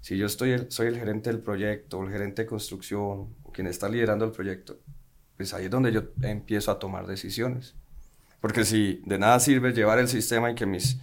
si 0.00 0.16
yo 0.16 0.26
estoy 0.26 0.66
soy 0.68 0.86
el 0.86 0.96
gerente 0.96 1.30
del 1.30 1.40
proyecto, 1.40 2.02
el 2.02 2.10
gerente 2.10 2.42
de 2.42 2.46
construcción, 2.46 3.34
quien 3.58 3.66
está 3.66 3.88
liderando 3.88 4.24
el 4.24 4.30
proyecto, 4.30 4.78
pues 5.36 5.52
ahí 5.52 5.64
es 5.64 5.70
donde 5.72 5.90
yo 5.90 6.02
empiezo 6.22 6.70
a 6.70 6.78
tomar 6.78 7.08
decisiones. 7.08 7.74
Porque 8.40 8.64
si 8.64 9.02
de 9.04 9.18
nada 9.18 9.40
sirve 9.40 9.72
llevar 9.72 9.98
el 9.98 10.06
sistema 10.06 10.52
y 10.52 10.54
que 10.54 10.64
mis 10.64 11.00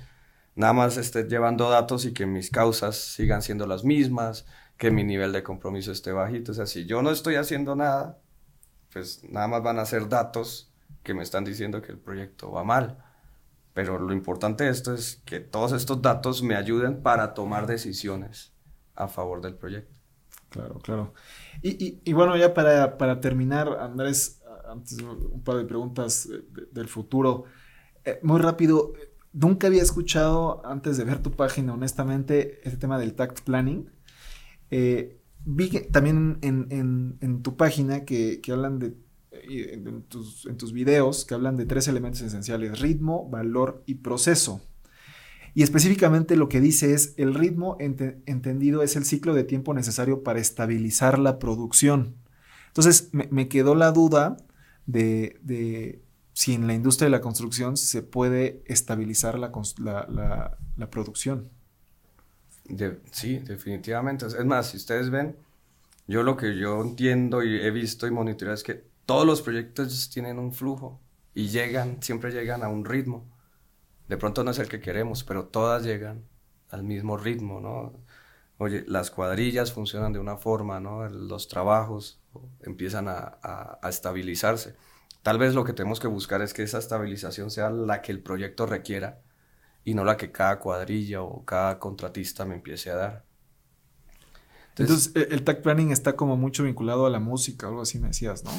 nada 0.56 0.72
más 0.72 0.95
esté 0.95 1.26
llevando 1.26 1.70
datos 1.70 2.06
y 2.06 2.14
que 2.14 2.26
mis 2.26 2.49
causas 2.49 2.95
sigan 2.95 3.41
siendo 3.41 3.68
las 3.68 3.84
mismas, 3.84 4.45
que 4.78 4.89
mi 4.89 5.03
nivel 5.03 5.34
de 5.34 5.43
compromiso 5.43 5.91
esté 5.91 6.14
bajito. 6.14 6.53
O 6.53 6.56
sea, 6.56 6.66
si 6.66 6.86
yo 6.86 7.01
no 7.01 7.12
estoy 7.12 7.36
haciendo 7.36 7.76
nada, 7.76 8.22
pues 8.93 9.22
nada 9.26 9.49
más 9.49 9.62
van 9.62 9.80
a 9.80 9.86
ser 9.86 10.08
datos 10.08 10.72
que 11.03 11.14
me 11.14 11.24
están 11.24 11.43
diciendo 11.43 11.82
que 11.82 11.91
el 11.91 11.97
proyecto 11.97 12.53
va 12.53 12.64
mal. 12.64 13.03
Pero 13.74 13.99
lo 13.99 14.14
importante 14.14 14.64
de 14.64 14.70
esto 14.70 14.93
es 14.93 15.22
que 15.26 15.41
todos 15.41 15.74
estos 15.74 16.01
datos 16.01 16.41
me 16.41 16.56
ayuden 16.56 17.03
para 17.03 17.34
tomar 17.34 17.68
decisiones 17.68 18.53
a 18.95 19.10
favor 19.10 19.41
del 19.41 19.56
proyecto. 19.56 19.93
Claro, 20.49 20.80
claro. 20.80 21.13
Y, 21.61 21.99
y, 22.03 22.13
bueno, 22.13 22.38
ya 22.38 22.53
para, 22.53 22.97
para, 22.97 23.19
terminar, 23.19 23.67
Andrés, 23.80 24.41
antes 24.69 24.99
un 25.01 25.43
par 25.43 25.57
de 25.57 25.65
preguntas 25.65 26.30
del 26.71 26.88
futuro. 26.88 27.45
Eh, 28.05 28.19
muy 28.21 28.39
rápido, 28.39 28.93
Nunca 29.36 29.67
había 29.67 29.82
escuchado 29.82 30.65
antes 30.65 30.95
de 30.95 31.03
ver 31.03 31.21
tu 31.21 31.32
página, 31.32 31.73
honestamente, 31.73 32.61
este 32.63 32.78
tema 32.78 32.97
del 32.97 33.15
tact 33.15 33.41
planning. 33.41 33.91
Eh, 34.71 35.19
vi 35.43 35.69
que 35.69 35.82
también 35.82 36.39
en, 36.41 37.41
tu 37.43 37.57
página 37.57 38.05
que, 38.05 38.41
hablan 38.49 38.80
de, 38.80 38.95
en 39.34 40.03
tus, 40.03 40.45
en 40.45 40.55
tus, 40.55 40.71
videos, 40.71 41.26
que 41.26 41.34
hablan 41.34 41.57
de 41.57 41.65
tres 41.65 41.89
elementos 41.89 42.21
esenciales, 42.21 42.80
ritmo, 42.80 43.30
valor 43.30 43.84
y 43.86 43.95
proceso. 43.95 44.61
Y 45.56 45.64
específicamente 45.64 46.36
lo 46.36 46.49
que 46.49 46.62
dice 46.62 46.93
es, 46.93 47.16
el 47.18 47.34
ritmo 47.34 47.78
entendido 47.80 48.84
es 48.84 48.95
el 48.95 49.06
ciclo 49.06 49.34
de 49.34 49.43
tiempo 49.43 49.74
necesario 49.74 50.22
para 50.22 50.39
estabilizar 50.39 51.18
la 51.18 51.39
producción. 51.39 52.18
Entonces 52.68 53.10
me, 53.14 53.47
quedó 53.47 53.74
la 53.74 53.91
duda 53.91 54.38
de 54.86 56.06
si 56.36 56.53
en 56.53 56.68
la 56.68 56.74
industria 56.74 57.06
de 57.06 57.12
la 57.12 57.22
construcción 57.22 57.78
se 57.78 58.03
puede 58.03 58.62
estabilizar 58.66 59.39
la, 59.39 59.51
producción. 60.91 61.49
sí, 63.12 63.39
definitivamente. 63.39 64.26
Es 64.26 64.45
más, 64.45 64.72
si 64.72 64.78
ustedes 64.78 65.10
ven, 65.10 65.38
yo 66.08 66.24
lo 66.24 66.36
que 66.36 66.58
yo 66.58 66.82
entiendo 66.82 67.41
y 67.41 67.56
he 67.56 67.72
visto 67.72 68.06
y 68.06 68.12
monitoreado 68.12 68.53
es 68.53 68.64
que 68.64 68.84
todos 69.06 69.26
los 69.26 69.41
proyectos 69.41 70.10
tienen 70.10 70.38
un 70.38 70.51
flujo 70.51 70.99
y 71.34 71.47
llegan, 71.47 72.03
siempre 72.03 72.32
llegan 72.32 72.64
a 72.64 72.68
un 72.68 72.84
ritmo. 72.84 73.26
De 74.08 74.18
pronto 74.18 74.43
no 74.43 74.51
es 74.51 74.60
el 74.60 74.70
que 74.70 74.80
queremos, 74.80 75.24
pero 75.24 75.45
todas 75.45 75.84
llegan 75.84 76.24
al 76.70 76.84
mismo 76.84 77.18
ritmo, 77.18 77.60
¿no? 77.60 77.93
Oye, 78.58 78.86
las 78.88 79.12
cuadrillas 79.12 79.74
funcionan 79.74 80.14
de 80.14 80.20
una 80.20 80.38
forma, 80.38 80.80
¿no? 80.80 81.08
Los 81.10 81.47
trabajos 81.47 82.22
empiezan 82.62 83.08
a 83.10 83.80
estabilizarse. 83.84 84.76
Tal 85.26 85.39
vez 85.39 85.56
lo 85.56 85.64
que 85.64 85.74
tenemos 85.74 85.99
que 85.99 86.08
buscar 86.08 86.41
es 86.41 86.53
que 86.53 86.64
esa 86.64 86.78
estabilización 86.78 87.49
sea 87.49 87.72
la 87.72 88.03
que 88.03 88.12
el 88.12 88.22
proyecto 88.22 88.68
requiera 88.68 89.22
y 89.84 89.93
no 89.93 90.03
la 90.03 90.18
que 90.18 90.32
cada 90.32 90.60
cuadrilla 90.60 91.22
o 91.22 91.43
cada 91.45 91.80
contratista 91.80 92.45
me 92.45 92.56
empiece 92.56 92.91
a 92.91 92.95
dar. 92.95 93.26
Entonces, 94.78 95.16
e, 95.16 95.34
el 95.34 95.43
tag 95.43 95.62
planning 95.62 95.91
está 95.91 96.16
como 96.16 96.38
mucho 96.38 96.64
vinculado 96.64 97.06
a 97.06 97.10
la 97.10 97.20
música, 97.20 97.68
algo 97.68 97.82
así 97.82 97.97
me 97.99 98.10
decías, 98.10 98.43
¿no? 98.43 98.51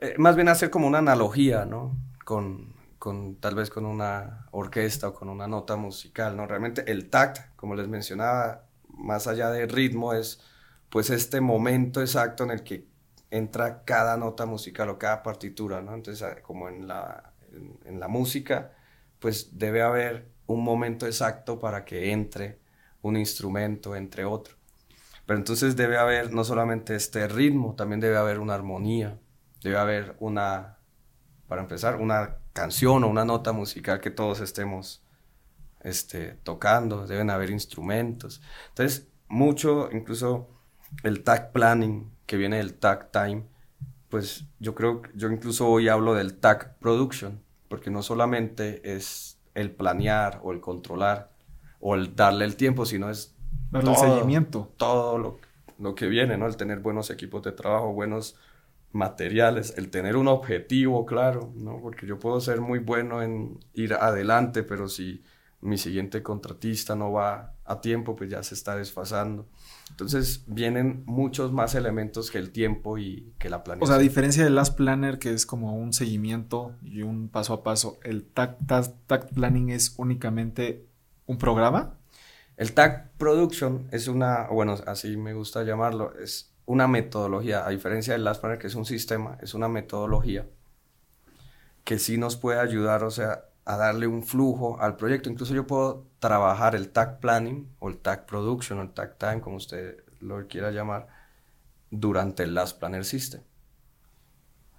Eh, 0.00 0.14
más 0.18 0.36
bien 0.36 0.48
hacer 0.48 0.70
como 0.70 0.86
una 0.86 0.98
analogía, 0.98 1.64
¿no? 1.64 1.96
Con, 2.24 2.73
con, 3.04 3.36
tal 3.36 3.54
vez 3.54 3.68
con 3.68 3.84
una 3.84 4.46
orquesta 4.52 5.08
o 5.08 5.12
con 5.12 5.28
una 5.28 5.46
nota 5.46 5.76
musical, 5.76 6.38
¿no? 6.38 6.46
Realmente 6.46 6.90
el 6.90 7.10
tact, 7.10 7.54
como 7.54 7.74
les 7.74 7.86
mencionaba, 7.86 8.64
más 8.88 9.26
allá 9.26 9.50
de 9.50 9.66
ritmo, 9.66 10.14
es 10.14 10.40
pues 10.88 11.10
este 11.10 11.42
momento 11.42 12.00
exacto 12.00 12.44
en 12.44 12.50
el 12.50 12.62
que 12.62 12.86
entra 13.30 13.84
cada 13.84 14.16
nota 14.16 14.46
musical 14.46 14.88
o 14.88 14.98
cada 14.98 15.22
partitura, 15.22 15.82
¿no? 15.82 15.92
Entonces, 15.92 16.22
ah, 16.22 16.40
como 16.40 16.70
en 16.70 16.88
la, 16.88 17.34
en, 17.84 18.00
la 18.00 18.08
música, 18.08 18.72
pues 19.18 19.58
debe 19.58 19.82
haber 19.82 20.30
un 20.46 20.64
momento 20.64 21.04
exacto 21.04 21.60
para 21.60 21.84
que 21.84 22.10
entre 22.10 22.58
un 23.02 23.18
instrumento, 23.18 23.96
entre 23.96 24.24
otro. 24.24 24.54
Pero 25.26 25.38
entonces 25.38 25.76
debe 25.76 25.98
haber 25.98 26.32
no 26.32 26.42
solamente 26.42 26.94
este 26.96 27.28
ritmo, 27.28 27.74
también 27.74 28.00
debe 28.00 28.16
haber 28.16 28.38
una 28.38 28.54
armonía, 28.54 29.18
debe 29.62 29.76
haber 29.76 30.16
una, 30.20 30.78
para 31.48 31.60
empezar, 31.60 31.96
una 31.96 32.38
canción 32.54 33.04
o 33.04 33.08
una 33.08 33.26
nota 33.26 33.52
musical 33.52 34.00
que 34.00 34.10
todos 34.10 34.40
estemos 34.40 35.02
este, 35.80 36.38
tocando, 36.42 37.06
deben 37.06 37.28
haber 37.28 37.50
instrumentos. 37.50 38.40
Entonces, 38.68 39.08
mucho, 39.28 39.90
incluso 39.92 40.48
el 41.02 41.22
tag 41.22 41.52
planning, 41.52 42.10
que 42.24 42.38
viene 42.38 42.56
del 42.56 42.74
tag 42.74 43.10
time, 43.10 43.44
pues 44.08 44.46
yo 44.60 44.74
creo, 44.74 45.02
yo 45.14 45.30
incluso 45.30 45.68
hoy 45.68 45.88
hablo 45.88 46.14
del 46.14 46.38
tag 46.38 46.78
production, 46.78 47.42
porque 47.68 47.90
no 47.90 48.02
solamente 48.02 48.94
es 48.94 49.38
el 49.54 49.70
planear 49.72 50.40
o 50.42 50.52
el 50.52 50.60
controlar 50.60 51.32
o 51.80 51.96
el 51.96 52.14
darle 52.14 52.44
el 52.44 52.56
tiempo, 52.56 52.86
sino 52.86 53.10
es 53.10 53.34
darle 53.70 53.90
el 53.90 53.96
seguimiento. 53.96 54.72
Todo 54.76 55.18
lo, 55.18 55.38
lo 55.78 55.94
que 55.94 56.06
viene, 56.06 56.38
¿no? 56.38 56.46
El 56.46 56.56
tener 56.56 56.78
buenos 56.78 57.10
equipos 57.10 57.42
de 57.42 57.52
trabajo, 57.52 57.92
buenos 57.92 58.36
materiales, 58.94 59.74
el 59.76 59.90
tener 59.90 60.16
un 60.16 60.28
objetivo 60.28 61.04
claro, 61.04 61.52
¿no? 61.56 61.80
Porque 61.82 62.06
yo 62.06 62.18
puedo 62.18 62.40
ser 62.40 62.60
muy 62.60 62.78
bueno 62.78 63.22
en 63.22 63.58
ir 63.74 63.94
adelante, 63.94 64.62
pero 64.62 64.88
si 64.88 65.22
mi 65.60 65.78
siguiente 65.78 66.22
contratista 66.22 66.94
no 66.94 67.10
va 67.10 67.54
a 67.64 67.80
tiempo, 67.80 68.14
pues 68.14 68.30
ya 68.30 68.42
se 68.42 68.54
está 68.54 68.76
desfasando. 68.76 69.48
Entonces 69.90 70.44
vienen 70.46 71.02
muchos 71.06 71.52
más 71.52 71.74
elementos 71.74 72.30
que 72.30 72.38
el 72.38 72.50
tiempo 72.50 72.98
y 72.98 73.32
que 73.38 73.48
la 73.48 73.64
planeación. 73.64 73.84
O 73.84 73.86
sea, 73.86 73.96
a 73.96 74.02
diferencia 74.02 74.44
del 74.44 74.54
Last 74.54 74.76
Planner, 74.76 75.18
que 75.18 75.32
es 75.32 75.44
como 75.44 75.76
un 75.76 75.92
seguimiento 75.92 76.72
y 76.82 77.02
un 77.02 77.28
paso 77.28 77.54
a 77.54 77.62
paso, 77.62 77.98
¿el 78.04 78.24
Tag, 78.24 78.58
Planning 79.34 79.70
es 79.70 79.94
únicamente 79.96 80.86
un 81.26 81.38
programa? 81.38 81.98
El 82.56 82.72
Tag 82.74 83.12
Production 83.16 83.88
es 83.90 84.06
una, 84.06 84.46
bueno, 84.48 84.76
así 84.86 85.16
me 85.16 85.34
gusta 85.34 85.64
llamarlo, 85.64 86.14
es 86.18 86.53
una 86.66 86.88
metodología, 86.88 87.66
a 87.66 87.70
diferencia 87.70 88.14
del 88.14 88.24
Last 88.24 88.40
Planner, 88.40 88.58
que 88.58 88.68
es 88.68 88.74
un 88.74 88.84
sistema, 88.84 89.38
es 89.42 89.54
una 89.54 89.68
metodología 89.68 90.46
que 91.84 91.98
sí 91.98 92.16
nos 92.16 92.36
puede 92.36 92.60
ayudar, 92.60 93.04
o 93.04 93.10
sea, 93.10 93.44
a 93.66 93.76
darle 93.76 94.06
un 94.06 94.22
flujo 94.22 94.80
al 94.80 94.96
proyecto. 94.96 95.30
Incluso 95.30 95.54
yo 95.54 95.66
puedo 95.66 96.06
trabajar 96.18 96.74
el 96.74 96.90
tag 96.90 97.20
planning 97.20 97.68
o 97.78 97.88
el 97.88 97.98
tag 97.98 98.26
production 98.26 98.78
o 98.78 98.82
el 98.82 98.90
tag 98.90 99.18
time, 99.18 99.40
como 99.40 99.56
usted 99.56 100.02
lo 100.20 100.46
quiera 100.46 100.70
llamar, 100.70 101.08
durante 101.90 102.42
el 102.42 102.54
Last 102.54 102.78
Planner 102.78 103.04
System. 103.04 103.42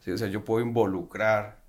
o 0.08 0.18
sea, 0.18 0.28
yo 0.28 0.44
puedo 0.44 0.66
involucrar 0.66 1.64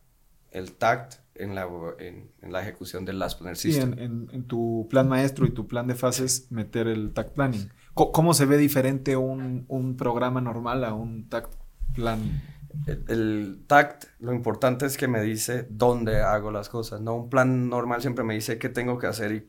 el 0.51 0.73
TACT 0.73 1.21
en 1.35 1.55
la, 1.55 1.69
en, 1.99 2.31
la 2.51 2.63
ejecución 2.63 3.05
del 3.05 3.19
Last 3.19 3.39
Planner 3.39 3.57
System. 3.57 3.95
Sí, 3.95 4.03
en, 4.03 4.29
en, 4.33 4.45
tu 4.45 4.87
plan 4.89 5.09
maestro 5.09 5.47
y 5.47 5.51
tu 5.51 5.67
plan 5.67 5.87
de 5.87 5.95
fases, 5.95 6.51
meter 6.51 6.89
el 6.89 7.13
TACT 7.13 7.35
Planning. 7.35 7.71
¿Cómo, 7.97 8.35
se 8.35 8.45
ve 8.45 8.59
diferente 8.59 9.17
un, 9.17 9.65
un, 9.69 9.97
programa 9.97 10.41
normal 10.41 10.85
a 10.85 10.93
un 10.93 11.29
TACT 11.29 11.55
Planning? 11.95 12.43
el, 12.87 13.65
TACT, 13.67 14.05
lo 14.21 14.33
importante 14.33 14.87
es 14.87 14.97
que 14.97 15.09
me 15.09 15.23
dice 15.23 15.67
dónde 15.71 16.21
hago 16.21 16.51
las 16.51 16.69
cosas. 16.69 17.01
No 17.01 17.17
un 17.17 17.31
plan 17.31 17.69
normal 17.69 18.03
siempre 18.03 18.25
me 18.25 18.35
dice 18.35 18.59
qué 18.59 18.69
tengo 18.69 18.99
que 18.99 19.07
hacer 19.07 19.33
y 19.33 19.47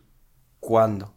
cuándo, 0.60 1.16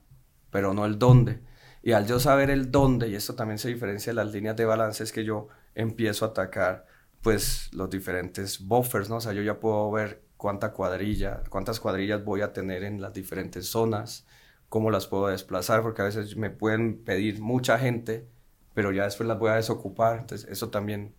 pero 0.51 0.75
no 0.75 0.87
el 0.87 0.99
dónde. 0.99 1.43
Y 1.83 1.93
al 1.93 2.07
yo 2.07 2.21
saber 2.21 2.51
el 2.51 2.71
dónde, 2.71 3.09
y 3.09 3.15
esto 3.15 3.35
también 3.35 3.59
se 3.59 3.69
diferencia 3.69 4.11
de 4.11 4.17
las 4.17 4.33
líneas 4.33 4.57
de 4.57 4.65
balance, 4.65 5.03
es 5.03 5.13
que 5.13 5.25
yo 5.25 5.49
empiezo 5.75 6.25
a 6.25 6.29
atacar 6.29 6.87
pues 7.23 7.71
los 7.73 7.89
diferentes 7.91 8.67
buffers, 8.67 9.09
¿no? 9.09 9.17
O 9.17 9.21
sea, 9.21 9.33
yo 9.33 9.43
ya 9.43 9.61
puedo 9.61 9.91
ver 9.91 10.23
cuánta 10.37 10.73
cuadrilla, 10.73 11.43
cuántas 11.49 11.81
cuadrillas 11.81 12.25
voy 12.25 12.41
a 12.41 12.53
tener 12.53 12.83
en 12.85 13.01
las 13.01 13.15
diferentes 13.15 13.67
zonas, 13.69 14.27
cómo 14.71 14.91
las 14.91 15.09
puedo 15.09 15.27
desplazar, 15.27 15.83
porque 15.83 16.01
a 16.01 16.07
veces 16.07 16.37
me 16.37 16.49
pueden 16.49 17.05
pedir 17.05 17.41
mucha 17.41 17.77
gente, 17.79 18.27
pero 18.73 18.93
ya 18.93 19.05
después 19.05 19.29
las 19.29 19.39
voy 19.39 19.51
a 19.51 19.57
desocupar. 19.57 20.21
Entonces, 20.21 20.49
eso 20.49 20.71
también 20.71 21.13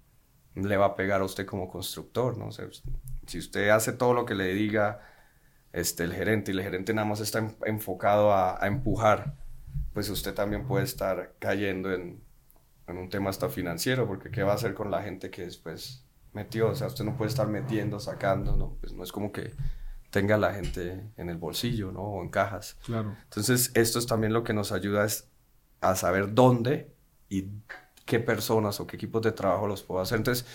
le 0.56 0.78
va 0.78 0.86
a 0.88 0.96
pegar 0.96 1.22
a 1.22 1.26
usted 1.26 1.46
como 1.46 1.70
constructor, 1.70 2.38
¿no? 2.38 2.50
si 3.28 3.38
usted 3.38 3.70
hace 3.70 3.94
todo 3.94 4.14
lo 4.14 4.26
que 4.26 4.36
le 4.36 4.54
diga 4.54 5.02
este, 5.74 6.04
el 6.04 6.14
gerente 6.14 6.52
y 6.52 6.56
el 6.56 6.64
gerente 6.64 6.94
nada 6.94 7.08
más 7.08 7.20
está 7.20 7.46
enfocado 7.66 8.34
a, 8.34 8.58
empujar, 8.64 9.36
pues 9.94 10.10
usted 10.10 10.34
también 10.34 10.66
puede 10.66 10.86
estar 10.86 11.34
cayendo 11.40 11.94
en, 11.94 12.22
en, 12.88 12.98
un 12.98 13.10
tema 13.10 13.30
hasta 13.30 13.50
financiero, 13.50 14.08
porque 14.08 14.32
¿qué 14.32 14.44
va 14.44 14.54
a 14.54 14.56
hacer 14.56 14.74
con 14.74 14.92
la 14.92 15.04
gente 15.04 15.30
que 15.30 15.44
después 15.44 16.06
metió? 16.34 16.70
O 16.70 16.76
sea, 16.76 16.88
usted 16.88 17.04
no 17.04 17.18
puede 17.18 17.30
estar 17.30 17.48
metiendo, 17.48 18.00
sacando, 18.00 18.56
¿no? 18.56 18.78
Pues 18.80 18.94
no 18.94 19.04
es 19.04 19.12
como 19.12 19.32
que 19.32 19.52
tenga 20.12 20.38
la 20.38 20.54
gente 20.54 21.10
en 21.18 21.30
el 21.30 21.38
bolsillo, 21.38 21.92
¿no? 21.92 22.02
O 22.02 22.22
en 22.22 22.30
cajas. 22.30 22.78
Claro. 22.86 23.16
Entonces, 23.24 23.72
esto 23.74 23.98
es 23.98 24.06
también 24.06 24.34
lo 24.34 24.44
que 24.44 24.54
nos 24.54 24.72
ayuda 24.72 25.06
es 25.06 25.30
a 25.80 25.96
saber 25.96 26.34
dónde 26.34 26.94
y 27.30 27.48
qué 28.06 28.20
personas 28.20 28.80
o 28.80 28.88
qué 28.88 28.98
equipos 28.98 29.22
de 29.22 29.32
trabajo 29.32 29.68
los 29.68 29.84
puedo 29.84 30.02
hacer. 30.02 30.18
Entonces, 30.18 30.46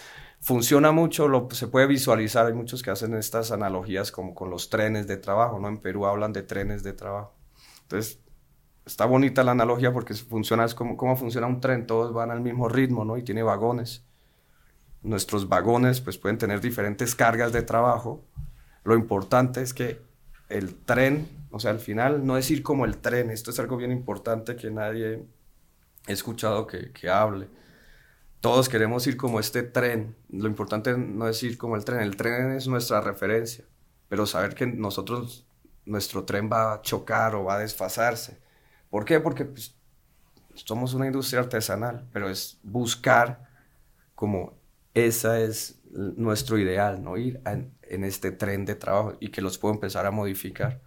funciona 0.41 0.93
mucho, 0.93 1.27
lo, 1.27 1.49
se 1.51 1.69
puede 1.69 1.87
visualizar, 1.87 2.47
hay 2.47 2.53
muchos 2.53 2.83
que 2.83 2.91
hacen 2.91 3.15
estas 3.15 3.51
analogías 3.51 4.13
como 4.13 4.35
con 4.35 4.51
los 4.51 4.69
trenes 4.69 5.07
de 5.07 5.17
trabajo, 5.17 5.59
¿no? 5.59 5.69
En 5.69 5.79
Perú 5.79 6.07
hablan 6.07 6.33
de 6.35 6.43
trenes 6.43 6.83
de 6.83 6.93
trabajo. 6.93 7.35
Entonces, 7.83 8.21
está 8.85 9.07
bonita 9.07 9.43
la 9.43 9.53
analogía 9.53 9.93
porque 9.93 10.15
funciona, 10.15 10.65
es 10.65 10.75
como 10.75 10.99
cómo 10.99 11.17
funciona 11.17 11.47
un 11.47 11.61
tren, 11.61 11.87
todos 11.87 12.13
van 12.13 12.31
al 12.31 12.43
mismo 12.43 12.69
ritmo, 12.69 13.05
¿no? 13.07 13.17
Y 13.17 13.23
tiene 13.23 13.43
vagones. 13.43 14.05
Nuestros 15.03 15.49
vagones, 15.49 16.03
pues, 16.03 16.19
pueden 16.19 16.37
tener 16.37 16.61
diferentes 16.61 17.15
cargas 17.15 17.53
de 17.53 17.63
trabajo. 17.63 18.25
Lo 18.87 18.95
importante 18.95 19.62
es 19.62 19.74
que 19.74 20.01
el 20.49 20.76
tren, 20.76 21.28
o 21.51 21.59
sea, 21.59 21.72
al 21.72 21.80
final 21.80 22.24
no 22.24 22.39
es 22.39 22.49
ir 22.53 22.62
como 22.62 22.84
el 22.84 22.99
tren, 22.99 23.30
esto 23.30 23.51
es 23.51 23.59
algo 23.59 23.76
bien 23.76 23.91
importante 23.91 24.55
que 24.55 24.70
nadie 24.70 25.24
he 26.07 26.12
escuchado 26.12 26.68
que, 26.68 26.93
que 26.93 27.11
hable. 27.11 27.49
Todos 28.41 28.68
queremos 28.68 29.05
ir 29.09 29.16
como 29.16 29.41
este 29.41 29.64
tren. 29.64 30.14
Lo 30.28 30.47
importante 30.47 30.97
no 30.97 31.26
es 31.26 31.43
ir 31.43 31.59
como 31.59 31.74
el 31.74 31.84
tren. 31.84 31.99
El 32.01 32.16
tren 32.16 32.53
es 32.53 32.68
nuestra 32.68 33.01
referencia. 33.01 33.64
Pero 34.09 34.24
saber 34.24 34.55
que 34.55 34.68
nosotros, 34.68 35.45
nuestro 35.84 36.24
tren 36.24 36.49
va 36.49 36.74
a 36.74 36.82
chocar 36.82 37.34
o 37.34 37.43
va 37.43 37.57
a 37.57 37.59
desfasarse. 37.59 38.39
¿Por 38.89 39.05
qué? 39.05 39.18
Porque 39.18 39.47
pues, 39.47 39.74
somos 40.55 40.95
una 40.95 41.07
industria 41.07 41.41
artesanal. 41.41 42.07
Pero 42.12 42.30
es 42.30 42.61
buscar 42.62 43.49
como 44.14 44.55
esa 44.95 45.41
es 45.41 45.80
nuestro 45.91 46.57
ideal, 46.57 47.03
¿no? 47.03 47.16
Ir 47.16 47.41
en 47.91 48.05
este 48.05 48.32
tren 48.32 48.64
de 48.64 48.74
trabajo 48.74 49.16
y 49.20 49.30
que 49.30 49.41
los 49.41 49.59
puedo 49.59 49.74
empezar 49.74 50.07
a 50.07 50.11
modificar. 50.11 50.80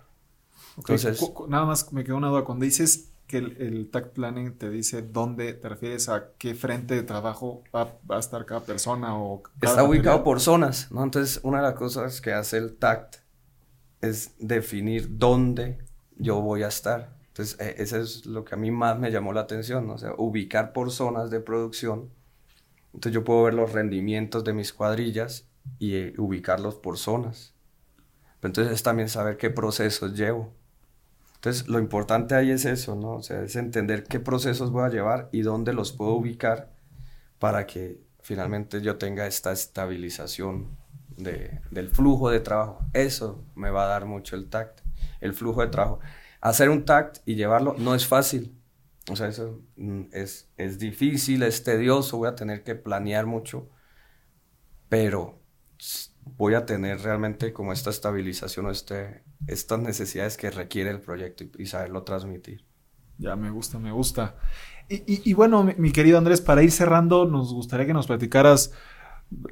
Entonces, 0.77 1.21
nada 1.47 1.65
más 1.65 1.91
me 1.91 2.03
quedó 2.03 2.17
una 2.17 2.29
duda. 2.29 2.43
Cuando 2.43 2.65
dices 2.65 3.11
que 3.27 3.37
el, 3.37 3.57
el 3.59 3.89
TAC 3.89 4.09
Planning 4.11 4.57
te 4.57 4.69
dice 4.69 5.01
dónde 5.01 5.53
te 5.53 5.69
refieres 5.69 6.09
a 6.09 6.31
qué 6.37 6.55
frente 6.55 6.95
de 6.95 7.03
trabajo 7.03 7.63
va, 7.75 7.99
a 8.09 8.19
estar 8.19 8.45
cada 8.45 8.61
persona 8.61 9.17
o 9.17 9.43
Está 9.61 9.83
ubicado 9.83 10.23
por 10.23 10.39
zonas, 10.39 10.91
¿no? 10.91 11.03
Entonces, 11.03 11.39
una 11.43 11.57
de 11.57 11.63
las 11.63 11.75
cosas 11.75 12.21
que 12.21 12.33
hace 12.33 12.57
el 12.57 12.77
TACT 12.77 13.17
es 14.01 14.33
definir 14.39 15.17
dónde 15.17 15.77
yo 16.17 16.41
voy 16.41 16.63
a 16.63 16.69
estar. 16.69 17.17
Entonces, 17.27 17.59
e, 17.59 17.75
eso 17.83 17.97
es 17.97 18.25
lo 18.25 18.45
que 18.45 18.55
a 18.55 18.57
mí 18.57 18.71
más 18.71 18.97
me 18.97 19.11
llamó 19.11 19.33
la 19.33 19.41
atención, 19.41 19.85
¿no? 19.85 19.93
O 19.95 19.97
sea, 19.97 20.13
ubicar 20.17 20.73
por 20.73 20.91
zonas 20.91 21.29
de 21.29 21.39
producción. 21.39 22.09
Entonces, 22.93 23.13
yo 23.13 23.23
puedo 23.23 23.43
ver 23.43 23.53
los 23.53 23.73
rendimientos 23.73 24.43
de 24.43 24.53
mis 24.53 24.73
cuadrillas 24.73 25.48
y 25.77 25.95
eh, 25.95 26.13
ubicarlos 26.17 26.75
por 26.75 26.97
zonas. 26.97 27.53
entonces, 28.41 28.73
es 28.73 28.83
también 28.83 29.09
saber 29.09 29.37
qué 29.37 29.49
procesos 29.49 30.13
llevo. 30.17 30.53
Entonces, 31.35 31.67
lo 31.69 31.79
importante 31.79 32.35
ahí 32.35 32.51
es 32.51 32.65
eso, 32.65 32.95
¿no? 32.95 33.13
O 33.15 33.23
sea, 33.23 33.41
es 33.43 33.55
entender 33.55 34.03
qué 34.03 34.19
procesos 34.19 34.71
voy 34.71 34.83
a 34.83 34.89
llevar 34.89 35.29
y 35.31 35.41
dónde 35.41 35.73
los 35.73 35.93
puedo 35.93 36.11
ubicar 36.13 36.73
para 37.39 37.65
que 37.65 38.01
finalmente 38.21 38.81
yo 38.81 38.97
tenga 38.97 39.25
esta 39.25 39.51
estabilización 39.51 40.77
de, 41.15 41.61
del 41.71 41.89
flujo 41.89 42.29
de 42.29 42.41
trabajo. 42.41 42.85
Eso 42.93 43.43
me 43.55 43.69
va 43.69 43.85
a 43.85 43.87
dar 43.87 44.05
mucho 44.05 44.35
el 44.35 44.49
TACT, 44.49 44.81
el 45.21 45.33
flujo 45.33 45.61
de 45.61 45.67
trabajo. 45.67 45.99
Hacer 46.41 46.69
un 46.69 46.85
TACT 46.85 47.19
y 47.25 47.35
llevarlo 47.35 47.75
no 47.77 47.95
es 47.95 48.05
fácil. 48.05 48.55
O 49.09 49.15
sea, 49.15 49.27
eso 49.27 49.61
mm, 49.77 50.03
es, 50.11 50.49
es 50.57 50.77
difícil, 50.77 51.43
es 51.43 51.63
tedioso, 51.63 52.17
voy 52.17 52.27
a 52.27 52.35
tener 52.35 52.63
que 52.63 52.75
planear 52.75 53.25
mucho, 53.25 53.69
pero 54.87 55.38
voy 56.37 56.53
a 56.53 56.65
tener 56.65 57.01
realmente 57.01 57.53
como 57.53 57.73
esta 57.73 57.89
estabilización 57.89 58.65
o 58.67 58.71
este, 58.71 59.23
estas 59.47 59.79
necesidades 59.79 60.37
que 60.37 60.51
requiere 60.51 60.89
el 60.89 61.01
proyecto 61.01 61.45
y, 61.57 61.65
saberlo 61.65 62.03
transmitir. 62.03 62.63
Ya, 63.17 63.35
me 63.35 63.49
gusta, 63.49 63.79
me 63.79 63.91
gusta. 63.91 64.35
Y, 64.89 65.33
bueno, 65.33 65.63
mi, 65.63 65.91
querido 65.91 66.17
Andrés, 66.17 66.41
para 66.41 66.63
ir 66.63 66.71
cerrando, 66.71 67.25
nos 67.25 67.53
gustaría 67.53 67.85
que 67.85 67.93
nos 67.93 68.07
platicaras 68.07 68.71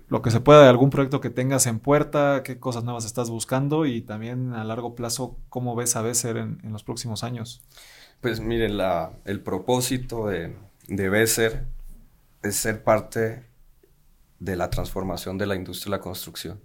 lo 0.08 0.24
que 0.24 0.32
se 0.32 0.40
pueda 0.40 0.64
de 0.64 0.70
algún 0.70 0.90
proyecto 0.90 1.22
que 1.22 1.30
tengas 1.30 1.68
en 1.68 1.78
puerta, 1.80 2.42
qué 2.44 2.60
cosas 2.60 2.84
nuevas 2.84 3.06
estás 3.06 3.30
buscando 3.30 3.86
y 3.86 4.02
también 4.02 4.54
a 4.54 4.64
largo 4.64 4.96
plazo, 4.96 5.38
cómo 5.50 5.76
ves 5.76 5.96
a 5.96 6.02
Besser 6.02 6.38
en, 6.38 6.60
en 6.64 6.74
los 6.74 6.84
próximos 6.84 7.24
años. 7.24 7.62
Pues 8.22 8.40
miren, 8.40 8.78
la, 8.78 9.12
el 9.26 9.42
propósito 9.42 10.28
de, 10.28 10.56
de 10.88 11.10
Besser 11.10 11.68
es 12.42 12.56
ser 12.56 12.84
parte 12.84 13.47
de 14.40 14.56
la 14.56 14.70
transformación 14.70 15.38
de 15.38 15.48
la 15.48 15.56
industria 15.56 15.92
de 15.92 15.98
la 15.98 16.04
construcción. 16.04 16.62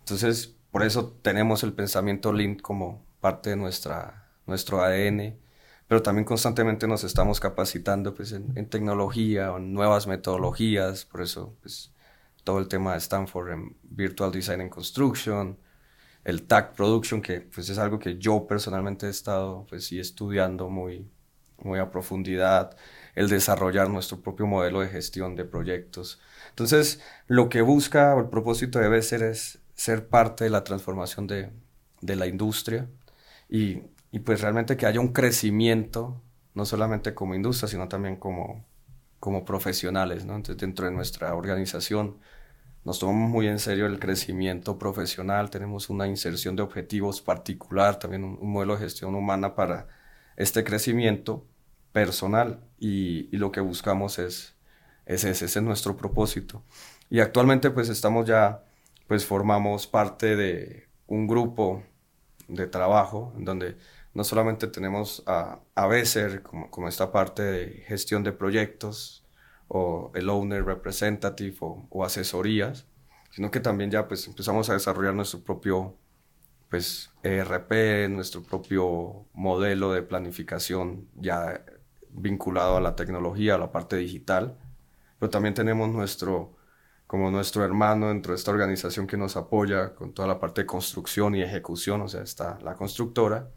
Entonces, 0.00 0.56
por 0.70 0.82
eso 0.82 1.16
tenemos 1.22 1.62
el 1.62 1.72
pensamiento 1.72 2.32
Lean 2.32 2.56
como 2.56 3.06
parte 3.20 3.50
de 3.50 3.56
nuestra, 3.56 4.28
nuestro 4.46 4.82
ADN, 4.82 5.38
pero 5.86 6.02
también 6.02 6.24
constantemente 6.24 6.86
nos 6.86 7.04
estamos 7.04 7.40
capacitando 7.40 8.14
pues, 8.14 8.32
en, 8.32 8.68
tecnología 8.68 9.54
en 9.56 9.72
nuevas 9.72 10.06
metodologías, 10.06 11.04
por 11.04 11.22
eso 11.22 11.56
pues, 11.60 11.92
todo 12.42 12.58
el 12.58 12.68
tema 12.68 12.92
de 12.92 12.98
Stanford 12.98 13.50
en 13.52 13.76
Virtual 13.82 14.32
Design 14.32 14.62
and 14.62 14.70
Construction, 14.70 15.58
el 16.24 16.46
TAC 16.46 16.74
Production, 16.74 17.22
que 17.22 17.40
pues, 17.42 17.68
es 17.68 17.78
algo 17.78 17.98
que 17.98 18.18
yo 18.18 18.46
personalmente 18.46 19.06
he 19.06 19.10
estado 19.10 19.66
pues, 19.68 19.86
sí, 19.86 19.98
estudiando 19.98 20.68
muy, 20.68 21.10
muy 21.58 21.78
a 21.78 21.90
profundidad, 21.90 22.76
el 23.14 23.28
desarrollar 23.28 23.88
nuestro 23.90 24.20
propio 24.20 24.46
modelo 24.46 24.80
de 24.80 24.88
gestión 24.88 25.36
de 25.36 25.44
proyectos. 25.44 26.20
Entonces, 26.50 27.00
lo 27.26 27.48
que 27.48 27.62
busca 27.62 28.14
o 28.14 28.20
el 28.20 28.28
propósito 28.28 28.78
debe 28.78 29.02
ser 29.02 29.22
es 29.22 29.60
ser 29.74 30.08
parte 30.08 30.44
de 30.44 30.50
la 30.50 30.64
transformación 30.64 31.26
de, 31.26 31.50
de 32.00 32.16
la 32.16 32.26
industria 32.26 32.88
y, 33.48 33.82
y, 34.12 34.20
pues 34.20 34.40
realmente 34.40 34.76
que 34.76 34.86
haya 34.86 35.00
un 35.00 35.12
crecimiento, 35.12 36.22
no 36.54 36.64
solamente 36.64 37.14
como 37.14 37.34
industria, 37.34 37.68
sino 37.68 37.88
también 37.88 38.16
como, 38.16 38.64
como 39.20 39.44
profesionales, 39.44 40.24
¿no? 40.24 40.36
Entonces, 40.36 40.60
dentro 40.60 40.86
de 40.86 40.92
nuestra 40.92 41.34
organización 41.34 42.18
nos 42.84 42.98
tomamos 42.98 43.30
muy 43.30 43.48
en 43.48 43.58
serio 43.58 43.86
el 43.86 43.98
crecimiento 43.98 44.78
profesional, 44.78 45.48
tenemos 45.50 45.88
una 45.88 46.06
inserción 46.06 46.54
de 46.54 46.62
objetivos 46.62 47.22
particular, 47.22 47.98
también 47.98 48.24
un, 48.24 48.38
modelo 48.50 48.74
de 48.74 48.82
gestión 48.82 49.14
humana 49.14 49.54
para 49.54 49.88
este 50.36 50.64
crecimiento 50.64 51.46
personal 51.94 52.60
y, 52.78 53.28
y 53.34 53.38
lo 53.38 53.52
que 53.52 53.60
buscamos 53.60 54.18
es, 54.18 54.56
es 55.06 55.24
ese, 55.24 55.46
ese 55.46 55.60
es 55.60 55.64
nuestro 55.64 55.96
propósito. 55.96 56.64
Y 57.08 57.20
actualmente 57.20 57.70
pues 57.70 57.88
estamos 57.88 58.26
ya 58.26 58.64
pues 59.06 59.24
formamos 59.24 59.86
parte 59.86 60.36
de 60.36 60.88
un 61.06 61.28
grupo 61.28 61.84
de 62.48 62.66
trabajo 62.66 63.32
donde 63.38 63.76
no 64.12 64.24
solamente 64.24 64.66
tenemos 64.66 65.22
a, 65.26 65.60
a 65.76 65.86
Besser 65.86 66.42
como, 66.42 66.68
como 66.70 66.88
esta 66.88 67.12
parte 67.12 67.42
de 67.42 67.84
gestión 67.86 68.24
de 68.24 68.32
proyectos 68.32 69.24
o 69.68 70.10
el 70.16 70.28
owner 70.30 70.64
representative 70.64 71.56
o, 71.60 72.04
asesorías, 72.04 72.86
sino 73.30 73.50
que 73.52 73.60
también 73.60 73.90
ya 73.92 74.08
pues 74.08 74.26
empezamos 74.26 74.68
a 74.68 74.74
desarrollar 74.74 75.14
nuestro 75.14 75.40
propio 75.44 75.96
pues 76.70 77.12
ERP, 77.22 78.08
nuestro 78.10 78.42
propio 78.42 79.26
modelo 79.32 79.92
de 79.92 80.02
planificación 80.02 81.08
ya 81.14 81.64
vinculado 82.14 82.76
a 82.76 82.80
la 82.80 82.96
tecnología, 82.96 83.56
a 83.56 83.58
la 83.58 83.72
parte 83.72 83.96
digital, 83.96 84.56
pero 85.18 85.30
también 85.30 85.54
tenemos 85.54 85.88
nuestro 85.90 86.56
como 87.06 87.30
nuestro 87.30 87.64
hermano 87.64 88.08
dentro 88.08 88.32
de 88.32 88.38
esta 88.38 88.50
organización 88.50 89.06
que 89.06 89.16
nos 89.16 89.36
apoya 89.36 89.94
con 89.94 90.14
toda 90.14 90.26
la 90.26 90.40
parte 90.40 90.62
de 90.62 90.66
construcción 90.66 91.34
y 91.34 91.42
ejecución, 91.42 92.00
o 92.00 92.08
sea, 92.08 92.22
está 92.22 92.58
la 92.62 92.74
constructora 92.74 93.50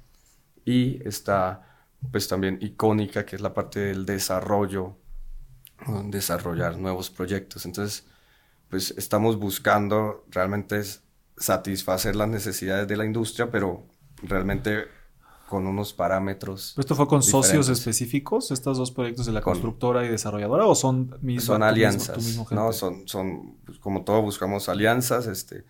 y 0.66 1.02
está 1.08 1.82
pues 2.12 2.28
también 2.28 2.60
icónica, 2.62 3.26
que 3.26 3.36
es 3.36 3.42
la 3.42 3.54
parte 3.54 3.80
del 3.80 4.06
desarrollo, 4.06 4.98
desarrollar 6.04 6.78
nuevos 6.78 7.10
proyectos. 7.10 7.66
Entonces, 7.66 8.06
pues 8.70 8.94
estamos 8.98 9.40
buscando 9.40 10.26
realmente 10.30 10.82
satisfacer 11.38 12.16
las 12.16 12.28
necesidades 12.28 12.88
de 12.88 12.98
la 12.98 13.06
industria, 13.06 13.50
pero 13.50 13.88
realmente 14.22 14.86
con 15.48 15.66
unos 15.66 15.94
parámetros. 15.94 16.76
¿Esto 16.78 16.94
fue 16.94 17.08
con 17.08 17.24
socios 17.24 17.70
específicos, 17.70 18.52
estos 18.52 18.78
dos 18.78 18.92
proyectos 18.92 19.26
de 19.26 19.32
la 19.32 19.42
constructora 19.42 20.06
y 20.06 20.10
desarrolladora, 20.10 20.66
o 20.66 20.76
son 20.76 21.18
mismos? 21.22 21.46
Son 21.46 21.64
alianzas, 21.64 22.38
no, 22.52 22.74
son, 22.74 23.08
son, 23.08 23.56
pues, 23.66 23.80
como 23.80 24.04
todo 24.04 24.22
buscamos 24.22 24.68
alianzas, 24.68 25.26
este, 25.26 25.64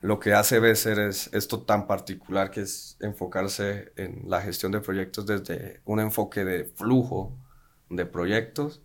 lo 0.00 0.20
que 0.20 0.34
hace 0.34 0.60
Besser 0.60 0.98
es 0.98 1.30
esto 1.32 1.62
tan 1.62 1.86
particular 1.86 2.50
que 2.50 2.60
es 2.60 2.98
enfocarse 3.00 3.92
en 3.96 4.28
la 4.28 4.42
gestión 4.42 4.70
de 4.70 4.80
proyectos 4.80 5.24
desde 5.24 5.80
un 5.86 6.00
enfoque 6.00 6.44
de 6.44 6.64
flujo 6.64 7.34
de 7.88 8.04
proyectos 8.04 8.82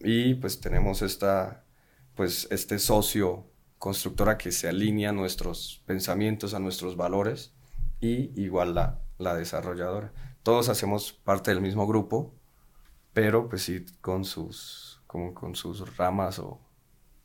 y 0.00 0.34
pues 0.34 0.60
tenemos 0.60 1.00
esta, 1.00 1.64
pues 2.14 2.46
este 2.50 2.78
socio 2.78 3.46
constructora 3.78 4.36
que 4.36 4.52
se 4.52 4.68
alinea 4.68 5.10
a 5.10 5.12
nuestros 5.12 5.82
pensamientos, 5.86 6.52
a 6.52 6.58
nuestros 6.58 6.96
valores 6.96 7.54
y 8.00 8.38
igual 8.40 8.74
la, 8.74 9.00
la 9.18 9.34
desarrolladora. 9.34 10.12
Todos 10.42 10.68
hacemos 10.68 11.12
parte 11.12 11.50
del 11.50 11.60
mismo 11.60 11.86
grupo, 11.86 12.32
pero 13.12 13.48
pues 13.48 13.62
sí 13.62 13.84
con 14.00 14.24
sus, 14.24 15.02
como 15.06 15.34
con 15.34 15.54
sus 15.54 15.96
ramas 15.96 16.38
o 16.38 16.60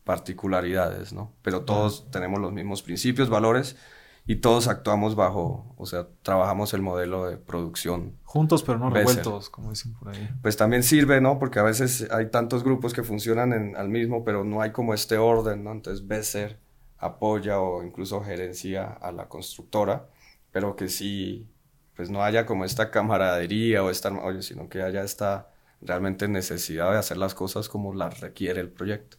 particularidades, 0.03 1.13
¿no? 1.13 1.31
Pero 1.41 1.63
todos 1.63 2.09
tenemos 2.11 2.39
los 2.39 2.51
mismos 2.51 2.81
principios, 2.81 3.29
valores 3.29 3.77
y 4.25 4.37
todos 4.37 4.67
actuamos 4.67 5.15
bajo, 5.15 5.75
o 5.77 5.85
sea, 5.85 6.07
trabajamos 6.21 6.73
el 6.73 6.81
modelo 6.81 7.25
de 7.25 7.37
producción. 7.37 8.17
Juntos 8.23 8.63
pero 8.63 8.79
no 8.79 8.89
revueltos, 8.89 9.49
como 9.49 9.69
dicen 9.69 9.93
por 9.93 10.09
ahí. 10.09 10.29
Pues 10.41 10.55
también 10.55 10.83
sirve, 10.83 11.19
¿no? 11.19 11.39
Porque 11.39 11.59
a 11.59 11.63
veces 11.63 12.07
hay 12.11 12.29
tantos 12.29 12.63
grupos 12.63 12.93
que 12.93 13.03
funcionan 13.03 13.53
en, 13.53 13.75
al 13.75 13.89
mismo, 13.89 14.23
pero 14.23 14.43
no 14.43 14.61
hay 14.61 14.71
como 14.71 14.93
este 14.93 15.17
orden, 15.17 15.63
¿no? 15.63 15.71
Entonces 15.71 16.07
Besser 16.07 16.59
apoya 16.97 17.59
o 17.59 17.83
incluso 17.83 18.21
gerencia 18.21 18.85
a 18.87 19.11
la 19.11 19.27
constructora, 19.27 20.07
pero 20.51 20.77
que 20.77 20.87
sí, 20.87 21.49
pues 21.95 22.09
no 22.09 22.23
haya 22.23 22.45
como 22.45 22.65
esta 22.65 22.91
camaradería 22.91 23.83
o 23.83 23.89
esta, 23.89 24.11
oye, 24.11 24.41
sino 24.41 24.69
que 24.69 24.81
haya 24.81 25.03
esta 25.03 25.49
realmente 25.81 26.27
necesidad 26.27 26.91
de 26.91 26.97
hacer 26.97 27.17
las 27.17 27.35
cosas 27.35 27.69
como 27.69 27.93
las 27.93 28.19
requiere 28.19 28.61
el 28.61 28.69
proyecto 28.69 29.17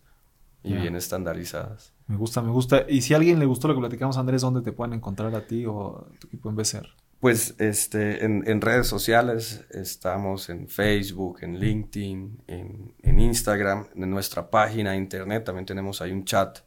y 0.63 0.73
bien 0.73 0.97
estandarizadas. 0.97 1.93
Me 2.07 2.17
gusta, 2.17 2.41
me 2.41 2.51
gusta. 2.51 2.87
Y 2.89 3.03
si 3.03 3.13
a 3.13 3.19
alguien 3.19 3.39
le 3.39 3.45
gustó 3.45 3.69
lo 3.69 3.75
que 3.75 3.81
platicamos, 3.81 4.17
Andrés, 4.17 4.43
¿dónde 4.43 4.63
te 4.63 4.73
pueden 4.73 4.95
encontrar 4.95 5.35
a 5.35 5.47
ti 5.47 5.67
o 5.67 5.99
a 5.99 6.19
tu 6.19 6.27
equipo 6.27 6.49
en 6.49 6.57
BCR? 6.57 6.89
Pues 7.21 7.55
este, 7.59 8.25
en, 8.25 8.61
redes 8.61 8.87
sociales 8.87 9.65
estamos 9.71 10.51
en 10.51 10.69
Facebook, 10.69 11.39
en 11.43 11.59
LinkedIn, 11.59 12.43
en, 12.47 12.95
en, 13.03 13.19
Instagram, 13.19 13.87
en 13.95 14.11
nuestra 14.11 14.51
página 14.51 14.91
de 14.91 14.99
internet 14.99 15.45
también 15.45 15.65
tenemos 15.65 16.03
ahí 16.03 16.13
un 16.13 16.25
chat 16.25 16.59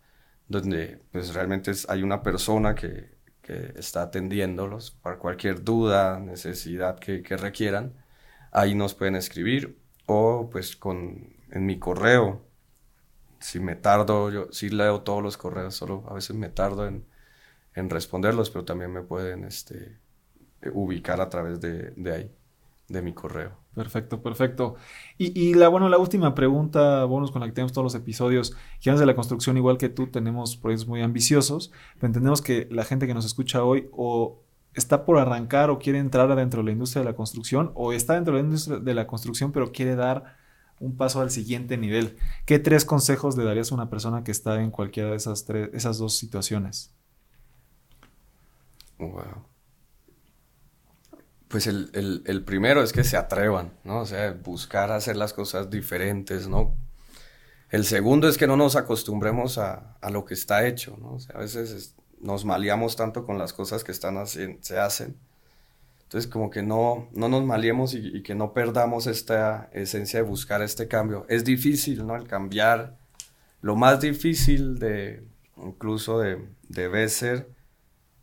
donde 0.48 1.00
pues 1.12 1.34
realmente 1.36 1.72
hay 1.88 2.02
una 2.02 2.24
persona 2.24 2.74
que, 2.74 3.17
que, 3.48 3.74
está 3.78 4.04
atendiéndolos 4.04 4.92
para 4.92 5.18
cualquier 5.20 5.64
duda, 5.64 6.20
necesidad 6.20 7.00
que, 7.00 7.24
que 7.24 7.38
requieran. 7.38 7.94
Ahí 8.52 8.76
nos 8.76 8.94
pueden 8.94 9.16
escribir 9.16 9.80
o 10.08 10.50
pues 10.52 10.76
con, 10.76 11.36
en 11.52 11.66
mi 11.66 11.80
correo 11.80 12.48
si 13.40 13.60
me 13.60 13.76
tardo, 13.76 14.32
yo 14.32 14.48
sí 14.52 14.70
leo 14.70 15.02
todos 15.02 15.24
los 15.24 15.38
correos, 15.38 15.76
solo 15.76 16.04
a 16.10 16.14
veces 16.14 16.36
me 16.36 16.50
tardo 16.50 16.88
en, 16.88 17.06
en 17.76 17.90
responderlos, 17.90 18.50
pero 18.50 18.66
también 18.66 18.92
me 18.92 19.02
pueden 19.02 19.46
este, 19.46 20.00
ubicar 20.74 21.22
a 21.22 21.30
través 21.30 21.60
de, 21.62 21.92
de 21.92 22.14
ahí, 22.14 22.36
de 22.88 23.02
mi 23.02 23.14
correo. 23.14 23.58
Perfecto, 23.78 24.24
perfecto. 24.24 24.76
Y, 25.20 25.54
la, 25.54 25.68
bueno, 25.68 25.88
la 25.88 26.00
última 26.00 26.34
pregunta, 26.34 27.06
bonus 27.06 27.30
con 27.30 27.42
la 27.42 27.46
que 27.46 27.54
tenemos 27.54 27.74
todos 27.74 27.84
los 27.84 27.94
episodios, 27.94 28.58
Gigantes 28.80 29.02
de 29.02 29.06
la 29.06 29.16
Construcción, 29.16 29.56
igual 29.56 29.78
que 29.78 29.88
tú, 29.88 30.08
tenemos 30.08 30.58
proyectos 30.58 30.88
muy 30.88 31.04
ambiciosos, 31.04 31.72
pero 31.94 32.08
entendemos 32.08 32.42
que 32.42 32.68
la 32.72 32.84
gente 32.86 33.06
que 33.06 33.14
nos 33.14 33.24
escucha 33.24 33.64
hoy 33.64 33.88
o 33.92 34.42
está 34.74 35.06
por 35.06 35.20
arrancar 35.20 35.70
o 35.70 35.78
quiere 35.78 36.00
entrar 36.00 36.32
adentro 36.32 36.62
de 36.62 36.66
la 36.66 36.72
industria 36.72 37.04
de 37.04 37.10
la 37.12 37.16
construcción 37.16 37.72
o 37.76 37.94
está 37.94 38.16
dentro 38.16 38.34
de 38.34 38.42
la 38.42 38.48
industria 38.48 38.80
de 38.80 38.94
la 38.96 39.06
construcción, 39.06 39.52
pero 39.52 39.72
quiere 39.72 39.96
dar 39.96 40.36
un 40.80 40.98
paso 40.98 41.22
al 41.22 41.30
siguiente 41.30 41.78
nivel. 41.78 42.18
¿Qué 42.48 42.58
tres 42.58 42.84
consejos 42.84 43.38
le 43.38 43.44
darías 43.44 43.72
a 43.72 43.76
una 43.76 43.92
persona 43.92 44.24
que 44.24 44.32
está 44.32 44.60
en 44.60 44.72
cualquiera 44.72 45.12
de 45.12 45.18
esas, 45.18 45.46
tres, 45.46 45.70
esas 45.74 46.00
dos 46.00 46.18
situaciones? 46.18 46.96
Wow. 48.98 49.46
Pues 51.48 51.68
el, 51.68 52.44
primero 52.46 52.84
es 52.84 52.92
que 52.92 53.04
se 53.04 53.18
atrevan, 53.18 53.74
¿no? 53.84 54.02
O 54.02 54.06
sea, 54.06 54.34
buscar 54.34 54.92
hacer 54.92 55.16
las 55.16 55.34
cosas 55.34 55.70
diferentes, 55.70 56.48
¿no? 56.48 56.76
El 57.70 57.86
segundo 57.86 58.28
es 58.28 58.38
que 58.38 58.48
no 58.48 58.58
nos 58.58 58.76
acostumbremos 58.76 59.58
a, 59.58 59.98
lo 60.12 60.26
que 60.26 60.34
está 60.34 60.68
hecho, 60.68 60.98
¿no? 61.00 61.14
O 61.14 61.20
sea, 61.20 61.36
a 61.36 61.40
veces 61.40 61.96
nos 62.20 62.46
maleamos 62.46 62.96
tanto 62.96 63.26
con 63.26 63.38
las 63.38 63.54
cosas 63.54 63.84
que 63.84 63.92
están 63.92 64.18
se 64.28 64.80
hacen 64.80 65.18
entonces, 66.08 66.32
como 66.32 66.50
que 66.50 66.64
no, 66.64 67.10
no 67.12 67.28
nos 67.28 67.44
maliemos 67.44 67.94
y, 67.94 68.24
que 68.24 68.34
no 68.34 68.54
perdamos 68.54 69.08
esta 69.08 69.70
esencia 69.74 70.22
de 70.22 70.26
buscar 70.26 70.62
este 70.62 70.88
cambio. 70.88 71.26
Es 71.28 71.44
difícil, 71.44 72.08
¿no? 72.08 72.16
El 72.16 72.30
cambiar. 72.30 72.98
Lo 73.60 73.76
más 73.76 74.00
difícil 74.00 74.80
de, 74.80 75.28
incluso 75.58 76.20
de, 76.20 76.48
debe 76.70 77.10
ser, 77.10 77.50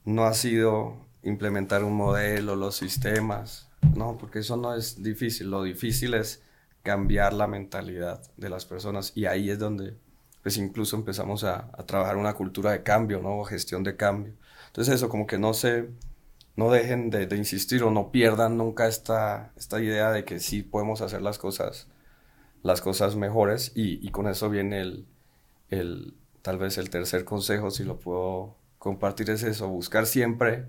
no 0.06 0.24
ha 0.24 0.32
sido 0.32 1.03
implementar 1.24 1.84
un 1.84 1.94
modelo, 1.94 2.56
los 2.56 2.76
sistemas, 2.76 3.68
¿no? 3.96 4.16
Porque 4.18 4.40
eso 4.40 4.56
no 4.56 4.74
es 4.74 5.02
difícil. 5.02 5.50
Lo 5.50 5.62
difícil 5.62 6.14
es 6.14 6.42
cambiar 6.82 7.32
la 7.32 7.46
mentalidad 7.46 8.22
de 8.36 8.50
las 8.50 8.66
personas 8.66 9.12
y 9.14 9.26
ahí 9.26 9.50
es 9.50 9.58
donde, 9.58 9.96
pues 10.42 10.56
incluso 10.56 10.96
empezamos 10.96 11.44
a, 11.44 11.70
a 11.72 11.86
trabajar 11.86 12.16
una 12.16 12.34
cultura 12.34 12.72
de 12.72 12.82
cambio, 12.82 13.20
¿no? 13.20 13.40
O 13.40 13.44
gestión 13.44 13.82
de 13.82 13.96
cambio. 13.96 14.34
Entonces 14.66 14.94
eso, 14.94 15.08
como 15.08 15.26
que 15.26 15.38
no 15.38 15.54
se 15.54 15.88
no 16.56 16.70
dejen 16.70 17.10
de, 17.10 17.24
insistir 17.36 17.82
o 17.82 17.90
no 17.90 18.10
pierdan 18.12 18.56
nunca 18.56 18.86
esta, 18.86 19.52
esta 19.56 19.80
idea 19.80 20.12
de 20.12 20.24
que 20.24 20.40
sí 20.40 20.62
podemos 20.62 21.00
hacer 21.00 21.22
las 21.22 21.38
cosas, 21.38 21.88
las 22.62 22.80
cosas 22.80 23.16
mejores 23.16 23.72
y, 23.74 24.08
con 24.10 24.28
eso 24.28 24.50
viene 24.50 24.80
el, 24.80 25.06
el, 25.70 26.14
tal 26.42 26.58
vez 26.58 26.78
el 26.78 26.90
tercer 26.90 27.24
consejo, 27.24 27.70
si 27.70 27.84
lo 27.84 27.98
puedo 27.98 28.56
compartir, 28.78 29.30
es 29.30 29.42
eso, 29.42 29.68
buscar 29.68 30.06
siempre 30.06 30.68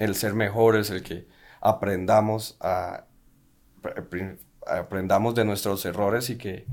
el 0.00 0.14
ser 0.14 0.32
mejores, 0.32 0.88
el 0.88 1.02
que 1.02 1.28
aprendamos 1.60 2.56
a, 2.60 3.04
aprendamos 4.66 5.34
de 5.34 5.44
nuestros 5.44 5.84
errores 5.84 6.30
y 6.30 6.38
que 6.38 6.66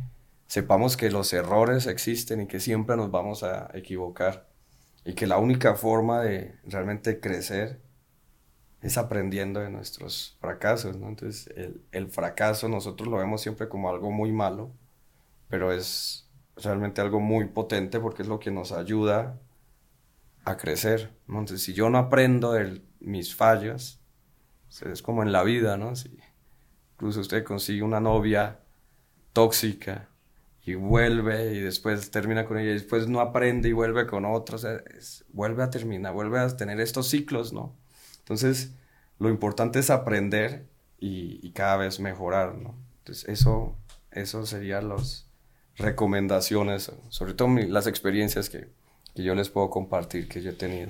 sepamos 0.47 0.95
que 0.95 1.11
los 1.11 1.33
errores 1.33 1.87
existen 1.87 2.41
y 2.41 2.47
que 2.47 2.61
siempre 2.61 2.95
nos 2.95 3.11
vamos 3.11 3.43
a 3.43 3.69
equivocar 3.73 4.47
y 5.03 5.13
que 5.13 5.27
la 5.27 5.39
única 5.39 5.75
forma 5.75 6.21
de 6.21 6.55
realmente 6.63 7.19
crecer 7.19 7.81
es 8.81 8.97
aprendiendo 8.97 9.59
de 9.59 9.71
nuestros 9.71 10.37
fracasos. 10.39 10.95
Entonces, 10.95 11.49
el, 11.91 12.07
fracaso 12.09 12.69
nosotros 12.69 13.09
lo 13.09 13.17
vemos 13.17 13.41
siempre 13.41 13.67
como 13.67 13.89
algo 13.89 14.09
muy 14.09 14.31
malo, 14.31 14.71
pero 15.49 15.73
es 15.73 16.29
realmente 16.55 17.01
algo 17.01 17.19
muy 17.19 17.45
potente 17.49 17.99
porque 17.99 18.21
es 18.21 18.29
lo 18.29 18.39
que 18.39 18.51
nos 18.51 18.71
ayuda 18.71 19.37
a 20.45 20.55
crecer, 20.55 21.13
Entonces, 21.27 21.61
si 21.61 21.73
yo 21.73 21.89
no 21.89 21.97
aprendo 21.97 22.53
de 22.53 22.81
mis 22.99 23.35
fallas, 23.35 23.99
es 24.85 25.01
como 25.01 25.23
en 25.23 25.31
la 25.31 25.43
vida, 25.43 25.77
¿no? 25.77 25.95
Si 25.95 26.17
incluso 26.93 27.21
usted 27.21 27.43
consigue 27.43 27.83
una 27.83 27.99
novia 27.99 28.59
tóxica 29.33 30.09
y 30.65 30.75
vuelve 30.75 31.53
y 31.53 31.59
después 31.61 32.11
termina 32.11 32.45
con 32.45 32.57
ella 32.57 32.71
y 32.71 32.73
después 32.73 33.07
no 33.07 33.21
aprende 33.21 33.69
y 33.69 33.71
vuelve 33.71 34.05
con 34.05 34.25
otra, 34.25 34.57
vuelve 35.29 35.63
a 35.63 35.69
terminar, 35.69 36.13
vuelve 36.13 36.39
a 36.39 36.57
tener 36.57 36.79
estos 36.81 37.07
ciclos, 37.07 37.53
¿no? 37.53 37.75
Entonces, 38.19 38.73
lo 39.19 39.29
importante 39.29 39.79
es 39.79 39.89
aprender 39.89 40.67
y, 40.99 41.51
cada 41.51 41.77
vez 41.77 41.99
mejorar, 41.99 42.55
¿no? 42.55 42.75
Entonces, 42.99 43.29
eso, 43.29 43.77
eso 44.11 44.45
serían 44.45 44.89
las 44.89 45.29
recomendaciones, 45.77 46.91
sobre 47.09 47.33
todo 47.33 47.47
las 47.47 47.87
experiencias 47.87 48.49
que, 48.49 48.67
yo 49.15 49.33
les 49.33 49.49
puedo 49.49 49.69
compartir, 49.69 50.27
que 50.27 50.41
yo 50.41 50.51
he 50.51 50.53
tenido. 50.53 50.89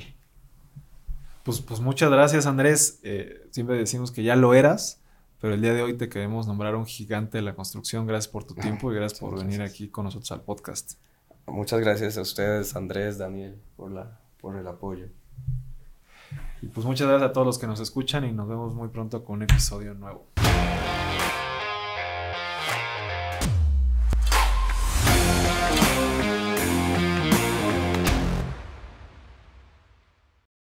Pues, 1.48 1.62
pues 1.62 1.80
muchas 1.80 2.12
gracias, 2.12 2.46
Andrés. 2.46 3.00
Eh, 3.04 3.48
siempre 3.52 3.78
decimos 3.78 4.12
que 4.12 4.22
ya 4.22 4.36
lo 4.36 4.54
eras, 4.54 5.02
pero 5.40 5.54
el 5.54 5.62
día 5.62 5.74
de 5.74 5.82
hoy 5.82 5.94
te 5.94 6.10
queremos 6.10 6.46
nombrar 6.46 6.76
un 6.76 6.86
gigante 6.86 7.38
de 7.38 7.42
la 7.42 7.56
construcción. 7.56 8.06
Gracias 8.06 8.30
por 8.30 8.44
tu 8.44 8.54
tiempo 8.54 8.92
y 8.92 8.96
gracias 8.96 9.22
por 9.22 9.40
venir 9.40 9.62
aquí 9.62 9.88
con 9.88 10.04
nosotros 10.04 10.30
al 10.34 10.42
podcast. 10.42 10.96
Muchas 11.46 11.80
gracias 11.80 12.18
a 12.18 12.22
ustedes, 12.22 12.76
Andrés, 12.76 13.18
Daniel, 13.18 13.62
por, 13.78 13.92
la, 13.92 14.20
por 14.42 14.58
el 14.58 14.68
apoyo. 14.68 15.08
Y 16.62 16.68
pues 16.68 16.86
muchas 16.86 17.08
gracias 17.08 17.30
a 17.30 17.32
todos 17.32 17.48
los 17.48 17.58
que 17.58 17.68
nos 17.68 17.80
escuchan 17.80 18.26
y 18.26 18.34
nos 18.34 18.50
vemos 18.50 18.76
muy 18.76 18.90
pronto 18.90 19.24
con 19.24 19.38
un 19.38 19.44
episodio 19.44 19.94
nuevo. 19.94 20.28